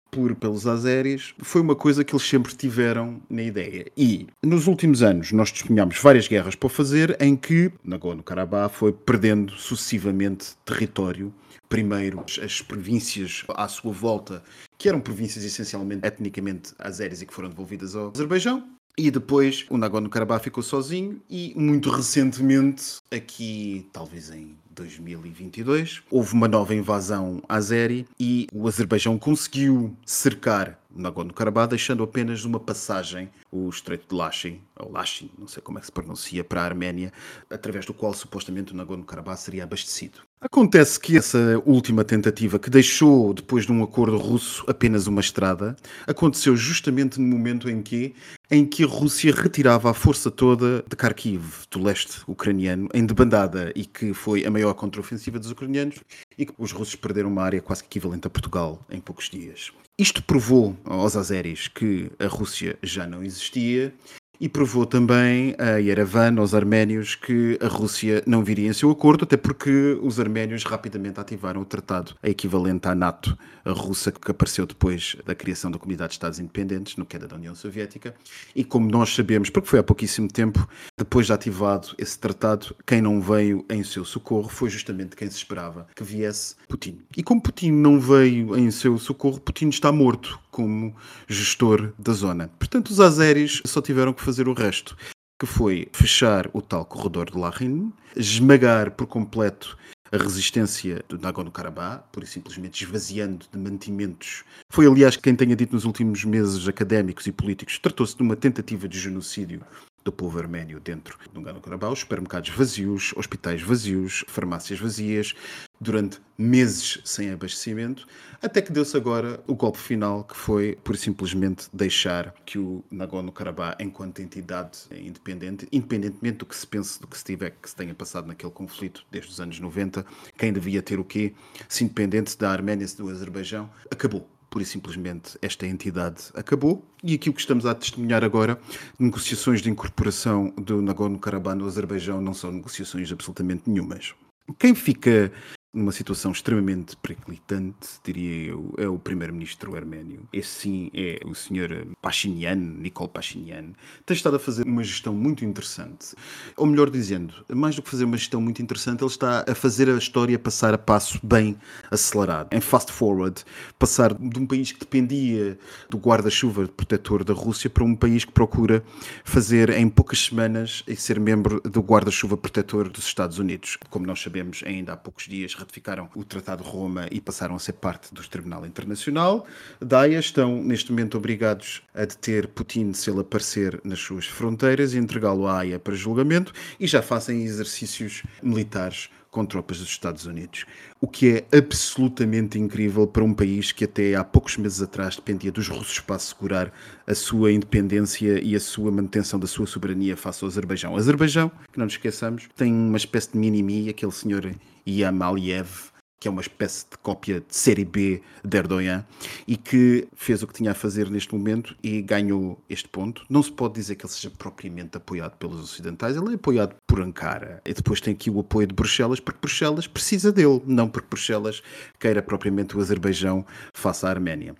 por 0.09 0.35
pelos 0.35 0.67
azeris, 0.67 1.33
foi 1.39 1.61
uma 1.61 1.75
coisa 1.75 2.03
que 2.03 2.13
eles 2.13 2.27
sempre 2.27 2.53
tiveram 2.53 3.21
na 3.29 3.41
ideia. 3.41 3.85
E 3.95 4.27
nos 4.43 4.67
últimos 4.67 5.01
anos 5.01 5.31
nós 5.31 5.51
testemunhamos 5.51 5.97
várias 5.99 6.27
guerras 6.27 6.53
para 6.53 6.69
fazer 6.69 7.15
em 7.21 7.35
que 7.35 7.71
Nagorno-Karabakh 7.83 8.73
foi 8.73 8.91
perdendo 8.91 9.53
sucessivamente 9.53 10.55
território. 10.65 11.33
Primeiro 11.69 12.25
as 12.43 12.61
províncias 12.61 13.45
à 13.55 13.69
sua 13.69 13.93
volta, 13.93 14.43
que 14.77 14.89
eram 14.89 14.99
províncias 14.99 15.45
essencialmente 15.45 16.05
etnicamente 16.05 16.73
azeris 16.77 17.21
e 17.21 17.25
que 17.25 17.33
foram 17.33 17.47
devolvidas 17.47 17.95
ao 17.95 18.11
Azerbaijão, 18.13 18.67
e 18.97 19.09
depois 19.09 19.65
o 19.69 19.77
Nagorno-Karabakh 19.77 20.43
ficou 20.43 20.63
sozinho 20.63 21.21
e 21.29 21.53
muito 21.55 21.89
recentemente, 21.89 22.99
aqui 23.11 23.87
talvez 23.91 24.31
em 24.31 24.55
2022, 24.71 26.01
houve 26.09 26.33
uma 26.33 26.47
nova 26.47 26.73
invasão 26.73 27.41
azeri 27.47 28.05
e 28.19 28.47
o 28.53 28.67
Azerbaijão 28.67 29.17
conseguiu 29.17 29.95
cercar 30.05 30.79
Nagorno-Karabakh, 30.95 31.69
deixando 31.69 32.03
apenas 32.03 32.45
uma 32.45 32.59
passagem, 32.59 33.29
o 33.51 33.69
Estreito 33.69 34.07
de 34.09 34.15
Lachin, 34.15 34.61
ou 34.79 34.91
Lachin, 34.91 35.29
não 35.37 35.47
sei 35.47 35.61
como 35.61 35.77
é 35.77 35.81
que 35.81 35.87
se 35.87 35.91
pronuncia, 35.91 36.43
para 36.43 36.61
a 36.61 36.65
Arménia, 36.65 37.11
através 37.49 37.85
do 37.85 37.93
qual 37.93 38.13
supostamente 38.13 38.73
o 38.73 38.75
Nagorno-Karabakh 38.75 39.37
seria 39.37 39.63
abastecido. 39.63 40.19
Acontece 40.43 40.99
que 40.99 41.17
essa 41.17 41.61
última 41.67 42.03
tentativa, 42.03 42.57
que 42.57 42.69
deixou, 42.69 43.31
depois 43.31 43.65
de 43.65 43.71
um 43.71 43.83
acordo 43.83 44.17
russo, 44.17 44.65
apenas 44.67 45.05
uma 45.05 45.21
estrada, 45.21 45.75
aconteceu 46.07 46.57
justamente 46.57 47.21
no 47.21 47.27
momento 47.27 47.69
em 47.69 47.81
que, 47.83 48.15
em 48.49 48.65
que 48.65 48.83
a 48.83 48.87
Rússia 48.87 49.31
retirava 49.35 49.91
a 49.91 49.93
força 49.93 50.31
toda 50.31 50.83
de 50.89 50.95
Kharkiv, 50.95 51.67
do 51.69 51.83
leste 51.83 52.21
ucraniano, 52.27 52.89
em 52.91 53.05
debandada, 53.05 53.71
e 53.75 53.85
que 53.85 54.15
foi 54.15 54.43
a 54.43 54.49
maior 54.49 54.73
contraofensiva 54.73 55.37
dos 55.37 55.51
ucranianos, 55.51 55.99
e 56.35 56.47
que 56.47 56.53
os 56.57 56.71
russos 56.71 56.95
perderam 56.95 57.29
uma 57.29 57.43
área 57.43 57.61
quase 57.61 57.83
equivalente 57.83 58.25
a 58.25 58.29
Portugal 58.29 58.83
em 58.89 58.99
poucos 58.99 59.29
dias. 59.29 59.71
Isto 60.01 60.23
provou 60.23 60.75
aos 60.83 61.15
azeris 61.15 61.67
que 61.67 62.09
a 62.17 62.25
Rússia 62.25 62.75
já 62.81 63.05
não 63.05 63.21
existia 63.21 63.93
e 64.41 64.49
provou 64.49 64.87
também 64.87 65.55
a 65.59 65.77
Yerevan, 65.77 66.39
aos 66.39 66.55
arménios, 66.55 67.13
que 67.13 67.59
a 67.61 67.67
Rússia 67.67 68.23
não 68.25 68.43
viria 68.43 68.67
em 68.67 68.73
seu 68.73 68.89
acordo, 68.89 69.23
até 69.23 69.37
porque 69.37 69.99
os 70.01 70.19
arménios 70.19 70.63
rapidamente 70.63 71.19
ativaram 71.19 71.61
o 71.61 71.65
tratado, 71.65 72.15
equivalente 72.23 72.87
à 72.87 72.95
NATO, 72.95 73.37
a 73.63 73.71
russa, 73.71 74.11
que 74.11 74.31
apareceu 74.31 74.65
depois 74.65 75.15
da 75.27 75.35
criação 75.35 75.69
da 75.69 75.77
Comunidade 75.77 76.09
de 76.09 76.15
Estados 76.15 76.39
Independentes, 76.39 76.97
no 76.97 77.05
queda 77.05 77.27
da 77.27 77.35
União 77.35 77.53
Soviética. 77.53 78.15
E 78.55 78.63
como 78.63 78.89
nós 78.89 79.13
sabemos, 79.13 79.51
porque 79.51 79.69
foi 79.69 79.77
há 79.77 79.83
pouquíssimo 79.83 80.27
tempo, 80.27 80.67
depois 80.97 81.27
de 81.27 81.33
ativado 81.33 81.89
esse 81.99 82.17
tratado, 82.17 82.75
quem 82.87 82.99
não 82.99 83.21
veio 83.21 83.63
em 83.69 83.83
seu 83.83 84.03
socorro 84.03 84.49
foi 84.49 84.71
justamente 84.71 85.15
quem 85.15 85.29
se 85.29 85.37
esperava 85.37 85.85
que 85.95 86.03
viesse 86.03 86.55
Putin. 86.67 86.99
E 87.15 87.21
como 87.21 87.39
Putin 87.39 87.73
não 87.73 87.99
veio 87.99 88.57
em 88.57 88.71
seu 88.71 88.97
socorro, 88.97 89.39
Putin 89.39 89.69
está 89.69 89.91
morto 89.91 90.39
como 90.51 90.95
gestor 91.27 91.93
da 91.97 92.13
zona. 92.13 92.49
Portanto, 92.59 92.89
os 92.89 92.99
azeris 92.99 93.61
só 93.65 93.81
tiveram 93.81 94.13
que 94.13 94.21
fazer 94.21 94.47
o 94.47 94.53
resto, 94.53 94.95
que 95.39 95.45
foi 95.47 95.87
fechar 95.93 96.49
o 96.53 96.61
tal 96.61 96.85
corredor 96.85 97.31
de 97.31 97.37
Lahin, 97.37 97.91
esmagar 98.15 98.91
por 98.91 99.07
completo 99.07 99.77
a 100.11 100.17
resistência 100.17 101.03
do 101.07 101.17
Nagorno-Karabakh, 101.17 102.03
por 102.11 102.27
simplesmente 102.27 102.83
esvaziando 102.83 103.45
de 103.51 103.57
mantimentos. 103.57 104.43
Foi, 104.69 104.85
aliás, 104.85 105.15
quem 105.15 105.33
tenha 105.35 105.55
dito 105.55 105.73
nos 105.73 105.85
últimos 105.85 106.25
meses 106.25 106.67
académicos 106.67 107.25
e 107.27 107.31
políticos, 107.31 107.79
tratou-se 107.79 108.15
de 108.15 108.21
uma 108.21 108.35
tentativa 108.35 108.89
de 108.89 108.99
genocídio 108.99 109.61
do 110.03 110.11
povo 110.11 110.39
arménio 110.39 110.79
dentro 110.79 111.17
do 111.31 111.39
Nagorno-Karabakh, 111.39 111.95
supermercados 111.95 112.49
vazios, 112.49 113.13
hospitais 113.15 113.61
vazios, 113.61 114.23
farmácias 114.27 114.79
vazias, 114.79 115.33
durante 115.79 116.19
meses 116.37 116.99
sem 117.03 117.31
abastecimento, 117.31 118.07
até 118.41 118.61
que 118.61 118.71
deu-se 118.71 118.95
agora 118.95 119.43
o 119.47 119.55
golpe 119.55 119.79
final, 119.79 120.23
que 120.23 120.35
foi 120.35 120.77
por 120.83 120.95
simplesmente 120.95 121.67
deixar 121.73 122.33
que 122.45 122.57
o 122.57 122.83
Nagorno-Karabakh, 122.91 123.81
enquanto 123.81 124.21
entidade 124.21 124.79
independente, 124.91 125.67
independentemente 125.71 126.37
do 126.37 126.45
que 126.45 126.55
se 126.55 126.67
pense, 126.67 126.99
do 126.99 127.07
que 127.07 127.17
se 127.17 127.23
tiver 127.23 127.51
que 127.61 127.69
se 127.69 127.75
tenha 127.75 127.93
passado 127.93 128.27
naquele 128.27 128.51
conflito 128.51 129.05
desde 129.11 129.31
os 129.31 129.39
anos 129.39 129.59
90, 129.59 130.05
quem 130.37 130.53
devia 130.53 130.81
ter 130.81 130.99
o 130.99 131.03
quê, 131.03 131.33
se 131.67 131.83
independente 131.83 132.37
da 132.37 132.51
Arménia, 132.51 132.87
se 132.87 132.97
do 132.97 133.09
Azerbaijão, 133.09 133.69
acabou 133.89 134.27
pura 134.51 134.63
e 134.63 134.67
simplesmente 134.67 135.39
esta 135.41 135.65
entidade 135.65 136.25
acabou 136.35 136.85
e 137.01 137.15
aquilo 137.15 137.33
que 137.33 137.39
estamos 137.39 137.65
a 137.65 137.73
testemunhar 137.73 138.23
agora, 138.23 138.59
negociações 138.99 139.61
de 139.61 139.69
incorporação 139.69 140.53
do 140.57 140.81
Nagorno-Karabakh 140.81 141.55
no 141.55 141.65
Azerbaijão 141.65 142.21
não 142.21 142.33
são 142.33 142.51
negociações 142.51 143.11
absolutamente 143.11 143.63
nenhumas. 143.65 144.13
Quem 144.59 144.75
fica 144.75 145.31
numa 145.73 145.91
situação 145.93 146.33
extremamente 146.33 146.97
periclitante, 146.97 147.87
diria 148.03 148.49
eu, 148.49 148.73
é 148.77 148.87
o 148.87 148.99
primeiro-ministro 148.99 149.73
arménio. 149.75 150.27
Esse 150.33 150.49
sim 150.49 150.91
é 150.93 151.21
o 151.25 151.33
senhor 151.33 151.87
Pashinyan, 152.01 152.55
Nicole 152.55 153.09
Pashinyan. 153.09 153.71
Tem 154.05 154.15
estado 154.15 154.35
a 154.35 154.39
fazer 154.39 154.65
uma 154.65 154.83
gestão 154.83 155.13
muito 155.13 155.45
interessante. 155.45 156.13
Ou 156.57 156.65
melhor 156.65 156.89
dizendo, 156.89 157.33
mais 157.49 157.75
do 157.75 157.81
que 157.81 157.89
fazer 157.89 158.03
uma 158.03 158.17
gestão 158.17 158.41
muito 158.41 158.61
interessante, 158.61 159.01
ele 159.01 159.09
está 159.09 159.45
a 159.47 159.55
fazer 159.55 159.89
a 159.89 159.97
história 159.97 160.37
passar 160.37 160.73
a 160.73 160.77
passo 160.77 161.19
bem 161.23 161.57
acelerado, 161.89 162.49
em 162.51 162.59
fast 162.59 162.91
forward, 162.91 163.41
passar 163.79 164.13
de 164.13 164.39
um 164.39 164.45
país 164.45 164.73
que 164.73 164.79
dependia 164.79 165.57
do 165.89 165.97
guarda-chuva 165.97 166.67
protetor 166.67 167.23
da 167.23 167.33
Rússia 167.33 167.69
para 167.69 167.83
um 167.83 167.95
país 167.95 168.25
que 168.25 168.31
procura 168.33 168.83
fazer 169.23 169.69
em 169.69 169.87
poucas 169.87 170.19
semanas 170.19 170.83
e 170.85 170.97
ser 170.97 171.17
membro 171.17 171.61
do 171.61 171.79
guarda-chuva 171.79 172.35
protetor 172.35 172.89
dos 172.89 173.05
Estados 173.05 173.39
Unidos. 173.39 173.77
Como 173.89 174.05
nós 174.05 174.21
sabemos, 174.21 174.63
ainda 174.65 174.93
há 174.93 174.97
poucos 174.97 175.27
dias 175.27 175.60
ratificaram 175.61 176.09
o 176.15 176.23
Tratado 176.23 176.63
de 176.63 176.69
Roma 176.69 177.07
e 177.11 177.21
passaram 177.21 177.55
a 177.55 177.59
ser 177.59 177.73
parte 177.73 178.13
do 178.13 178.21
Tribunal 178.27 178.65
Internacional. 178.65 179.45
Daia 179.79 180.19
estão 180.19 180.61
neste 180.61 180.91
momento 180.91 181.17
obrigados 181.17 181.81
a 181.93 182.05
deter 182.05 182.47
Putin 182.49 182.93
se 182.93 183.09
ele 183.09 183.21
aparecer 183.21 183.79
nas 183.83 183.99
suas 183.99 184.25
fronteiras 184.25 184.93
e 184.93 184.97
entregá-lo 184.97 185.47
à 185.47 185.59
Haia 185.59 185.79
para 185.79 185.95
julgamento 185.95 186.53
e 186.79 186.87
já 186.87 187.01
fazem 187.01 187.43
exercícios 187.43 188.23
militares 188.41 189.09
com 189.31 189.45
tropas 189.45 189.79
dos 189.79 189.87
Estados 189.87 190.25
Unidos. 190.25 190.65
O 190.99 191.07
que 191.07 191.45
é 191.51 191.57
absolutamente 191.57 192.59
incrível 192.59 193.07
para 193.07 193.23
um 193.23 193.33
país 193.33 193.71
que 193.71 193.85
até 193.85 194.13
há 194.13 194.23
poucos 194.23 194.57
meses 194.57 194.81
atrás 194.81 195.15
dependia 195.15 195.51
dos 195.51 195.69
russos 195.69 196.01
para 196.01 196.17
assegurar 196.17 196.71
a 197.07 197.15
sua 197.15 197.51
independência 197.51 198.41
e 198.43 198.55
a 198.55 198.59
sua 198.59 198.91
manutenção 198.91 199.39
da 199.39 199.47
sua 199.47 199.65
soberania 199.65 200.17
face 200.17 200.43
ao 200.43 200.49
Azerbaijão. 200.49 200.97
Azerbaijão, 200.97 201.49
que 201.71 201.79
não 201.79 201.85
nos 201.85 201.93
esqueçamos, 201.93 202.49
tem 202.55 202.73
uma 202.73 202.97
espécie 202.97 203.31
de 203.31 203.37
mini-mi, 203.37 203.89
aquele 203.89 204.11
senhor 204.11 204.53
Iam 204.85 205.21
Aliyev, 205.21 205.91
que 206.21 206.27
é 206.27 206.31
uma 206.31 206.41
espécie 206.41 206.85
de 206.89 206.97
cópia 206.99 207.41
de 207.41 207.55
série 207.55 207.83
B 207.83 208.21
de 208.45 208.57
Erdogan, 208.57 209.03
e 209.47 209.57
que 209.57 210.07
fez 210.13 210.43
o 210.43 210.47
que 210.47 210.53
tinha 210.53 210.69
a 210.69 210.75
fazer 210.75 211.09
neste 211.09 211.33
momento 211.33 211.75
e 211.83 211.99
ganhou 212.03 212.63
este 212.69 212.87
ponto. 212.87 213.25
Não 213.27 213.41
se 213.41 213.51
pode 213.51 213.73
dizer 213.73 213.95
que 213.95 214.05
ele 214.05 214.13
seja 214.13 214.29
propriamente 214.29 214.95
apoiado 214.95 215.35
pelos 215.37 215.59
ocidentais, 215.59 216.15
ele 216.15 216.31
é 216.31 216.35
apoiado 216.35 216.75
por 216.87 217.01
Ankara. 217.01 217.59
E 217.65 217.73
depois 217.73 217.99
tem 217.99 218.13
aqui 218.13 218.29
o 218.29 218.39
apoio 218.39 218.67
de 218.67 218.75
Bruxelas, 218.75 219.19
porque 219.19 219.39
Bruxelas 219.39 219.87
precisa 219.87 220.31
dele, 220.31 220.61
não 220.67 220.87
porque 220.87 221.07
Bruxelas 221.09 221.63
queira 221.99 222.21
propriamente 222.21 222.77
o 222.77 222.79
Azerbaijão 222.79 223.43
face 223.73 224.05
à 224.05 224.09
Arménia. 224.09 224.55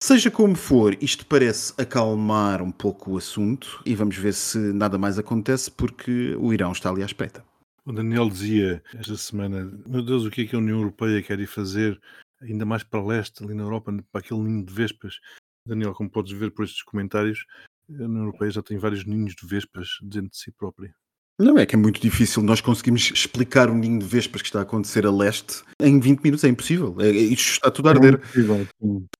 Seja 0.00 0.30
como 0.30 0.54
for, 0.54 0.96
isto 1.02 1.26
parece 1.26 1.74
acalmar 1.76 2.62
um 2.62 2.70
pouco 2.70 3.10
o 3.10 3.16
assunto 3.18 3.82
e 3.84 3.94
vamos 3.96 4.16
ver 4.16 4.32
se 4.32 4.56
nada 4.56 4.96
mais 4.96 5.18
acontece, 5.18 5.68
porque 5.68 6.34
o 6.38 6.54
Irão 6.54 6.70
está 6.70 6.88
ali 6.88 7.02
à 7.02 7.06
espreita. 7.06 7.44
O 7.84 7.92
Daniel 7.92 8.28
dizia 8.28 8.82
esta 8.94 9.16
semana: 9.16 9.70
Meu 9.86 10.02
Deus, 10.02 10.24
o 10.24 10.30
que 10.30 10.42
é 10.42 10.46
que 10.46 10.54
a 10.54 10.58
União 10.58 10.78
Europeia 10.78 11.22
quer 11.22 11.40
ir 11.40 11.46
fazer 11.46 12.00
ainda 12.40 12.64
mais 12.64 12.82
para 12.82 13.04
leste, 13.04 13.42
ali 13.44 13.54
na 13.54 13.62
Europa, 13.62 13.92
para 14.12 14.20
aquele 14.20 14.40
ninho 14.40 14.64
de 14.64 14.72
vespas? 14.72 15.18
Daniel, 15.66 15.94
como 15.94 16.10
podes 16.10 16.32
ver 16.32 16.50
por 16.50 16.64
estes 16.64 16.82
comentários, 16.82 17.44
a 17.88 18.04
União 18.04 18.22
Europeia 18.22 18.50
já 18.50 18.62
tem 18.62 18.78
vários 18.78 19.04
ninhos 19.04 19.34
de 19.34 19.46
vespas 19.46 19.98
dentro 20.02 20.30
de 20.30 20.38
si 20.38 20.50
própria. 20.50 20.94
Não, 21.38 21.56
é 21.56 21.64
que 21.64 21.74
é 21.74 21.78
muito 21.78 21.98
difícil 21.98 22.42
nós 22.42 22.60
conseguimos 22.60 23.10
explicar 23.12 23.70
o 23.70 23.74
ninho 23.74 23.98
de 23.98 24.04
vespas 24.04 24.42
que 24.42 24.48
está 24.48 24.58
a 24.58 24.62
acontecer 24.62 25.06
a 25.06 25.10
leste 25.10 25.62
em 25.80 25.98
20 25.98 26.20
minutos, 26.20 26.44
é 26.44 26.48
impossível. 26.48 26.94
É, 27.00 27.08
isto 27.08 27.52
está 27.52 27.70
tudo 27.70 27.88
a 27.88 27.92
arder. 27.92 28.20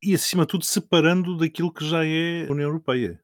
E 0.03 0.15
acima 0.15 0.45
de 0.45 0.49
tudo 0.49 0.65
separando 0.67 1.39
daquilo 1.39 1.73
que 1.73 1.89
já 1.89 2.05
é 2.05 2.47
a 2.47 2.53
União 2.53 2.69
Europeia. 2.69 3.19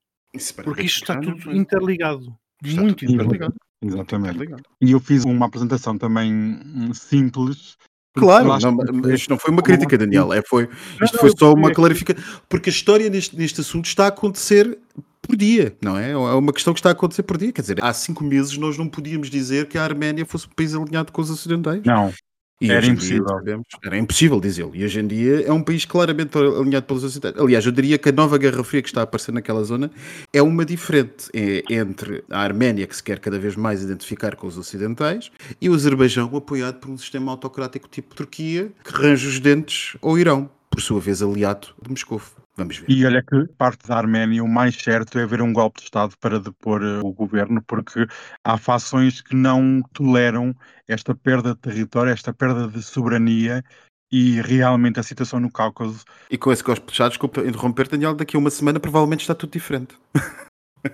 Porque 0.65 0.83
isto 0.83 1.03
está 1.03 1.21
tudo 1.21 1.55
interligado. 1.55 2.35
Está 2.65 2.81
muito 2.81 3.07
tudo 3.07 3.13
interligado. 3.13 3.55
Exatamente. 3.83 4.35
Interligado. 4.37 4.63
E 4.81 4.93
eu 4.93 5.01
fiz 5.01 5.25
uma 5.25 5.47
apresentação 5.47 5.97
também 5.99 6.33
hum, 6.33 6.93
simples. 6.95 7.77
Claro, 8.15 8.51
acho 8.53 8.71
não, 8.71 8.79
que- 9.03 9.13
isto 9.15 9.29
não 9.29 9.39
foi 9.39 9.51
uma 9.53 9.63
crítica, 9.63 9.99
Daniel. 9.99 10.33
É, 10.33 10.41
foi, 10.43 10.69
isto 11.03 11.19
foi 11.19 11.31
só 11.37 11.53
uma 11.53 11.71
clarificação. 11.71 12.23
Porque 12.49 12.71
a 12.71 12.73
história 12.73 13.11
neste, 13.11 13.37
neste 13.37 13.61
assunto 13.61 13.85
está 13.85 14.05
a 14.05 14.09
acontecer 14.09 14.79
por 15.21 15.37
dia, 15.37 15.77
não 15.83 15.99
é? 15.99 16.13
É 16.13 16.17
uma 16.17 16.53
questão 16.53 16.73
que 16.73 16.79
está 16.79 16.89
a 16.89 16.93
acontecer 16.93 17.25
por 17.25 17.37
dia. 17.37 17.53
Quer 17.53 17.61
dizer, 17.61 17.85
há 17.85 17.93
cinco 17.93 18.25
meses 18.25 18.57
nós 18.57 18.79
não 18.79 18.89
podíamos 18.89 19.29
dizer 19.29 19.67
que 19.67 19.77
a 19.77 19.85
Arménia 19.85 20.25
fosse 20.25 20.47
um 20.47 20.51
país 20.57 20.75
alinhado 20.75 21.13
com 21.13 21.21
os 21.21 21.31
ocidentais. 21.31 21.83
Não, 21.85 22.13
E 22.61 22.71
Era 22.71 22.87
impossível. 22.87 23.29
sabemos- 23.29 23.67
era 23.85 23.99
impossível 23.99 24.41
dizê-lo. 24.41 24.73
E 24.75 24.83
hoje 24.85 24.99
em 25.01 25.07
dia 25.07 25.43
é 25.47 25.53
um 25.53 25.63
país 25.63 25.85
claramente 25.85 26.39
alinhado 26.39 26.87
pelos 26.87 27.05
ocidentais. 27.05 27.39
Aliás, 27.39 27.67
eu 27.67 27.73
diria 27.73 27.99
que 27.99 28.09
a 28.09 28.13
nova 28.13 28.39
Guerra 28.39 28.65
Fria 28.65 28.81
que 28.81 28.89
está 28.89 29.01
a 29.01 29.05
aparecer 29.05 29.31
naquela 29.33 29.63
zona 29.63 29.91
é 30.33 30.41
uma 30.41 30.65
diferente 30.65 31.29
é, 31.35 31.63
entre 31.71 32.25
a 32.31 32.41
Arménia, 32.41 32.87
que 32.87 32.97
se 32.97 33.03
quer 33.03 33.19
cada 33.19 33.39
vez 33.39 33.57
mais 33.57 33.83
identificar 33.83 34.37
com 34.37 34.47
os 34.47 34.57
ocidentais, 34.57 35.31
e 35.61 35.69
o 35.69 35.75
Azerbaijão, 35.75 36.35
apoiado 36.35 36.77
por 36.81 36.91
um 36.91 36.97
sistema 36.97 37.31
autocrático 37.31 37.89
tipo 37.89 38.15
Turquia, 38.15 38.73
que 38.83 38.91
range 38.93 39.27
os 39.29 39.39
dentes 39.39 39.97
ao 40.01 40.19
Irão, 40.19 40.49
por 40.71 40.81
sua 40.81 40.99
vez 41.01 41.23
aliado 41.23 41.69
de 41.83 41.91
Moscou. 41.91 42.23
Vamos 42.57 42.79
ver. 42.79 42.91
E 42.91 43.05
olha 43.05 43.23
que 43.23 43.47
parte 43.59 43.87
da 43.87 43.99
Arménia 43.99 44.43
o 44.43 44.49
mais 44.49 44.75
certo 44.75 45.19
é 45.19 45.25
haver 45.25 45.43
um 45.43 45.53
golpe 45.53 45.81
de 45.81 45.85
Estado 45.85 46.17
para 46.19 46.41
depor 46.41 46.83
eh, 46.83 47.01
o 47.03 47.13
governo, 47.13 47.63
porque 47.63 48.07
há 48.43 48.57
fações 48.57 49.21
que 49.21 49.37
não 49.37 49.83
toleram 49.93 50.55
esta 50.89 51.15
perda 51.15 51.55
de 51.55 51.61
território, 51.61 52.13
esta 52.13 52.33
perda 52.33 52.67
de 52.67 52.83
soberania 52.83 53.63
e 54.11 54.41
realmente 54.41 54.99
a 54.99 55.03
situação 55.03 55.39
no 55.39 55.53
Cáucaso. 55.53 56.05
E 56.31 56.39
com 56.39 56.51
esse 56.51 56.63
gosto 56.63 56.87
de 56.87 56.97
chá, 56.97 57.09
desculpa 57.09 57.41
interromper, 57.41 57.89
Daniel, 57.89 58.15
daqui 58.15 58.37
a 58.37 58.39
uma 58.39 58.51
semana 58.51 58.81
provavelmente 58.81 59.21
está 59.21 59.35
tudo 59.35 59.53
diferente. 59.53 59.95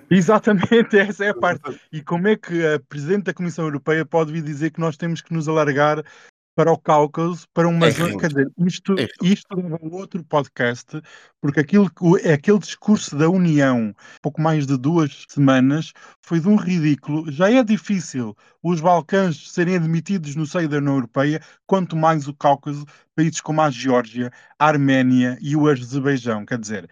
Exatamente, 0.09 0.97
essa 0.97 1.25
é 1.25 1.29
a 1.29 1.35
parte. 1.39 1.79
E 1.91 2.01
como 2.01 2.27
é 2.27 2.35
que 2.35 2.65
a 2.65 2.79
Presidente 2.79 3.25
da 3.25 3.33
Comissão 3.33 3.65
Europeia 3.65 4.05
pode 4.05 4.31
vir 4.31 4.41
dizer 4.41 4.71
que 4.71 4.81
nós 4.81 4.97
temos 4.97 5.21
que 5.21 5.33
nos 5.33 5.47
alargar 5.47 6.03
para 6.55 6.71
o 6.71 6.77
Cáucaso, 6.77 7.47
para 7.53 7.67
uma 7.67 7.87
É 7.87 7.91
zona. 7.91 8.17
Quer 8.17 8.27
dizer, 8.27 8.51
isto, 8.59 8.95
É 8.99 9.07
isto 9.21 9.55
leva 9.55 9.79
a 9.81 9.95
outro 9.95 10.23
podcast, 10.23 11.01
porque 11.41 11.59
aquilo, 11.59 11.89
é 12.21 12.33
aquele 12.33 12.59
discurso 12.59 13.17
da 13.17 13.29
União, 13.29 13.93
pouco 14.21 14.41
mais 14.41 14.67
de 14.67 14.77
duas 14.77 15.25
semanas, 15.29 15.91
foi 16.21 16.39
de 16.39 16.47
um 16.47 16.55
ridículo. 16.55 17.31
Já 17.31 17.51
é 17.51 17.63
difícil 17.63 18.35
os 18.61 18.79
Balcãs 18.79 19.51
serem 19.51 19.75
admitidos 19.75 20.35
no 20.35 20.45
seio 20.45 20.69
da 20.69 20.77
União 20.77 20.95
Europeia, 20.95 21.41
quanto 21.65 21.95
mais 21.95 22.27
o 22.27 22.33
Cáucaso, 22.33 22.85
países 23.15 23.41
como 23.41 23.61
a 23.61 23.69
Geórgia, 23.69 24.31
a 24.59 24.67
Arménia 24.67 25.37
e 25.41 25.55
o 25.55 25.67
Azerbaijão. 25.67 26.45
Quer 26.45 26.59
dizer, 26.59 26.89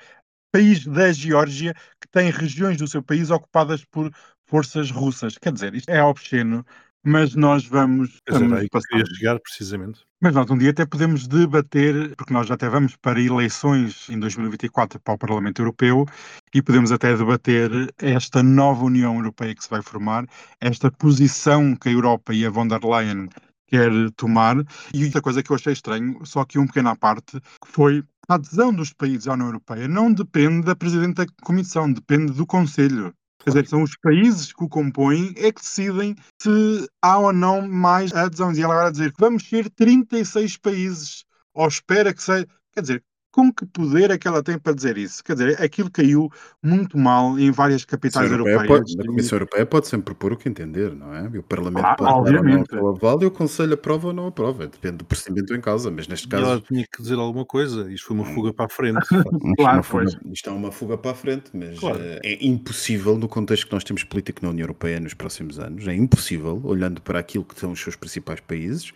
país 0.51 0.85
da 0.85 1.11
Geórgia 1.11 1.73
que 1.99 2.07
tem 2.11 2.29
regiões 2.29 2.77
do 2.77 2.87
seu 2.87 3.01
país 3.01 3.29
ocupadas 3.29 3.85
por 3.85 4.11
forças 4.45 4.91
russas. 4.91 5.37
Quer 5.37 5.53
dizer, 5.53 5.73
isto 5.73 5.89
é 5.89 6.03
obsceno, 6.03 6.65
mas 7.03 7.35
nós 7.35 7.65
vamos, 7.65 8.09
dizer, 8.27 8.39
vamos 8.39 8.53
aí 8.59 8.69
que 8.69 8.79
queria 8.79 9.05
chegar 9.05 9.39
precisamente. 9.39 10.01
Mas 10.21 10.35
nós 10.35 10.49
um 10.51 10.57
dia 10.57 10.69
até 10.69 10.85
podemos 10.85 11.27
debater, 11.27 12.15
porque 12.15 12.33
nós 12.33 12.47
já 12.47 12.53
até 12.53 12.69
vamos 12.69 12.95
para 12.95 13.19
eleições 13.19 14.07
em 14.09 14.19
2024 14.19 14.99
para 14.99 15.15
o 15.15 15.17
Parlamento 15.17 15.61
Europeu 15.61 16.05
e 16.53 16.61
podemos 16.61 16.91
até 16.91 17.15
debater 17.15 17.71
esta 17.97 18.43
nova 18.43 18.85
União 18.85 19.15
Europeia 19.15 19.55
que 19.55 19.63
se 19.63 19.69
vai 19.69 19.81
formar, 19.81 20.25
esta 20.59 20.91
posição 20.91 21.75
que 21.75 21.89
a 21.89 21.91
Europa 21.91 22.33
e 22.33 22.45
a 22.45 22.49
von 22.49 22.67
der 22.67 22.83
Leyen 22.83 23.29
quer 23.67 23.91
tomar. 24.15 24.57
E 24.93 25.05
outra 25.05 25.21
coisa 25.21 25.41
que 25.41 25.51
eu 25.51 25.55
achei 25.55 25.73
estranho, 25.73 26.19
só 26.23 26.41
aqui 26.41 26.59
um 26.59 26.67
pequeno 26.67 26.89
à 26.89 26.95
parte, 26.95 27.39
que 27.39 27.67
foi 27.67 28.03
a 28.27 28.35
adesão 28.35 28.73
dos 28.73 28.93
países 28.93 29.27
à 29.27 29.33
União 29.33 29.47
Europeia 29.47 29.87
não 29.87 30.13
depende 30.13 30.65
da 30.65 30.75
Presidente 30.75 31.15
da 31.15 31.25
Comissão, 31.43 31.91
depende 31.91 32.33
do 32.33 32.45
Conselho. 32.45 33.13
Quer 33.43 33.49
dizer, 33.49 33.67
são 33.67 33.83
os 33.83 33.97
países 33.97 34.53
que 34.53 34.63
o 34.63 34.69
compõem 34.69 35.33
é 35.35 35.51
que 35.51 35.61
decidem 35.61 36.15
se 36.41 36.87
há 37.01 37.17
ou 37.17 37.33
não 37.33 37.67
mais 37.67 38.13
adesões. 38.13 38.57
E 38.57 38.61
ela 38.61 38.73
agora 38.73 38.91
dizer 38.91 39.11
que 39.11 39.19
vamos 39.19 39.47
ser 39.47 39.69
36 39.69 40.57
países, 40.57 41.25
ou 41.53 41.67
espera 41.67 42.13
que 42.13 42.21
seja. 42.21 42.47
Quer 42.73 42.81
dizer, 42.81 43.03
com 43.31 43.51
que 43.51 43.65
poder 43.65 44.11
é 44.11 44.17
que 44.17 44.27
ela 44.27 44.43
tem 44.43 44.57
para 44.59 44.73
dizer 44.73 44.97
isso? 44.97 45.23
Quer 45.23 45.33
dizer, 45.33 45.61
aquilo 45.61 45.89
caiu 45.89 46.29
muito 46.61 46.97
mal 46.97 47.39
em 47.39 47.49
várias 47.51 47.85
capitais 47.85 48.29
Europeia 48.29 48.55
europeias. 48.55 48.79
pode- 48.95 49.01
a 49.01 49.05
Comissão 49.05 49.35
Europeia 49.37 49.65
pode 49.65 49.87
sempre 49.87 50.05
propor 50.05 50.33
o 50.33 50.37
que 50.37 50.49
entender, 50.49 50.93
não 50.93 51.13
é? 51.13 51.29
E 51.33 51.37
o 51.37 51.43
Parlamento 51.43 51.85
Ah, 51.85 51.95
pode 51.95 52.09
dar 52.11 52.15
ou 52.17 52.23
não 52.23 52.29
obviamente. 52.41 52.75
aval 52.75 53.21
e 53.23 53.25
o 53.25 53.31
Conselho 53.31 53.73
aprova 53.73 54.07
ou 54.09 54.13
não 54.13 54.27
aprova. 54.27 54.67
Depende 54.67 54.97
do 54.97 55.05
procedimento 55.05 55.55
em 55.55 55.61
causa, 55.61 55.89
mas 55.89 56.07
neste 56.07 56.27
E 56.27 56.35
ela 56.35 56.47
caso. 56.47 56.61
tinha 56.67 56.85
que 56.91 57.01
dizer 57.01 57.15
alguma 57.15 57.45
coisa. 57.45 57.91
Isto 57.91 58.07
foi 58.07 58.17
uma 58.17 58.25
fuga 58.25 58.53
para 58.53 58.65
a 58.65 58.69
frente. 58.69 58.99
isto 59.09 59.15
é 59.15 59.55
Claro, 59.55 59.77
uma 59.77 59.83
fuga- 59.83 60.03
pois. 60.03 60.33
isto 60.33 60.49
é 60.49 60.53
uma 60.53 60.71
fuga 60.71 60.97
para 60.97 61.11
a 61.11 61.15
frente, 61.15 61.45
mas 61.53 61.79
Claro. 61.79 61.99
eh, 62.01 62.19
é 62.23 62.45
impossível, 62.45 63.17
no 63.17 63.27
contexto 63.27 63.67
que 63.67 63.73
nós 63.73 63.83
temos 63.83 64.03
político 64.03 64.39
na 64.43 64.49
União 64.49 64.63
Europeia 64.65 64.99
nos 64.99 65.13
próximos 65.13 65.57
anos, 65.59 65.87
é 65.87 65.95
impossível, 65.95 66.61
olhando 66.63 67.01
para 67.01 67.19
aquilo 67.19 67.45
que 67.45 67.59
são 67.59 67.71
os 67.71 67.79
seus 67.79 67.95
principais 67.95 68.39
países. 68.41 68.91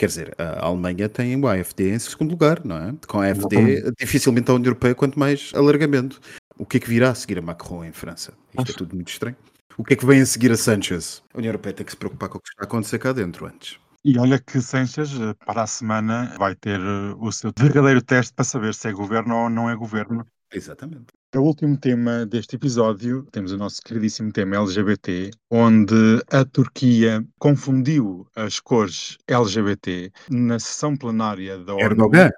Quer 0.00 0.06
dizer, 0.06 0.34
a 0.38 0.64
Alemanha 0.64 1.10
tem 1.10 1.36
o 1.36 1.46
AFD 1.46 1.90
em 1.90 1.98
segundo 1.98 2.30
lugar, 2.30 2.64
não 2.64 2.74
é? 2.74 2.94
Com 3.06 3.20
a 3.20 3.26
AFD, 3.26 3.92
dificilmente 3.98 4.50
a 4.50 4.54
União 4.54 4.70
Europeia, 4.70 4.94
quanto 4.94 5.18
mais 5.18 5.52
alargamento. 5.54 6.18
O 6.56 6.64
que 6.64 6.78
é 6.78 6.80
que 6.80 6.88
virá 6.88 7.10
a 7.10 7.14
seguir 7.14 7.36
a 7.36 7.42
Macron 7.42 7.84
em 7.84 7.92
França? 7.92 8.32
Isto 8.58 8.72
é 8.72 8.74
tudo 8.74 8.94
muito 8.96 9.10
estranho. 9.10 9.36
O 9.76 9.84
que 9.84 9.92
é 9.92 9.96
que 9.98 10.06
vem 10.06 10.22
a 10.22 10.24
seguir 10.24 10.52
a 10.52 10.56
Sanchez? 10.56 11.22
A 11.34 11.36
União 11.36 11.50
Europeia 11.50 11.74
tem 11.74 11.84
que 11.84 11.92
se 11.92 11.98
preocupar 11.98 12.30
com 12.30 12.38
o 12.38 12.40
que 12.40 12.48
está 12.48 12.62
a 12.62 12.64
acontecer 12.64 12.98
cá 12.98 13.12
dentro 13.12 13.44
antes. 13.44 13.78
E 14.02 14.18
olha 14.18 14.38
que 14.38 14.58
Sanchez, 14.62 15.12
eh, 15.20 15.34
para 15.44 15.64
a 15.64 15.66
semana, 15.66 16.34
vai 16.38 16.54
ter 16.54 16.80
eh, 16.80 17.14
o 17.18 17.30
seu 17.30 17.52
verdadeiro 17.60 18.00
teste 18.00 18.32
para 18.32 18.46
saber 18.46 18.72
se 18.72 18.88
é 18.88 18.92
governo 18.92 19.36
ou 19.36 19.50
não 19.50 19.68
é 19.68 19.76
governo. 19.76 20.26
Exatamente. 20.50 21.12
O 21.32 21.42
último 21.42 21.76
tema 21.76 22.26
deste 22.26 22.56
episódio, 22.56 23.24
temos 23.30 23.52
o 23.52 23.56
nosso 23.56 23.80
queridíssimo 23.82 24.32
tema 24.32 24.56
LGBT, 24.56 25.30
onde 25.48 26.20
a 26.28 26.44
Turquia 26.44 27.24
confundiu 27.38 28.26
as 28.34 28.58
cores 28.58 29.16
LGBT 29.28 30.10
na 30.28 30.58
sessão 30.58 30.96
plenária 30.96 31.56
da 31.58 31.74
ONU. 31.74 31.82
Erdogan. 31.82 32.30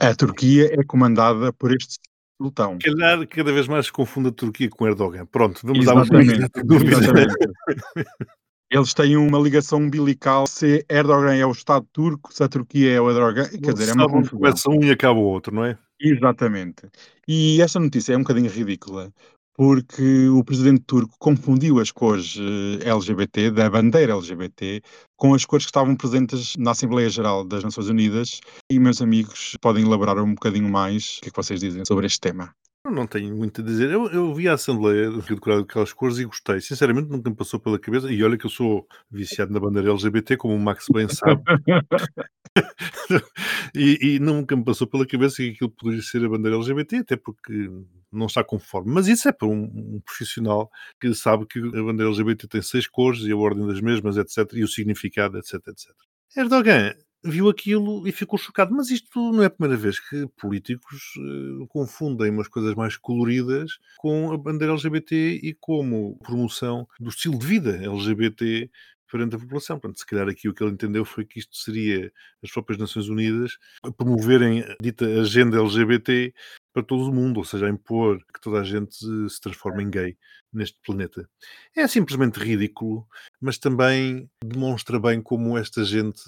A, 0.00 0.08
a 0.08 0.14
Turquia 0.14 0.72
é 0.72 0.84
comandada 0.84 1.52
por 1.52 1.72
este 1.72 1.98
sultão. 2.40 2.78
Se 2.80 2.92
calhar 2.92 3.26
cada 3.26 3.52
vez 3.52 3.66
mais 3.66 3.86
se 3.86 3.92
confunde 3.92 4.28
a 4.28 4.32
Turquia 4.32 4.70
com 4.70 4.86
Erdogan. 4.86 5.26
Pronto, 5.26 5.60
vamos 5.64 5.84
dar 5.84 5.94
uma 5.94 6.02
Exatamente, 6.02 6.48
dúvida. 6.64 6.96
Eles 8.70 8.94
têm 8.94 9.16
uma 9.16 9.38
ligação 9.38 9.80
umbilical 9.80 10.46
se 10.46 10.84
Erdogan 10.88 11.34
é 11.34 11.44
o 11.44 11.50
Estado 11.50 11.84
turco, 11.92 12.32
se 12.32 12.44
a 12.44 12.48
Turquia 12.48 12.92
é 12.92 13.00
o 13.00 13.10
Erdogan. 13.10 13.48
Quer 13.48 13.72
dizer, 13.72 13.88
é 13.88 13.92
uma 13.94 14.08
confusão. 14.08 14.38
começa 14.38 14.70
um 14.70 14.84
e 14.84 14.90
acaba 14.92 15.18
o 15.18 15.24
outro, 15.24 15.52
não 15.52 15.64
é? 15.64 15.76
Exatamente. 16.00 16.88
E 17.26 17.60
esta 17.60 17.80
notícia 17.80 18.12
é 18.12 18.16
um 18.16 18.20
bocadinho 18.20 18.48
ridícula, 18.48 19.12
porque 19.54 20.28
o 20.28 20.44
presidente 20.44 20.84
turco 20.86 21.16
confundiu 21.18 21.80
as 21.80 21.90
cores 21.90 22.38
eh, 22.38 22.88
LGBT, 22.88 23.50
da 23.50 23.68
bandeira 23.68 24.12
LGBT, 24.12 24.80
com 25.16 25.34
as 25.34 25.44
cores 25.44 25.66
que 25.66 25.70
estavam 25.70 25.96
presentes 25.96 26.56
na 26.56 26.70
Assembleia 26.70 27.10
Geral 27.10 27.44
das 27.44 27.64
Nações 27.64 27.88
Unidas. 27.88 28.40
E, 28.70 28.78
meus 28.78 29.02
amigos, 29.02 29.56
podem 29.60 29.84
elaborar 29.84 30.16
um 30.18 30.32
bocadinho 30.32 30.70
mais 30.70 31.18
o 31.18 31.22
que 31.22 31.28
é 31.28 31.30
que 31.30 31.36
vocês 31.36 31.58
dizem 31.58 31.84
sobre 31.84 32.06
este 32.06 32.20
tema. 32.20 32.54
Eu 32.82 32.92
não 32.92 33.06
tenho 33.06 33.36
muito 33.36 33.60
a 33.60 33.64
dizer. 33.64 33.90
Eu, 33.90 34.10
eu 34.10 34.34
vi 34.34 34.48
a 34.48 34.54
Assembleia 34.54 35.10
decorada 35.10 35.62
aquelas 35.62 35.92
cores 35.92 36.18
e 36.18 36.24
gostei. 36.24 36.62
Sinceramente, 36.62 37.10
nunca 37.10 37.28
me 37.28 37.36
passou 37.36 37.60
pela 37.60 37.78
cabeça. 37.78 38.10
E 38.10 38.24
olha 38.24 38.38
que 38.38 38.46
eu 38.46 38.50
sou 38.50 38.88
viciado 39.10 39.52
na 39.52 39.60
bandeira 39.60 39.90
LGBT, 39.90 40.38
como 40.38 40.54
o 40.54 40.58
Max 40.58 40.86
bem 40.90 41.06
sabe. 41.06 41.42
e, 43.74 44.14
e 44.14 44.18
nunca 44.18 44.56
me 44.56 44.64
passou 44.64 44.86
pela 44.86 45.06
cabeça 45.06 45.36
que 45.36 45.50
aquilo 45.50 45.70
poderia 45.70 46.02
ser 46.02 46.24
a 46.24 46.28
bandeira 46.28 46.56
LGBT, 46.56 46.96
até 46.96 47.16
porque 47.16 47.70
não 48.10 48.26
está 48.26 48.42
conforme. 48.42 48.94
Mas 48.94 49.08
isso 49.08 49.28
é 49.28 49.32
para 49.32 49.46
um, 49.46 49.64
um 49.64 50.00
profissional 50.02 50.70
que 50.98 51.14
sabe 51.14 51.44
que 51.46 51.58
a 51.58 51.82
bandeira 51.82 52.10
LGBT 52.10 52.48
tem 52.48 52.62
seis 52.62 52.86
cores 52.86 53.20
e 53.24 53.30
a 53.30 53.36
ordem 53.36 53.66
das 53.66 53.82
mesmas, 53.82 54.16
etc. 54.16 54.54
E 54.54 54.64
o 54.64 54.68
significado, 54.68 55.36
etc, 55.36 55.56
etc. 55.68 55.90
Erdogan 56.34 56.94
viu 57.22 57.48
aquilo 57.48 58.06
e 58.06 58.12
ficou 58.12 58.38
chocado. 58.38 58.74
Mas 58.74 58.90
isto 58.90 59.32
não 59.32 59.42
é 59.42 59.46
a 59.46 59.50
primeira 59.50 59.80
vez 59.80 59.98
que 60.00 60.26
políticos 60.36 61.14
eh, 61.18 61.66
confundem 61.68 62.30
umas 62.30 62.48
coisas 62.48 62.74
mais 62.74 62.96
coloridas 62.96 63.78
com 63.98 64.32
a 64.32 64.38
bandeira 64.38 64.72
LGBT 64.72 65.40
e 65.42 65.54
como 65.54 66.18
promoção 66.18 66.86
do 66.98 67.10
estilo 67.10 67.38
de 67.38 67.46
vida 67.46 67.76
LGBT 67.84 68.70
perante 69.10 69.36
a 69.36 69.38
população. 69.38 69.78
Portanto, 69.78 69.98
se 69.98 70.06
calhar 70.06 70.28
aqui 70.28 70.48
o 70.48 70.54
que 70.54 70.62
ele 70.62 70.72
entendeu 70.72 71.04
foi 71.04 71.24
que 71.24 71.40
isto 71.40 71.56
seria 71.56 72.12
as 72.42 72.50
próprias 72.50 72.78
Nações 72.78 73.08
Unidas 73.08 73.58
promoverem 73.96 74.62
a 74.62 74.76
dita 74.80 75.04
agenda 75.04 75.58
LGBT 75.58 76.32
para 76.72 76.82
todo 76.82 77.10
o 77.10 77.14
mundo, 77.14 77.38
ou 77.38 77.44
seja, 77.44 77.66
a 77.66 77.70
impor 77.70 78.18
que 78.32 78.40
toda 78.40 78.60
a 78.60 78.64
gente 78.64 78.94
se 79.28 79.40
transforme 79.40 79.82
em 79.82 79.90
gay 79.90 80.16
neste 80.52 80.78
planeta. 80.84 81.28
É 81.74 81.86
simplesmente 81.86 82.38
ridículo, 82.38 83.06
mas 83.40 83.58
também 83.58 84.30
demonstra 84.42 84.98
bem 84.98 85.20
como 85.20 85.58
esta 85.58 85.84
gente 85.84 86.22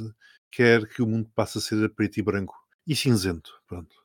quer 0.53 0.87
que 0.87 1.03
o 1.03 1.07
mundo 1.07 1.29
passe 1.35 1.59
a 1.59 1.61
ser 1.61 1.83
a 1.85 1.89
preto 1.89 2.19
e 2.19 2.23
branco 2.23 2.55
e 2.87 2.95
cinzento. 2.95 3.51
Pronto. 3.67 3.97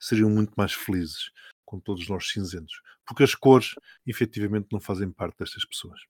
Seriam 0.00 0.30
muito 0.30 0.52
mais 0.56 0.72
felizes 0.72 1.30
com 1.64 1.78
todos 1.78 2.08
nós 2.08 2.28
cinzentos, 2.28 2.80
porque 3.06 3.22
as 3.22 3.34
cores 3.34 3.74
efetivamente 4.04 4.68
não 4.72 4.80
fazem 4.80 5.10
parte 5.10 5.38
destas 5.38 5.64
pessoas. 5.64 6.00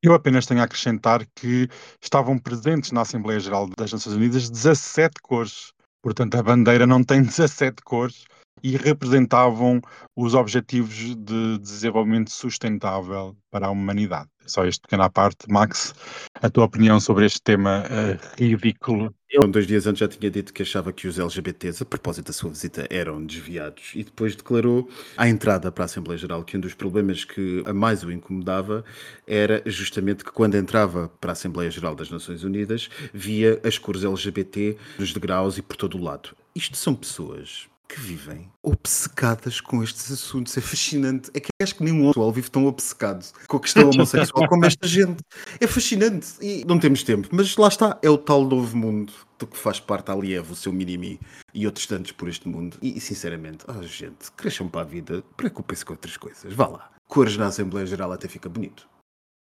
Eu 0.00 0.14
apenas 0.14 0.46
tenho 0.46 0.60
a 0.60 0.64
acrescentar 0.64 1.26
que 1.34 1.68
estavam 2.00 2.38
presentes 2.38 2.92
na 2.92 3.00
Assembleia 3.00 3.40
Geral 3.40 3.68
das 3.76 3.92
Nações 3.92 4.14
Unidas 4.14 4.48
17 4.48 5.14
cores. 5.20 5.72
Portanto, 6.00 6.36
a 6.36 6.42
bandeira 6.42 6.86
não 6.86 7.02
tem 7.02 7.20
17 7.24 7.82
cores 7.82 8.24
e 8.62 8.76
representavam 8.76 9.80
os 10.16 10.34
objetivos 10.34 11.14
de 11.16 11.58
desenvolvimento 11.58 12.30
sustentável 12.30 13.36
para 13.50 13.66
a 13.66 13.70
humanidade. 13.70 14.28
Só 14.46 14.64
este 14.64 14.80
pequeno 14.80 15.02
à 15.02 15.10
parte. 15.10 15.50
Max, 15.50 15.94
a 16.34 16.48
tua 16.48 16.64
opinião 16.64 16.98
sobre 16.98 17.26
este 17.26 17.40
tema 17.42 17.84
uh, 17.84 18.42
ridículo? 18.42 19.14
Eu, 19.30 19.42
dois 19.46 19.66
dias 19.66 19.86
antes, 19.86 20.00
já 20.00 20.08
tinha 20.08 20.30
dito 20.30 20.54
que 20.54 20.62
achava 20.62 20.90
que 20.90 21.06
os 21.06 21.18
LGBTs, 21.18 21.82
a 21.82 21.86
propósito 21.86 22.28
da 22.28 22.32
sua 22.32 22.48
visita, 22.48 22.86
eram 22.88 23.24
desviados 23.24 23.92
e 23.94 24.02
depois 24.02 24.34
declarou 24.34 24.88
à 25.18 25.28
entrada 25.28 25.70
para 25.70 25.84
a 25.84 25.86
Assembleia 25.86 26.16
Geral 26.18 26.42
que 26.42 26.56
um 26.56 26.60
dos 26.60 26.72
problemas 26.72 27.26
que 27.26 27.62
a 27.66 27.74
mais 27.74 28.02
o 28.02 28.10
incomodava 28.10 28.82
era 29.26 29.62
justamente 29.66 30.24
que 30.24 30.32
quando 30.32 30.54
entrava 30.54 31.10
para 31.20 31.32
a 31.32 31.34
Assembleia 31.34 31.70
Geral 31.70 31.94
das 31.94 32.10
Nações 32.10 32.42
Unidas 32.42 32.88
via 33.12 33.60
as 33.62 33.76
cores 33.76 34.02
LGBT 34.02 34.78
nos 34.98 35.12
degraus 35.12 35.58
e 35.58 35.62
por 35.62 35.76
todo 35.76 35.98
o 35.98 36.02
lado. 36.02 36.30
Isto 36.54 36.78
são 36.78 36.94
pessoas 36.94 37.68
que 37.88 37.98
vivem 38.00 38.50
obcecadas 38.62 39.60
com 39.60 39.82
estes 39.82 40.12
assuntos. 40.12 40.56
É 40.56 40.60
fascinante. 40.60 41.30
É 41.32 41.40
que 41.40 41.48
acho 41.60 41.74
que 41.74 41.82
nenhum 41.82 42.04
outro 42.04 42.30
vive 42.30 42.50
tão 42.50 42.66
obcecado 42.66 43.24
com 43.48 43.56
a 43.56 43.60
questão 43.60 43.88
homossexual 43.88 44.46
como 44.46 44.66
esta 44.66 44.86
gente. 44.86 45.22
É 45.58 45.66
fascinante. 45.66 46.34
E 46.40 46.64
não 46.66 46.78
temos 46.78 47.02
tempo. 47.02 47.28
Mas 47.32 47.56
lá 47.56 47.68
está. 47.68 47.98
É 48.02 48.10
o 48.10 48.18
tal 48.18 48.44
novo 48.44 48.76
mundo 48.76 49.12
do 49.38 49.46
que 49.46 49.56
faz 49.56 49.80
parte 49.80 50.10
ali 50.10 50.28
Liev, 50.28 50.50
o 50.50 50.54
seu 50.54 50.72
Minimi 50.72 51.18
e 51.54 51.64
outros 51.66 51.86
tantos 51.86 52.12
por 52.12 52.28
este 52.28 52.46
mundo. 52.48 52.76
E, 52.82 53.00
sinceramente, 53.00 53.64
oh, 53.68 53.82
gente, 53.82 54.30
cresçam 54.32 54.68
para 54.68 54.82
a 54.82 54.84
vida. 54.84 55.22
Preocupem-se 55.36 55.84
com 55.84 55.94
outras 55.94 56.16
coisas. 56.16 56.52
Vá 56.52 56.66
lá. 56.66 56.90
Cores 57.08 57.36
na 57.38 57.46
Assembleia 57.46 57.86
Geral 57.86 58.12
até 58.12 58.28
fica 58.28 58.48
bonito. 58.48 58.86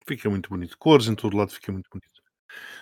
Fica 0.06 0.28
muito 0.28 0.50
bonito. 0.50 0.76
Cores 0.76 1.06
em 1.06 1.14
todo 1.14 1.36
lado 1.36 1.52
fica 1.52 1.70
muito 1.70 1.88
bonito. 1.88 2.22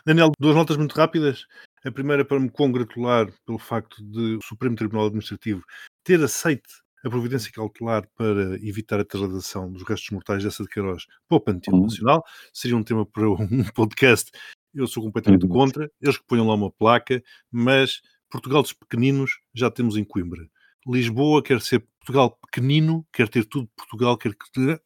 Daniel, 0.04 0.32
duas 0.38 0.56
notas 0.56 0.76
muito 0.76 0.94
rápidas. 0.94 1.46
A 1.84 1.90
primeira 1.90 2.24
para 2.24 2.38
me 2.38 2.48
congratular 2.48 3.32
pelo 3.44 3.58
facto 3.58 4.02
de 4.04 4.36
o 4.36 4.42
Supremo 4.42 4.76
Tribunal 4.76 5.06
Administrativo 5.06 5.64
ter 6.04 6.22
aceito 6.22 6.68
a 7.04 7.10
providência 7.10 7.50
cautelar 7.52 8.08
para 8.16 8.54
evitar 8.64 9.00
a 9.00 9.04
trasladação 9.04 9.70
dos 9.72 9.82
restos 9.82 10.10
mortais 10.10 10.44
dessa 10.44 10.62
de 10.62 10.68
Queiroz 10.68 11.06
para 11.28 11.36
o 11.36 11.40
Panteão 11.40 11.76
uhum. 11.76 11.82
Nacional. 11.84 12.24
Seria 12.52 12.76
um 12.76 12.84
tema 12.84 13.04
para 13.04 13.26
um 13.28 13.64
podcast. 13.74 14.30
Eu 14.72 14.86
sou 14.86 15.02
completamente 15.02 15.44
uhum. 15.44 15.50
contra. 15.50 15.90
Eles 16.00 16.16
que 16.16 16.24
ponham 16.24 16.46
lá 16.46 16.54
uma 16.54 16.70
placa, 16.70 17.22
mas 17.50 18.00
Portugal 18.30 18.62
dos 18.62 18.72
pequeninos 18.72 19.40
já 19.52 19.70
temos 19.70 19.96
em 19.96 20.04
Coimbra. 20.04 20.48
Lisboa 20.86 21.42
quer 21.42 21.60
ser 21.60 21.80
Portugal 21.98 22.38
pequenino, 22.46 23.06
quer 23.12 23.28
ter 23.28 23.44
tudo 23.44 23.68
Portugal, 23.76 24.16
quer 24.16 24.34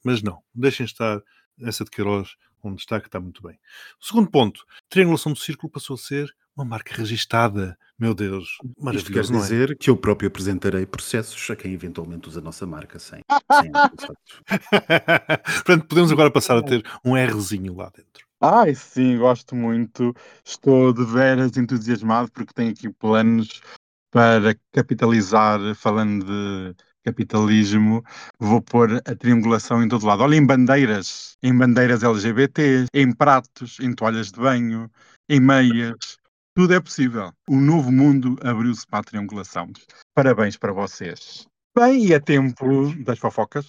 mas 0.04 0.22
não. 0.22 0.42
Deixem 0.54 0.84
estar 0.84 1.22
essa 1.60 1.84
de 1.84 1.90
Queiroz 1.90 2.36
onde 2.62 2.80
está, 2.80 3.00
que 3.00 3.08
está 3.08 3.20
muito 3.20 3.42
bem. 3.42 3.58
O 4.00 4.04
segundo 4.04 4.30
ponto, 4.30 4.64
triangulação 4.88 5.32
do 5.32 5.38
círculo 5.38 5.70
passou 5.70 5.94
a 5.94 5.98
ser 5.98 6.34
uma 6.56 6.64
marca 6.64 6.94
registada. 6.94 7.78
Meu 7.98 8.14
Deus, 8.14 8.58
maravilhoso. 8.78 8.98
Isto 8.98 9.12
quer 9.12 9.36
é? 9.36 9.40
dizer 9.40 9.70
é? 9.72 9.74
que 9.74 9.90
eu 9.90 9.96
próprio 9.96 10.28
apresentarei 10.28 10.86
processos 10.86 11.50
a 11.50 11.56
quem 11.56 11.72
eventualmente 11.72 12.28
usa 12.28 12.40
a 12.40 12.42
nossa 12.42 12.66
marca 12.66 12.98
sem, 12.98 13.20
sem 13.52 13.70
Portanto, 15.64 15.86
podemos 15.86 16.10
agora 16.12 16.30
passar 16.30 16.56
a 16.56 16.62
ter 16.62 16.82
um 17.04 17.14
Rzinho 17.14 17.74
lá 17.74 17.90
dentro. 17.94 18.26
Ai, 18.40 18.74
sim, 18.74 19.18
gosto 19.18 19.54
muito. 19.54 20.14
Estou 20.44 20.92
de 20.92 21.04
veras 21.04 21.56
entusiasmado 21.56 22.30
porque 22.30 22.52
tenho 22.52 22.70
aqui 22.70 22.90
planos 22.90 23.62
para 24.10 24.54
capitalizar, 24.72 25.58
falando 25.74 26.24
de 26.24 26.76
capitalismo, 27.06 28.04
vou 28.38 28.60
pôr 28.60 29.00
a 29.04 29.14
triangulação 29.14 29.82
em 29.82 29.88
todo 29.88 30.04
lado. 30.04 30.24
Olha, 30.24 30.34
em 30.34 30.44
bandeiras, 30.44 31.36
em 31.42 31.56
bandeiras 31.56 32.02
LGBT, 32.02 32.86
em 32.92 33.12
pratos, 33.12 33.78
em 33.80 33.92
toalhas 33.94 34.32
de 34.32 34.40
banho, 34.40 34.90
em 35.28 35.40
meias, 35.40 36.18
tudo 36.54 36.74
é 36.74 36.80
possível. 36.80 37.32
O 37.48 37.56
novo 37.56 37.92
mundo 37.92 38.36
abriu-se 38.42 38.86
para 38.86 39.00
a 39.00 39.04
triangulação. 39.04 39.70
Parabéns 40.14 40.56
para 40.56 40.72
vocês. 40.72 41.46
Bem, 41.76 42.06
e 42.06 42.12
é 42.12 42.18
tempo 42.18 42.92
das 43.04 43.18
fofocas. 43.18 43.66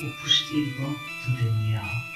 O 0.00 0.22
postigo 0.22 0.96
de 1.26 1.44
Daniel. 1.44 2.07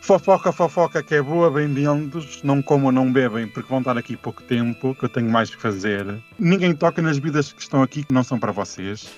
Fofoca, 0.00 0.50
fofoca 0.50 1.02
que 1.02 1.14
é 1.14 1.22
boa, 1.22 1.50
bem-vindos. 1.50 2.42
Não 2.42 2.62
comam, 2.62 2.90
não 2.90 3.12
bebem, 3.12 3.46
porque 3.46 3.68
vão 3.68 3.80
estar 3.80 3.96
aqui 3.96 4.16
pouco 4.16 4.42
tempo, 4.42 4.94
que 4.94 5.04
eu 5.04 5.08
tenho 5.08 5.30
mais 5.30 5.50
que 5.50 5.60
fazer. 5.60 6.04
Ninguém 6.38 6.74
toca 6.74 7.00
nas 7.02 7.18
vidas 7.18 7.52
que 7.52 7.60
estão 7.60 7.82
aqui, 7.82 8.02
que 8.04 8.12
não 8.12 8.24
são 8.24 8.38
para 8.38 8.50
vocês. 8.50 9.10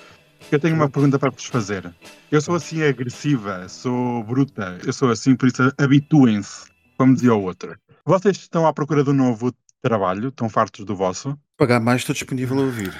Eu 0.51 0.59
tenho 0.59 0.75
uma 0.75 0.89
pergunta 0.89 1.17
para 1.17 1.29
vos 1.29 1.45
fazer. 1.45 1.91
Eu 2.29 2.41
sou 2.41 2.55
assim 2.55 2.83
agressiva, 2.83 3.67
sou 3.69 4.23
bruta, 4.23 4.77
eu 4.85 4.93
sou 4.93 5.09
assim, 5.09 5.35
por 5.35 5.47
isso 5.47 5.73
habituem-se 5.77 6.67
como 6.97 7.15
dizia 7.15 7.33
o 7.33 7.41
outro. 7.41 7.75
Vocês 8.05 8.37
estão 8.37 8.67
à 8.67 8.73
procura 8.73 9.03
de 9.03 9.09
um 9.09 9.13
novo 9.13 9.53
trabalho? 9.81 10.29
Estão 10.29 10.49
fartos 10.49 10.85
do 10.85 10.95
vosso? 10.95 11.37
Pagar 11.57 11.79
mais, 11.79 12.01
estou 12.01 12.13
disponível 12.13 12.59
a 12.59 12.61
ouvir. 12.61 12.93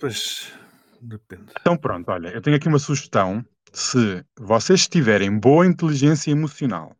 Pois, 0.00 0.52
depende. 1.02 1.52
Então 1.60 1.76
pronto, 1.76 2.10
olha, 2.10 2.28
eu 2.28 2.40
tenho 2.40 2.56
aqui 2.56 2.68
uma 2.68 2.78
sugestão. 2.78 3.44
Se 3.72 4.24
vocês 4.38 4.86
tiverem 4.86 5.36
boa 5.36 5.66
inteligência 5.66 6.30
emocional, 6.30 6.96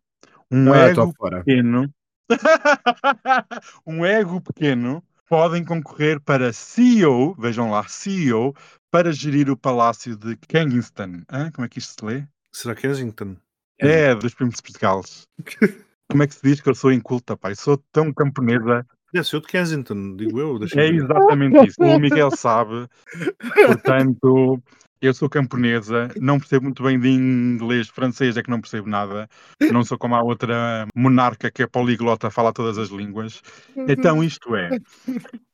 um 0.54 0.72
ah, 0.72 0.78
ego 0.88 1.12
pequeno, 1.12 1.92
um 3.84 4.04
ego 4.04 4.40
pequeno, 4.40 5.02
podem 5.28 5.64
concorrer 5.64 6.20
para 6.20 6.52
CEO, 6.52 7.34
vejam 7.34 7.70
lá, 7.70 7.84
CEO, 7.88 8.54
para 8.90 9.12
gerir 9.12 9.50
o 9.50 9.56
palácio 9.56 10.16
de 10.16 10.36
Kensington. 10.36 11.22
Hã? 11.28 11.50
Como 11.50 11.64
é 11.64 11.68
que 11.68 11.80
isto 11.80 11.94
se 11.98 12.06
lê? 12.06 12.24
Será 12.52 12.74
Kensington? 12.74 13.36
É, 13.80 14.14
dos 14.14 14.32
primos 14.34 14.56
de 14.56 14.78
Gales. 14.78 15.26
Como 16.08 16.22
é 16.22 16.26
que 16.28 16.34
se 16.34 16.42
diz 16.42 16.60
que 16.60 16.68
eu 16.68 16.74
sou 16.74 16.92
inculta, 16.92 17.36
pai? 17.36 17.56
Sou 17.56 17.76
tão 17.90 18.12
camponesa. 18.12 18.86
Ser 19.22 19.36
o 19.36 19.40
de 19.40 19.46
Kensington, 19.46 20.16
digo 20.16 20.40
eu. 20.40 20.58
É 20.76 20.86
exatamente 20.86 21.68
isso. 21.68 21.80
O 21.80 21.98
Miguel 21.98 22.30
sabe. 22.32 22.88
Portanto, 23.66 24.60
eu 25.06 25.14
sou 25.14 25.28
camponesa, 25.28 26.08
não 26.20 26.38
percebo 26.38 26.64
muito 26.64 26.82
bem 26.82 26.98
de 26.98 27.08
inglês, 27.08 27.88
francês 27.88 28.36
é 28.36 28.42
que 28.42 28.50
não 28.50 28.60
percebo 28.60 28.88
nada. 28.88 29.28
Não 29.70 29.84
sou 29.84 29.98
como 29.98 30.14
a 30.14 30.22
outra 30.22 30.86
monarca 30.94 31.50
que 31.50 31.62
é 31.62 31.66
poliglota, 31.66 32.30
fala 32.30 32.52
todas 32.52 32.78
as 32.78 32.88
línguas. 32.88 33.42
Então 33.76 34.22
isto 34.24 34.56
é. 34.56 34.70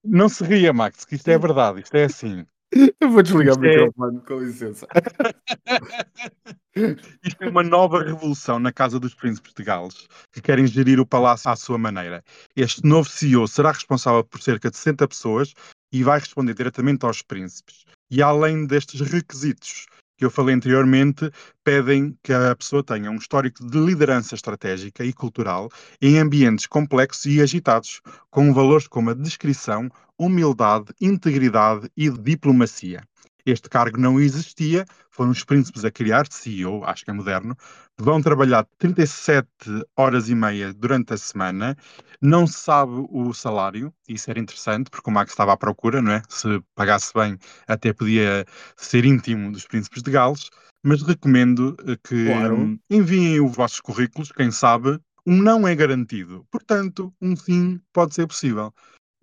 Não 0.04 0.28
se 0.28 0.44
ria, 0.44 0.72
Max, 0.72 1.04
que 1.04 1.16
isto 1.16 1.28
é 1.28 1.38
verdade, 1.38 1.80
isto 1.80 1.94
é 1.96 2.04
assim. 2.04 2.44
Eu 3.00 3.10
vou 3.10 3.22
desligar 3.22 3.54
Isto 3.54 3.62
o 3.62 3.66
é 3.66 3.70
microfone, 3.70 4.18
é... 4.18 4.20
com 4.20 4.38
licença. 4.38 4.86
Isto 7.24 7.42
é 7.42 7.48
uma 7.48 7.64
nova 7.64 8.00
revolução 8.02 8.60
na 8.60 8.72
Casa 8.72 9.00
dos 9.00 9.12
Príncipes 9.12 9.52
de 9.54 9.64
Gales, 9.64 10.06
que 10.32 10.40
querem 10.40 10.68
gerir 10.68 11.00
o 11.00 11.06
palácio 11.06 11.50
à 11.50 11.56
sua 11.56 11.76
maneira. 11.76 12.22
Este 12.54 12.86
novo 12.86 13.08
CEO 13.08 13.48
será 13.48 13.72
responsável 13.72 14.22
por 14.22 14.40
cerca 14.40 14.70
de 14.70 14.76
60 14.76 15.08
pessoas 15.08 15.52
e 15.92 16.02
vai 16.02 16.18
responder 16.18 16.54
diretamente 16.54 17.04
aos 17.04 17.22
príncipes. 17.22 17.84
E 18.10 18.22
além 18.22 18.66
destes 18.66 19.00
requisitos 19.00 19.86
que 20.20 20.24
eu 20.26 20.30
falei 20.30 20.54
anteriormente, 20.54 21.30
pedem 21.64 22.14
que 22.22 22.30
a 22.30 22.54
pessoa 22.54 22.84
tenha 22.84 23.10
um 23.10 23.16
histórico 23.16 23.64
de 23.66 23.78
liderança 23.78 24.34
estratégica 24.34 25.02
e 25.02 25.14
cultural 25.14 25.70
em 25.98 26.18
ambientes 26.18 26.66
complexos 26.66 27.24
e 27.24 27.40
agitados, 27.40 28.02
com 28.30 28.52
valores 28.52 28.86
como 28.86 29.08
a 29.08 29.14
descrição, 29.14 29.88
humildade, 30.18 30.92
integridade 31.00 31.90
e 31.96 32.10
diplomacia. 32.10 33.02
Este 33.44 33.68
cargo 33.68 33.98
não 33.98 34.20
existia, 34.20 34.84
foram 35.10 35.30
os 35.30 35.44
príncipes 35.44 35.84
a 35.84 35.90
criar, 35.90 36.26
CEO, 36.30 36.84
acho 36.84 37.04
que 37.04 37.10
é 37.10 37.14
moderno, 37.14 37.56
vão 37.98 38.20
trabalhar 38.22 38.66
37 38.78 39.48
horas 39.96 40.28
e 40.28 40.34
meia 40.34 40.72
durante 40.72 41.12
a 41.14 41.16
semana, 41.18 41.76
não 42.20 42.46
se 42.46 42.58
sabe 42.58 42.92
o 43.10 43.32
salário, 43.32 43.92
isso 44.08 44.30
era 44.30 44.40
interessante, 44.40 44.90
porque 44.90 45.10
o 45.10 45.12
Max 45.12 45.32
estava 45.32 45.52
à 45.52 45.56
procura, 45.56 46.00
não 46.00 46.12
é? 46.12 46.22
Se 46.28 46.62
pagasse 46.74 47.12
bem, 47.14 47.38
até 47.66 47.92
podia 47.92 48.44
ser 48.76 49.04
íntimo 49.04 49.52
dos 49.52 49.66
príncipes 49.66 50.02
de 50.02 50.10
Gales, 50.10 50.50
mas 50.82 51.02
recomendo 51.02 51.76
eh, 51.86 51.96
que 52.02 52.26
claro. 52.26 52.78
enviem 52.88 53.40
os 53.40 53.54
vossos 53.54 53.80
currículos, 53.80 54.32
quem 54.32 54.50
sabe, 54.50 54.98
um 55.26 55.42
não 55.42 55.68
é 55.68 55.74
garantido, 55.74 56.46
portanto, 56.50 57.12
um 57.20 57.36
sim 57.36 57.80
pode 57.92 58.14
ser 58.14 58.26
possível. 58.26 58.72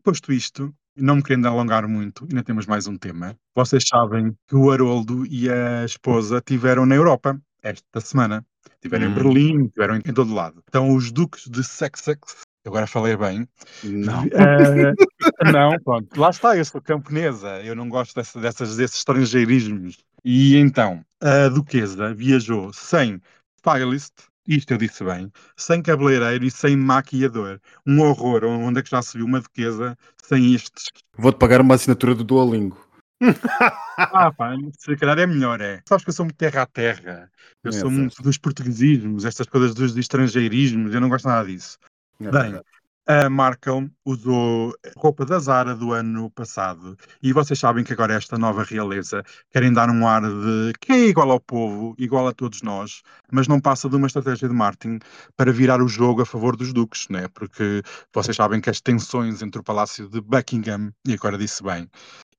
Posto 0.03 0.31
isto, 0.31 0.73
não 0.97 1.17
me 1.17 1.23
querendo 1.23 1.47
alongar 1.47 1.87
muito, 1.87 2.23
ainda 2.23 2.43
temos 2.43 2.65
mais 2.65 2.87
um 2.87 2.97
tema. 2.97 3.35
Vocês 3.55 3.83
sabem 3.87 4.35
que 4.47 4.55
o 4.55 4.71
Haroldo 4.71 5.25
e 5.27 5.49
a 5.49 5.85
esposa 5.85 6.41
tiveram 6.45 6.85
na 6.85 6.95
Europa 6.95 7.39
esta 7.61 8.01
semana. 8.01 8.45
Tiveram 8.81 9.07
hum. 9.07 9.11
em 9.11 9.13
Berlim, 9.13 9.67
tiveram 9.67 9.95
em 9.95 10.13
todo 10.13 10.33
lado. 10.33 10.63
Então, 10.67 10.93
os 10.95 11.11
duques 11.11 11.47
de 11.49 11.63
Sussex, 11.63 12.43
agora 12.65 12.87
falei 12.87 13.15
bem, 13.15 13.47
não. 13.83 14.23
Uh, 14.25 14.93
Não, 15.51 15.79
pronto, 15.79 16.19
lá 16.19 16.29
está, 16.29 16.57
eu 16.57 16.65
sou 16.65 16.81
camponesa, 16.81 17.61
eu 17.63 17.75
não 17.75 17.89
gosto 17.89 18.15
dessa, 18.15 18.39
dessas, 18.39 18.77
desses 18.77 18.97
estrangeirismos. 18.97 19.97
E 20.23 20.55
então, 20.57 21.03
a 21.21 21.47
Duquesa 21.47 22.13
viajou 22.13 22.71
sem 22.73 23.21
stylist, 23.57 24.13
isto 24.47 24.71
eu 24.71 24.77
disse 24.77 25.03
bem, 25.03 25.31
sem 25.55 25.81
cabeleireiro 25.81 26.45
e 26.45 26.51
sem 26.51 26.75
maquiador. 26.77 27.59
Um 27.85 27.99
horror, 28.01 28.43
onde 28.45 28.79
é 28.79 28.83
que 28.83 28.89
já 28.89 29.01
se 29.01 29.17
viu 29.17 29.25
uma 29.25 29.41
Duquesa 29.41 29.97
sem 30.23 30.53
estes? 30.53 30.85
Vou-te 31.17 31.37
pagar 31.37 31.61
uma 31.61 31.75
assinatura 31.75 32.15
do 32.15 32.23
Duolingo. 32.23 32.77
Ah, 33.97 34.31
pá, 34.31 34.55
se 34.77 34.95
calhar 34.95 35.17
é 35.17 35.25
melhor, 35.25 35.59
é. 35.59 35.81
Sabes 35.89 36.03
que 36.03 36.09
eu 36.11 36.13
sou 36.13 36.25
muito 36.25 36.37
terra 36.37 36.61
a 36.61 36.65
terra. 36.67 37.31
Eu 37.63 37.69
É, 37.69 37.71
sou 37.71 37.89
sabes. 37.89 37.97
muito 37.97 38.21
dos 38.21 38.37
portuguesismos, 38.37 39.25
estas 39.25 39.47
coisas 39.47 39.73
dos 39.73 39.97
estrangeirismos, 39.97 40.93
eu 40.93 41.01
não 41.01 41.09
gosto 41.09 41.27
nada 41.27 41.47
disso. 41.47 41.79
É 42.21 42.31
Bem. 42.31 42.61
A 43.07 43.29
Markle 43.29 43.89
usou 44.05 44.75
roupa 44.97 45.25
da 45.25 45.39
Zara 45.39 45.73
do 45.73 45.93
ano 45.93 46.29
passado 46.29 46.97
e 47.23 47.31
vocês 47.31 47.57
sabem 47.57 47.81
que 47.81 47.93
agora 47.93 48.13
esta 48.13 48.37
nova 48.37 48.63
realeza 48.63 49.23
querem 49.49 49.71
dar 49.71 49.89
um 49.89 50.05
ar 50.05 50.23
de 50.23 50.73
que 50.81 50.91
é 50.91 51.07
igual 51.07 51.31
ao 51.31 51.39
povo, 51.39 51.95
igual 51.97 52.27
a 52.27 52.33
todos 52.33 52.61
nós, 52.61 53.01
mas 53.31 53.47
não 53.47 53.61
passa 53.61 53.87
de 53.87 53.95
uma 53.95 54.07
estratégia 54.07 54.49
de 54.49 54.53
marketing 54.53 54.99
para 55.37 55.53
virar 55.53 55.81
o 55.81 55.87
jogo 55.87 56.21
a 56.21 56.25
favor 56.25 56.57
dos 56.57 56.73
duques, 56.73 57.07
né? 57.09 57.29
Porque 57.33 57.81
vocês 58.13 58.35
sabem 58.35 58.59
que 58.59 58.69
as 58.69 58.81
tensões 58.81 59.41
entre 59.41 59.61
o 59.61 59.63
Palácio 59.63 60.09
de 60.09 60.19
Buckingham, 60.19 60.91
e 61.07 61.13
agora 61.13 61.37
disse 61.37 61.63
bem, 61.63 61.89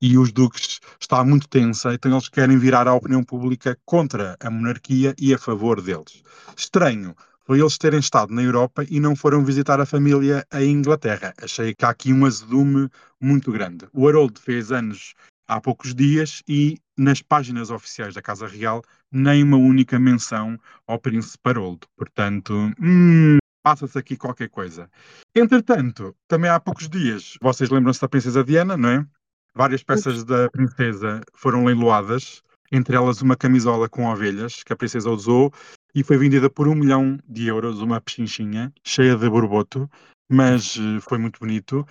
e 0.02 0.18
os 0.18 0.30
duques 0.30 0.80
está 1.00 1.24
muito 1.24 1.48
tensa, 1.48 1.94
então 1.94 2.12
eles 2.12 2.28
querem 2.28 2.58
virar 2.58 2.86
a 2.86 2.94
opinião 2.94 3.24
pública 3.24 3.78
contra 3.86 4.36
a 4.38 4.50
monarquia 4.50 5.14
e 5.18 5.32
a 5.32 5.38
favor 5.38 5.80
deles. 5.80 6.22
Estranho 6.54 7.16
foi 7.48 7.60
eles 7.60 7.78
terem 7.78 7.98
estado 7.98 8.34
na 8.34 8.42
Europa 8.42 8.84
e 8.90 9.00
não 9.00 9.16
foram 9.16 9.42
visitar 9.42 9.80
a 9.80 9.86
família 9.86 10.46
em 10.52 10.70
Inglaterra. 10.70 11.32
Achei 11.42 11.74
que 11.74 11.82
há 11.82 11.88
aqui 11.88 12.12
um 12.12 12.26
azedume 12.26 12.90
muito 13.18 13.50
grande. 13.50 13.88
O 13.94 14.06
Harold 14.06 14.38
fez 14.38 14.70
anos 14.70 15.14
há 15.48 15.58
poucos 15.58 15.94
dias 15.94 16.42
e 16.46 16.78
nas 16.94 17.22
páginas 17.22 17.70
oficiais 17.70 18.12
da 18.12 18.20
Casa 18.20 18.46
Real 18.46 18.84
nem 19.10 19.42
uma 19.42 19.56
única 19.56 19.98
menção 19.98 20.58
ao 20.86 20.98
príncipe 20.98 21.48
Harold. 21.48 21.80
Portanto, 21.96 22.52
hum, 22.78 23.38
passa-se 23.62 23.96
aqui 23.96 24.14
qualquer 24.14 24.50
coisa. 24.50 24.90
Entretanto, 25.34 26.14
também 26.28 26.50
há 26.50 26.60
poucos 26.60 26.86
dias, 26.86 27.38
vocês 27.40 27.70
lembram-se 27.70 28.02
da 28.02 28.10
princesa 28.10 28.44
Diana, 28.44 28.76
não 28.76 28.90
é? 28.90 29.06
Várias 29.54 29.82
peças 29.82 30.22
da 30.22 30.50
princesa 30.50 31.22
foram 31.32 31.64
leiloadas, 31.64 32.42
entre 32.70 32.96
elas 32.96 33.22
uma 33.22 33.36
camisola 33.36 33.88
com 33.88 34.06
ovelhas 34.06 34.62
que 34.62 34.72
a 34.72 34.76
princesa 34.76 35.10
usou 35.10 35.52
e 35.94 36.02
foi 36.02 36.16
vendida 36.18 36.50
por 36.50 36.68
um 36.68 36.74
milhão 36.74 37.18
de 37.28 37.46
euros, 37.46 37.80
uma 37.80 38.00
pechinchinha 38.00 38.72
cheia 38.84 39.16
de 39.16 39.28
borboto, 39.28 39.90
mas 40.28 40.76
eh, 40.76 41.00
foi 41.00 41.18
muito 41.18 41.40
bonito. 41.40 41.86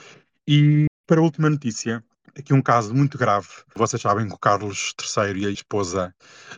E 0.47 0.86
para 1.05 1.19
a 1.19 1.23
última 1.23 1.49
notícia, 1.49 2.03
aqui 2.38 2.53
um 2.53 2.61
caso 2.61 2.93
muito 2.93 3.17
grave. 3.17 3.47
Vocês 3.75 4.01
sabem 4.01 4.28
que 4.28 4.34
o 4.34 4.38
Carlos 4.38 4.93
III 4.99 5.43
e 5.43 5.45
a 5.47 5.49
esposa, 5.49 6.13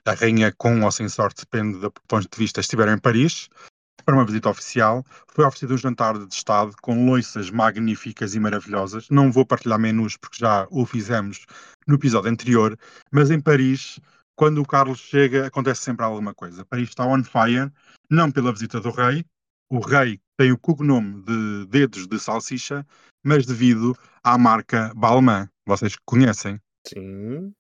a 0.06 0.14
rainha 0.14 0.54
com 0.58 0.82
ou 0.82 0.92
sem 0.92 1.08
sorte, 1.08 1.42
depende 1.42 1.80
do 1.80 1.92
ponto 2.08 2.28
de 2.30 2.38
vista, 2.38 2.60
estiveram 2.60 2.94
em 2.94 3.00
Paris 3.00 3.50
para 4.04 4.16
uma 4.16 4.26
visita 4.26 4.50
oficial. 4.50 5.04
Foi 5.28 5.46
oferecido 5.46 5.74
um 5.74 5.78
jantar 5.78 6.18
de 6.18 6.34
Estado 6.34 6.74
com 6.82 7.06
loiças 7.06 7.50
magníficas 7.50 8.36
e 8.36 8.40
maravilhosas. 8.40 9.10
Não 9.10 9.32
vou 9.32 9.46
partilhar 9.46 9.80
menus 9.80 10.18
porque 10.18 10.38
já 10.40 10.68
o 10.70 10.86
fizemos 10.86 11.46
no 11.88 11.96
episódio 11.96 12.30
anterior, 12.30 12.78
mas 13.12 13.32
em 13.32 13.40
Paris, 13.40 14.00
quando 14.36 14.62
o 14.62 14.66
Carlos 14.66 15.00
chega, 15.00 15.48
acontece 15.48 15.82
sempre 15.82 16.06
alguma 16.06 16.34
coisa. 16.34 16.66
Paris 16.66 16.90
está 16.90 17.06
on 17.06 17.24
fire, 17.24 17.72
não 18.10 18.32
pela 18.32 18.52
visita 18.52 18.80
do 18.80 18.92
rei. 18.92 19.26
O 19.70 19.80
rei 19.80 20.20
tem 20.38 20.52
o 20.52 20.58
cognome 20.58 21.22
de 21.24 21.66
dedos 21.68 22.08
de 22.08 22.20
salsicha, 22.20 22.86
mas 23.24 23.46
devido 23.46 23.96
à 24.24 24.38
marca 24.38 24.92
Balmain. 24.96 25.48
Vocês 25.66 25.96
conhecem? 26.06 26.60
Sim. 26.88 27.54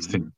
Sim. 0.00 0.32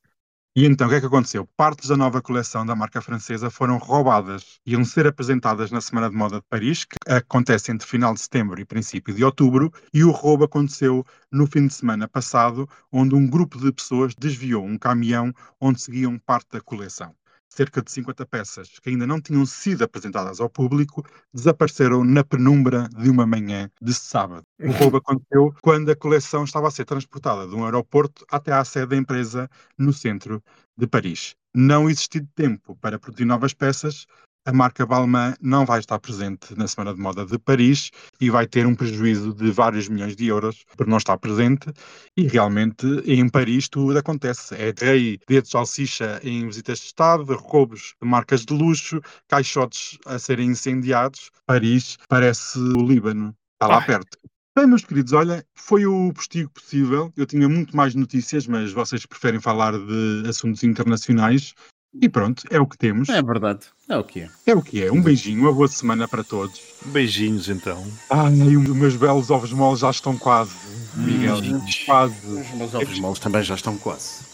E 0.59 0.65
então, 0.65 0.87
o 0.87 0.91
que 0.91 0.97
é 0.97 1.01
que 1.01 1.07
aconteceu? 1.07 1.47
Partes 1.55 1.91
da 1.91 1.99
nova 1.99 2.23
coleção 2.23 2.65
da 2.65 2.75
marca 2.75 3.03
francesa 3.03 3.51
foram 3.51 3.77
roubadas. 3.77 4.59
Iam 4.65 4.87
ser 4.87 5.07
apresentadas 5.07 5.71
na 5.71 5.83
Semana 5.83 6.09
de 6.09 6.17
Moda 6.17 6.37
de 6.37 6.47
Paris, 6.49 6.87
que 6.87 6.97
acontece 7.07 7.71
entre 7.71 7.87
final 7.87 8.15
de 8.15 8.21
setembro 8.21 8.59
e 8.59 8.65
princípio 8.65 9.15
de 9.15 9.23
outubro, 9.23 9.71
e 9.93 10.03
o 10.03 10.11
roubo 10.11 10.45
aconteceu 10.45 11.05
no 11.31 11.47
fim 11.47 11.67
de 11.67 11.75
semana 11.75 12.09
passado, 12.09 12.67
onde 12.91 13.15
um 13.15 13.29
grupo 13.29 13.61
de 13.61 13.71
pessoas 13.71 14.15
desviou 14.15 14.65
um 14.65 14.79
caminhão 14.79 15.31
onde 15.61 15.79
seguiam 15.83 16.19
parte 16.19 16.49
da 16.51 16.61
coleção. 16.63 17.15
Cerca 17.49 17.81
de 17.81 17.91
50 17.91 18.27
peças 18.27 18.79
que 18.81 18.91
ainda 18.91 19.07
não 19.07 19.21
tinham 19.21 19.47
sido 19.47 19.83
apresentadas 19.83 20.41
ao 20.41 20.51
público 20.51 21.05
desapareceram 21.33 22.05
na 22.05 22.23
penumbra 22.23 22.89
de 22.89 23.09
uma 23.09 23.27
manhã 23.27 23.71
de 23.81 23.95
sábado. 23.95 24.43
O 24.61 24.71
roubo 24.73 24.99
aconteceu 24.99 25.55
quando 25.63 25.91
a 25.91 25.97
coleção 25.97 26.45
estava 26.45 26.69
a 26.69 26.71
ser 26.71 26.85
transportada 26.85 27.47
de 27.47 27.55
um 27.55 27.65
aeroporto 27.65 28.25
até 28.31 28.53
à 28.53 28.65
sede 28.65 28.89
da 28.89 28.97
empresa 28.97 29.49
no 29.79 29.93
centro 29.93 30.43
de 30.77 30.87
Paris. 30.87 31.35
Não 31.55 31.89
existindo 31.89 32.29
tempo 32.35 32.77
para 32.77 32.99
produzir 32.99 33.25
novas 33.25 33.55
peças, 33.55 34.07
a 34.47 34.53
marca 34.53 34.87
Balmain 34.87 35.35
não 35.41 35.67
vai 35.67 35.81
estar 35.81 35.99
presente 35.99 36.57
na 36.57 36.69
Semana 36.69 36.95
de 36.95 37.01
Moda 37.01 37.27
de 37.27 37.37
Paris 37.37 37.91
e 38.21 38.31
vai 38.31 38.47
ter 38.47 38.65
um 38.65 38.77
prejuízo 38.77 39.35
de 39.35 39.51
vários 39.51 39.89
milhões 39.89 40.15
de 40.15 40.29
euros 40.29 40.65
por 40.77 40.87
não 40.87 40.99
estar 40.99 41.19
presente. 41.19 41.69
E 42.17 42.29
realmente 42.29 42.87
em 43.05 43.29
Paris 43.29 43.69
tudo 43.69 43.99
acontece. 43.99 44.55
É 44.55 44.73
rei 44.79 45.19
de 45.29 45.45
salsicha 45.45 46.21
em 46.23 46.47
visitas 46.47 46.79
de 46.79 46.87
Estado, 46.87 47.35
roubos 47.35 47.95
de 48.01 48.09
marcas 48.09 48.45
de 48.45 48.55
luxo, 48.55 49.01
caixotes 49.29 49.99
a 50.07 50.17
serem 50.17 50.51
incendiados. 50.51 51.31
Paris 51.45 51.99
parece 52.09 52.59
o 52.59 52.87
Líbano, 52.87 53.35
está 53.55 53.67
lá 53.67 53.79
Ai. 53.79 53.87
perto. 53.87 54.17
Bem, 54.57 54.67
meus 54.67 54.85
queridos, 54.85 55.13
olha, 55.13 55.45
foi 55.55 55.85
o 55.85 56.11
postigo 56.15 56.51
possível. 56.51 57.13
Eu 57.15 57.27
tinha 57.27 57.47
muito 57.47 57.77
mais 57.77 57.95
notícias, 57.95 58.47
mas 58.47 58.73
vocês 58.73 59.05
preferem 59.05 59.39
falar 59.39 59.73
de 59.73 60.23
assuntos 60.27 60.63
internacionais. 60.65 61.53
E 62.01 62.09
pronto, 62.09 62.43
é 62.51 62.61
o 62.61 62.67
que 62.67 62.77
temos. 62.77 63.09
É 63.09 63.23
verdade. 63.23 63.61
É 63.89 63.97
o 63.97 64.05
que 64.05 64.21
é. 64.21 64.31
É 64.47 64.55
o 64.55 64.63
que 64.63 64.83
é. 64.83 64.93
Um 64.93 65.01
beijinho, 65.01 65.41
uma 65.43 65.53
boa 65.53 65.69
semana 65.69 66.07
para 66.07 66.23
todos. 66.23 66.61
Beijinhos 66.87 67.49
então. 67.49 67.87
Ai, 68.11 68.57
os 68.57 68.69
meus 68.69 68.97
belos 68.97 69.31
ovos 69.31 69.53
moles 69.53 69.81
já 69.81 69.91
estão 69.91 70.17
quase. 70.17 70.55
Miguel, 70.95 71.41
beijinhos. 71.41 71.85
quase. 71.87 72.15
Os 72.27 72.51
meus 72.53 72.75
ovos 72.75 72.99
moles 72.99 73.19
também 73.19 73.43
já 73.43 73.55
estão 73.55 73.77
quase. 73.79 74.25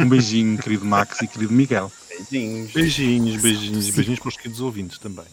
Um 0.00 0.08
beijinho, 0.08 0.58
querido 0.58 0.84
Max 0.84 1.20
e 1.22 1.28
querido 1.28 1.52
Miguel. 1.52 1.90
Beijinhos. 2.30 2.72
Beijinhos, 2.72 3.42
beijinhos 3.42 3.88
e 3.88 3.92
beijinhos 3.92 4.20
para 4.20 4.28
os 4.28 4.36
queridos 4.36 4.60
ouvintes 4.60 4.98
também. 4.98 5.24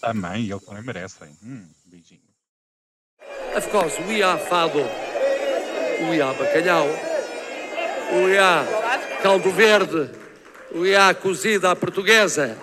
Também, 0.00 0.48
eles 0.48 0.64
também 0.64 0.82
merecem. 0.82 1.28
Hum, 1.44 1.64
beijinho. 1.86 2.20
Of 3.56 3.68
course, 3.70 4.00
we 4.02 4.22
are 4.22 4.38
fado, 4.48 4.78
we 6.08 6.20
are 6.20 6.36
bacalhau, 6.38 6.86
we 8.24 8.38
are 8.38 8.66
caldo 9.22 9.50
verde, 9.50 10.10
we 10.74 10.94
are 10.94 11.14
cozida 11.14 11.70
à 11.72 11.76
portuguesa, 11.76 12.56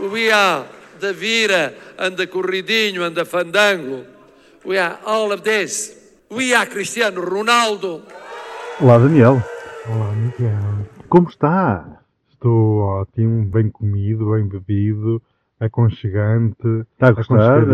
we 0.00 0.30
are 0.30 0.66
da 1.00 1.12
vira, 1.12 1.74
anda 1.98 2.26
corridinho, 2.26 3.02
anda 3.04 3.24
fandango, 3.24 4.04
we 4.64 4.78
are 4.78 4.98
all 5.04 5.32
of 5.32 5.42
this. 5.42 5.94
We 6.30 6.52
are 6.54 6.68
Cristiano 6.68 7.20
Ronaldo. 7.20 8.02
Olá, 8.80 8.98
Daniel. 8.98 9.40
Olá, 9.88 10.12
Miguel. 10.12 10.88
Como 11.08 11.28
está? 11.28 12.00
Estou 12.32 12.78
ótimo, 12.80 13.44
bem 13.46 13.70
comido, 13.70 14.32
bem 14.32 14.48
bebido, 14.48 15.22
aconchegante. 15.60 16.66
Está 16.94 17.08
a 17.08 17.12
gostar 17.12 17.64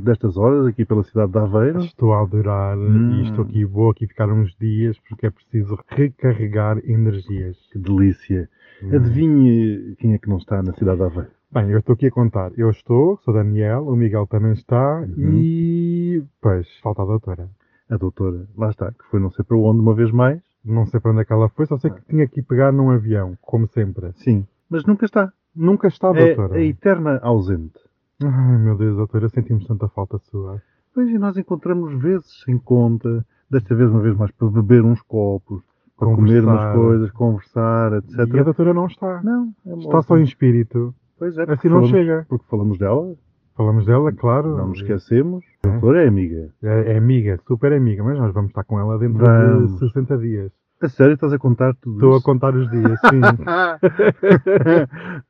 destas 0.00 0.36
horas 0.36 0.66
aqui 0.66 0.84
pela 0.84 1.04
cidade 1.04 1.30
de 1.30 1.38
Aveiro? 1.38 1.80
Estou 1.84 2.12
a 2.12 2.22
adorar 2.22 2.76
Hum. 2.76 3.20
e 3.20 3.28
estou 3.28 3.44
aqui, 3.44 3.64
vou 3.64 3.90
aqui 3.90 4.08
ficar 4.08 4.28
uns 4.28 4.52
dias 4.60 4.98
porque 5.08 5.26
é 5.26 5.30
preciso 5.30 5.78
recarregar 5.88 6.78
energias. 6.84 7.56
Que 7.72 7.78
delícia. 7.78 8.48
Hum. 8.82 8.94
Adivinhe 8.96 9.94
quem 9.98 10.14
é 10.14 10.18
que 10.18 10.28
não 10.28 10.38
está 10.38 10.62
na 10.62 10.72
cidade 10.74 10.98
de 10.98 11.04
Aveiro? 11.04 11.30
Bem, 11.52 11.70
eu 11.70 11.78
estou 11.80 11.94
aqui 11.94 12.06
a 12.06 12.10
contar. 12.10 12.52
Eu 12.56 12.70
estou, 12.70 13.18
sou 13.24 13.34
Daniel, 13.34 13.86
o 13.86 13.96
Miguel 13.96 14.26
também 14.26 14.52
está 14.52 15.00
Uhum. 15.00 15.32
e. 15.34 16.22
Pois, 16.40 16.66
falta 16.82 17.02
a 17.02 17.06
doutora. 17.06 17.48
A 17.90 17.96
doutora, 17.96 18.46
lá 18.56 18.70
está, 18.70 18.92
que 18.92 19.04
foi 19.10 19.18
não 19.18 19.30
sei 19.32 19.44
para 19.44 19.56
onde 19.56 19.80
uma 19.80 19.94
vez 19.94 20.10
mais. 20.12 20.40
Não 20.64 20.86
sei 20.86 21.00
para 21.00 21.10
onde 21.10 21.22
é 21.22 21.24
que 21.24 21.32
ela 21.32 21.48
foi, 21.48 21.66
só 21.66 21.76
sei 21.78 21.90
que 21.90 22.02
tinha 22.02 22.28
que 22.28 22.40
ir 22.40 22.42
pegar 22.44 22.70
num 22.70 22.90
avião, 22.90 23.36
como 23.40 23.66
sempre. 23.66 24.12
Sim, 24.16 24.46
mas 24.68 24.84
nunca 24.84 25.06
está. 25.06 25.32
Nunca 25.56 25.88
está, 25.88 26.08
É 26.16 26.34
doutora. 26.34 26.58
a 26.58 26.62
eterna 26.62 27.18
ausente. 27.22 27.80
Ai, 28.22 28.58
meu 28.58 28.76
Deus, 28.76 28.96
doutora, 28.96 29.28
sentimos 29.30 29.66
tanta 29.66 29.88
falta 29.88 30.18
sua. 30.18 30.62
Pois 30.94 31.08
e 31.08 31.18
nós 31.18 31.36
encontramos 31.36 32.00
vezes 32.00 32.42
sem 32.44 32.58
conta, 32.58 33.26
desta 33.50 33.74
vez 33.74 33.90
uma 33.90 34.00
vez 34.00 34.14
mais 34.16 34.30
para 34.32 34.48
beber 34.48 34.84
uns 34.84 35.00
copos, 35.02 35.62
para 36.00 36.14
comer 36.16 36.42
umas 36.44 36.74
coisas, 36.74 37.10
conversar, 37.12 37.92
etc. 37.92 38.34
E 38.34 38.38
a 38.40 38.42
doutora 38.42 38.74
não 38.74 38.86
está. 38.86 39.20
Não, 39.22 39.52
é 39.66 39.74
Está 39.78 40.02
só 40.02 40.18
em 40.18 40.22
espírito. 40.24 40.92
Pois 41.18 41.36
é, 41.36 41.42
Assim 41.42 41.52
porque 41.52 41.68
não 41.68 41.74
falamos- 41.76 41.90
chega. 41.90 42.26
Porque 42.28 42.44
falamos 42.50 42.78
dela, 42.78 43.14
Falamos 43.56 43.84
dela, 43.84 44.10
claro. 44.12 44.56
não 44.56 44.68
nos 44.68 44.78
esquecemos. 44.78 45.44
A 45.64 45.68
doutora 45.68 46.04
é 46.04 46.08
amiga. 46.08 46.48
É, 46.62 46.92
é 46.94 46.96
amiga, 46.96 47.38
super 47.46 47.72
amiga, 47.74 48.02
mas 48.02 48.18
nós 48.18 48.32
vamos 48.32 48.50
estar 48.50 48.64
com 48.64 48.80
ela 48.80 48.98
dentro 48.98 49.22
Vamos. 49.22 49.72
de 49.74 49.78
60 49.80 50.16
dias. 50.16 50.50
A 50.82 50.88
sério, 50.88 51.12
estás 51.12 51.30
a 51.34 51.38
contar 51.38 51.74
tudo 51.74 51.96
Estou 51.96 52.16
a 52.16 52.22
contar 52.22 52.54
os 52.54 52.70
dias, 52.70 52.98
sim. 53.10 53.20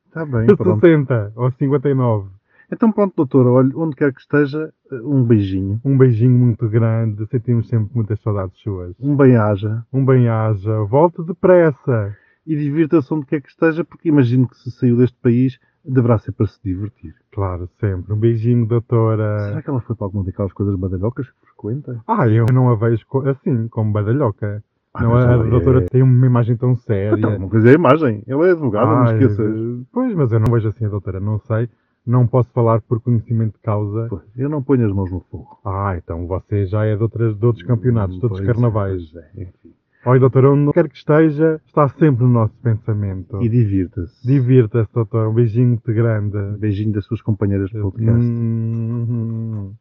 Está 0.07 0.25
bem, 0.31 0.45
pronto. 0.55 0.79
60 0.79 1.33
ou 1.35 1.51
59. 1.51 2.29
Então 2.71 2.91
pronto, 2.91 3.13
doutor, 3.15 3.47
olha, 3.47 3.71
onde 3.75 3.95
quer 3.95 4.13
que 4.13 4.21
esteja, 4.21 4.71
um 5.03 5.23
beijinho. 5.23 5.81
Um 5.83 5.97
beijinho 5.97 6.31
muito 6.31 6.69
grande, 6.69 7.25
sentimos 7.27 7.67
sempre 7.67 7.89
muitas 7.93 8.19
saudades 8.21 8.57
suas. 8.61 8.95
Um 8.99 9.15
bem-aja, 9.15 9.83
um 9.91 10.05
bem-aja, 10.05 10.79
volte 10.83 11.21
depressa 11.23 12.15
e 12.47 12.55
divirta-se 12.55 13.13
onde 13.13 13.25
quer 13.25 13.41
que 13.41 13.49
esteja, 13.49 13.83
porque 13.83 14.09
imagino 14.09 14.47
que 14.47 14.57
se 14.57 14.71
saiu 14.71 14.95
deste 14.97 15.17
país 15.21 15.59
deverá 15.83 16.17
ser 16.17 16.31
para 16.31 16.47
se 16.47 16.59
divertir. 16.63 17.13
Claro, 17.31 17.67
sempre. 17.79 18.13
Um 18.13 18.17
beijinho, 18.17 18.65
doutora. 18.65 19.47
Será 19.49 19.61
que 19.61 19.69
ela 19.69 19.81
foi 19.81 19.95
para 19.95 20.05
alguma 20.05 20.23
daquelas 20.23 20.53
coisas 20.53 20.75
badalhocas 20.75 21.27
que 21.29 21.47
frequenta? 21.47 22.01
Ah, 22.07 22.27
eu 22.27 22.45
não 22.53 22.69
a 22.69 22.75
vejo 22.75 23.05
assim, 23.25 23.67
como 23.67 23.91
badalhoca. 23.91 24.63
Ah, 24.93 25.03
não, 25.03 25.11
mas 25.11 25.25
a 25.25 25.31
ela 25.31 25.47
doutora 25.47 25.79
é- 25.83 25.87
tem 25.87 26.01
uma 26.01 26.25
imagem 26.25 26.55
tão 26.57 26.75
séria. 26.75 27.17
Então, 27.17 27.35
uma 27.37 27.49
coisa 27.49 27.67
é 27.69 27.71
a 27.71 27.75
imagem. 27.75 28.23
Ela 28.27 28.47
é 28.47 28.51
advogada, 28.51 28.85
não 28.91 29.03
Ai, 29.03 29.13
esqueças. 29.13 29.85
Pois, 29.91 30.13
mas 30.15 30.31
eu 30.31 30.39
não 30.39 30.53
vejo 30.53 30.67
assim 30.67 30.85
a 30.85 30.89
doutora, 30.89 31.19
não 31.19 31.39
sei. 31.39 31.69
Não 32.05 32.25
posso 32.25 32.49
falar 32.51 32.81
por 32.81 32.99
conhecimento 32.99 33.53
de 33.53 33.59
causa. 33.59 34.07
Pois, 34.09 34.23
eu 34.35 34.49
não 34.49 34.63
ponho 34.63 34.85
as 34.85 34.93
mãos 34.93 35.11
no 35.11 35.19
fogo. 35.31 35.59
Ah, 35.63 35.95
então 35.97 36.25
você 36.27 36.65
já 36.65 36.85
é 36.85 36.95
de, 36.95 37.03
outras, 37.03 37.37
de 37.37 37.45
outros 37.45 37.65
campeonatos, 37.65 38.17
de 38.17 38.25
outros 38.25 38.41
é, 38.41 38.45
carnavais. 38.45 39.15
é, 39.15 39.43
enfim. 39.43 39.73
Olha, 40.03 40.19
doutora, 40.19 40.49
onde 40.49 40.73
quer 40.73 40.89
que 40.89 40.97
esteja, 40.97 41.61
está 41.63 41.87
sempre 41.89 42.23
no 42.23 42.29
nosso 42.31 42.55
pensamento. 42.55 43.39
E 43.41 43.47
divirta-se. 43.47 44.25
Divirta-se, 44.25 44.91
doutor. 44.91 45.27
Um 45.27 45.33
beijinho 45.33 45.67
muito 45.67 45.93
grande. 45.93 46.57
Beijinho 46.57 46.91
das 46.91 47.05
suas 47.05 47.21
companheiras 47.21 47.69
de 47.69 47.79
podcast. 47.79 48.25
Hum, 48.25 49.73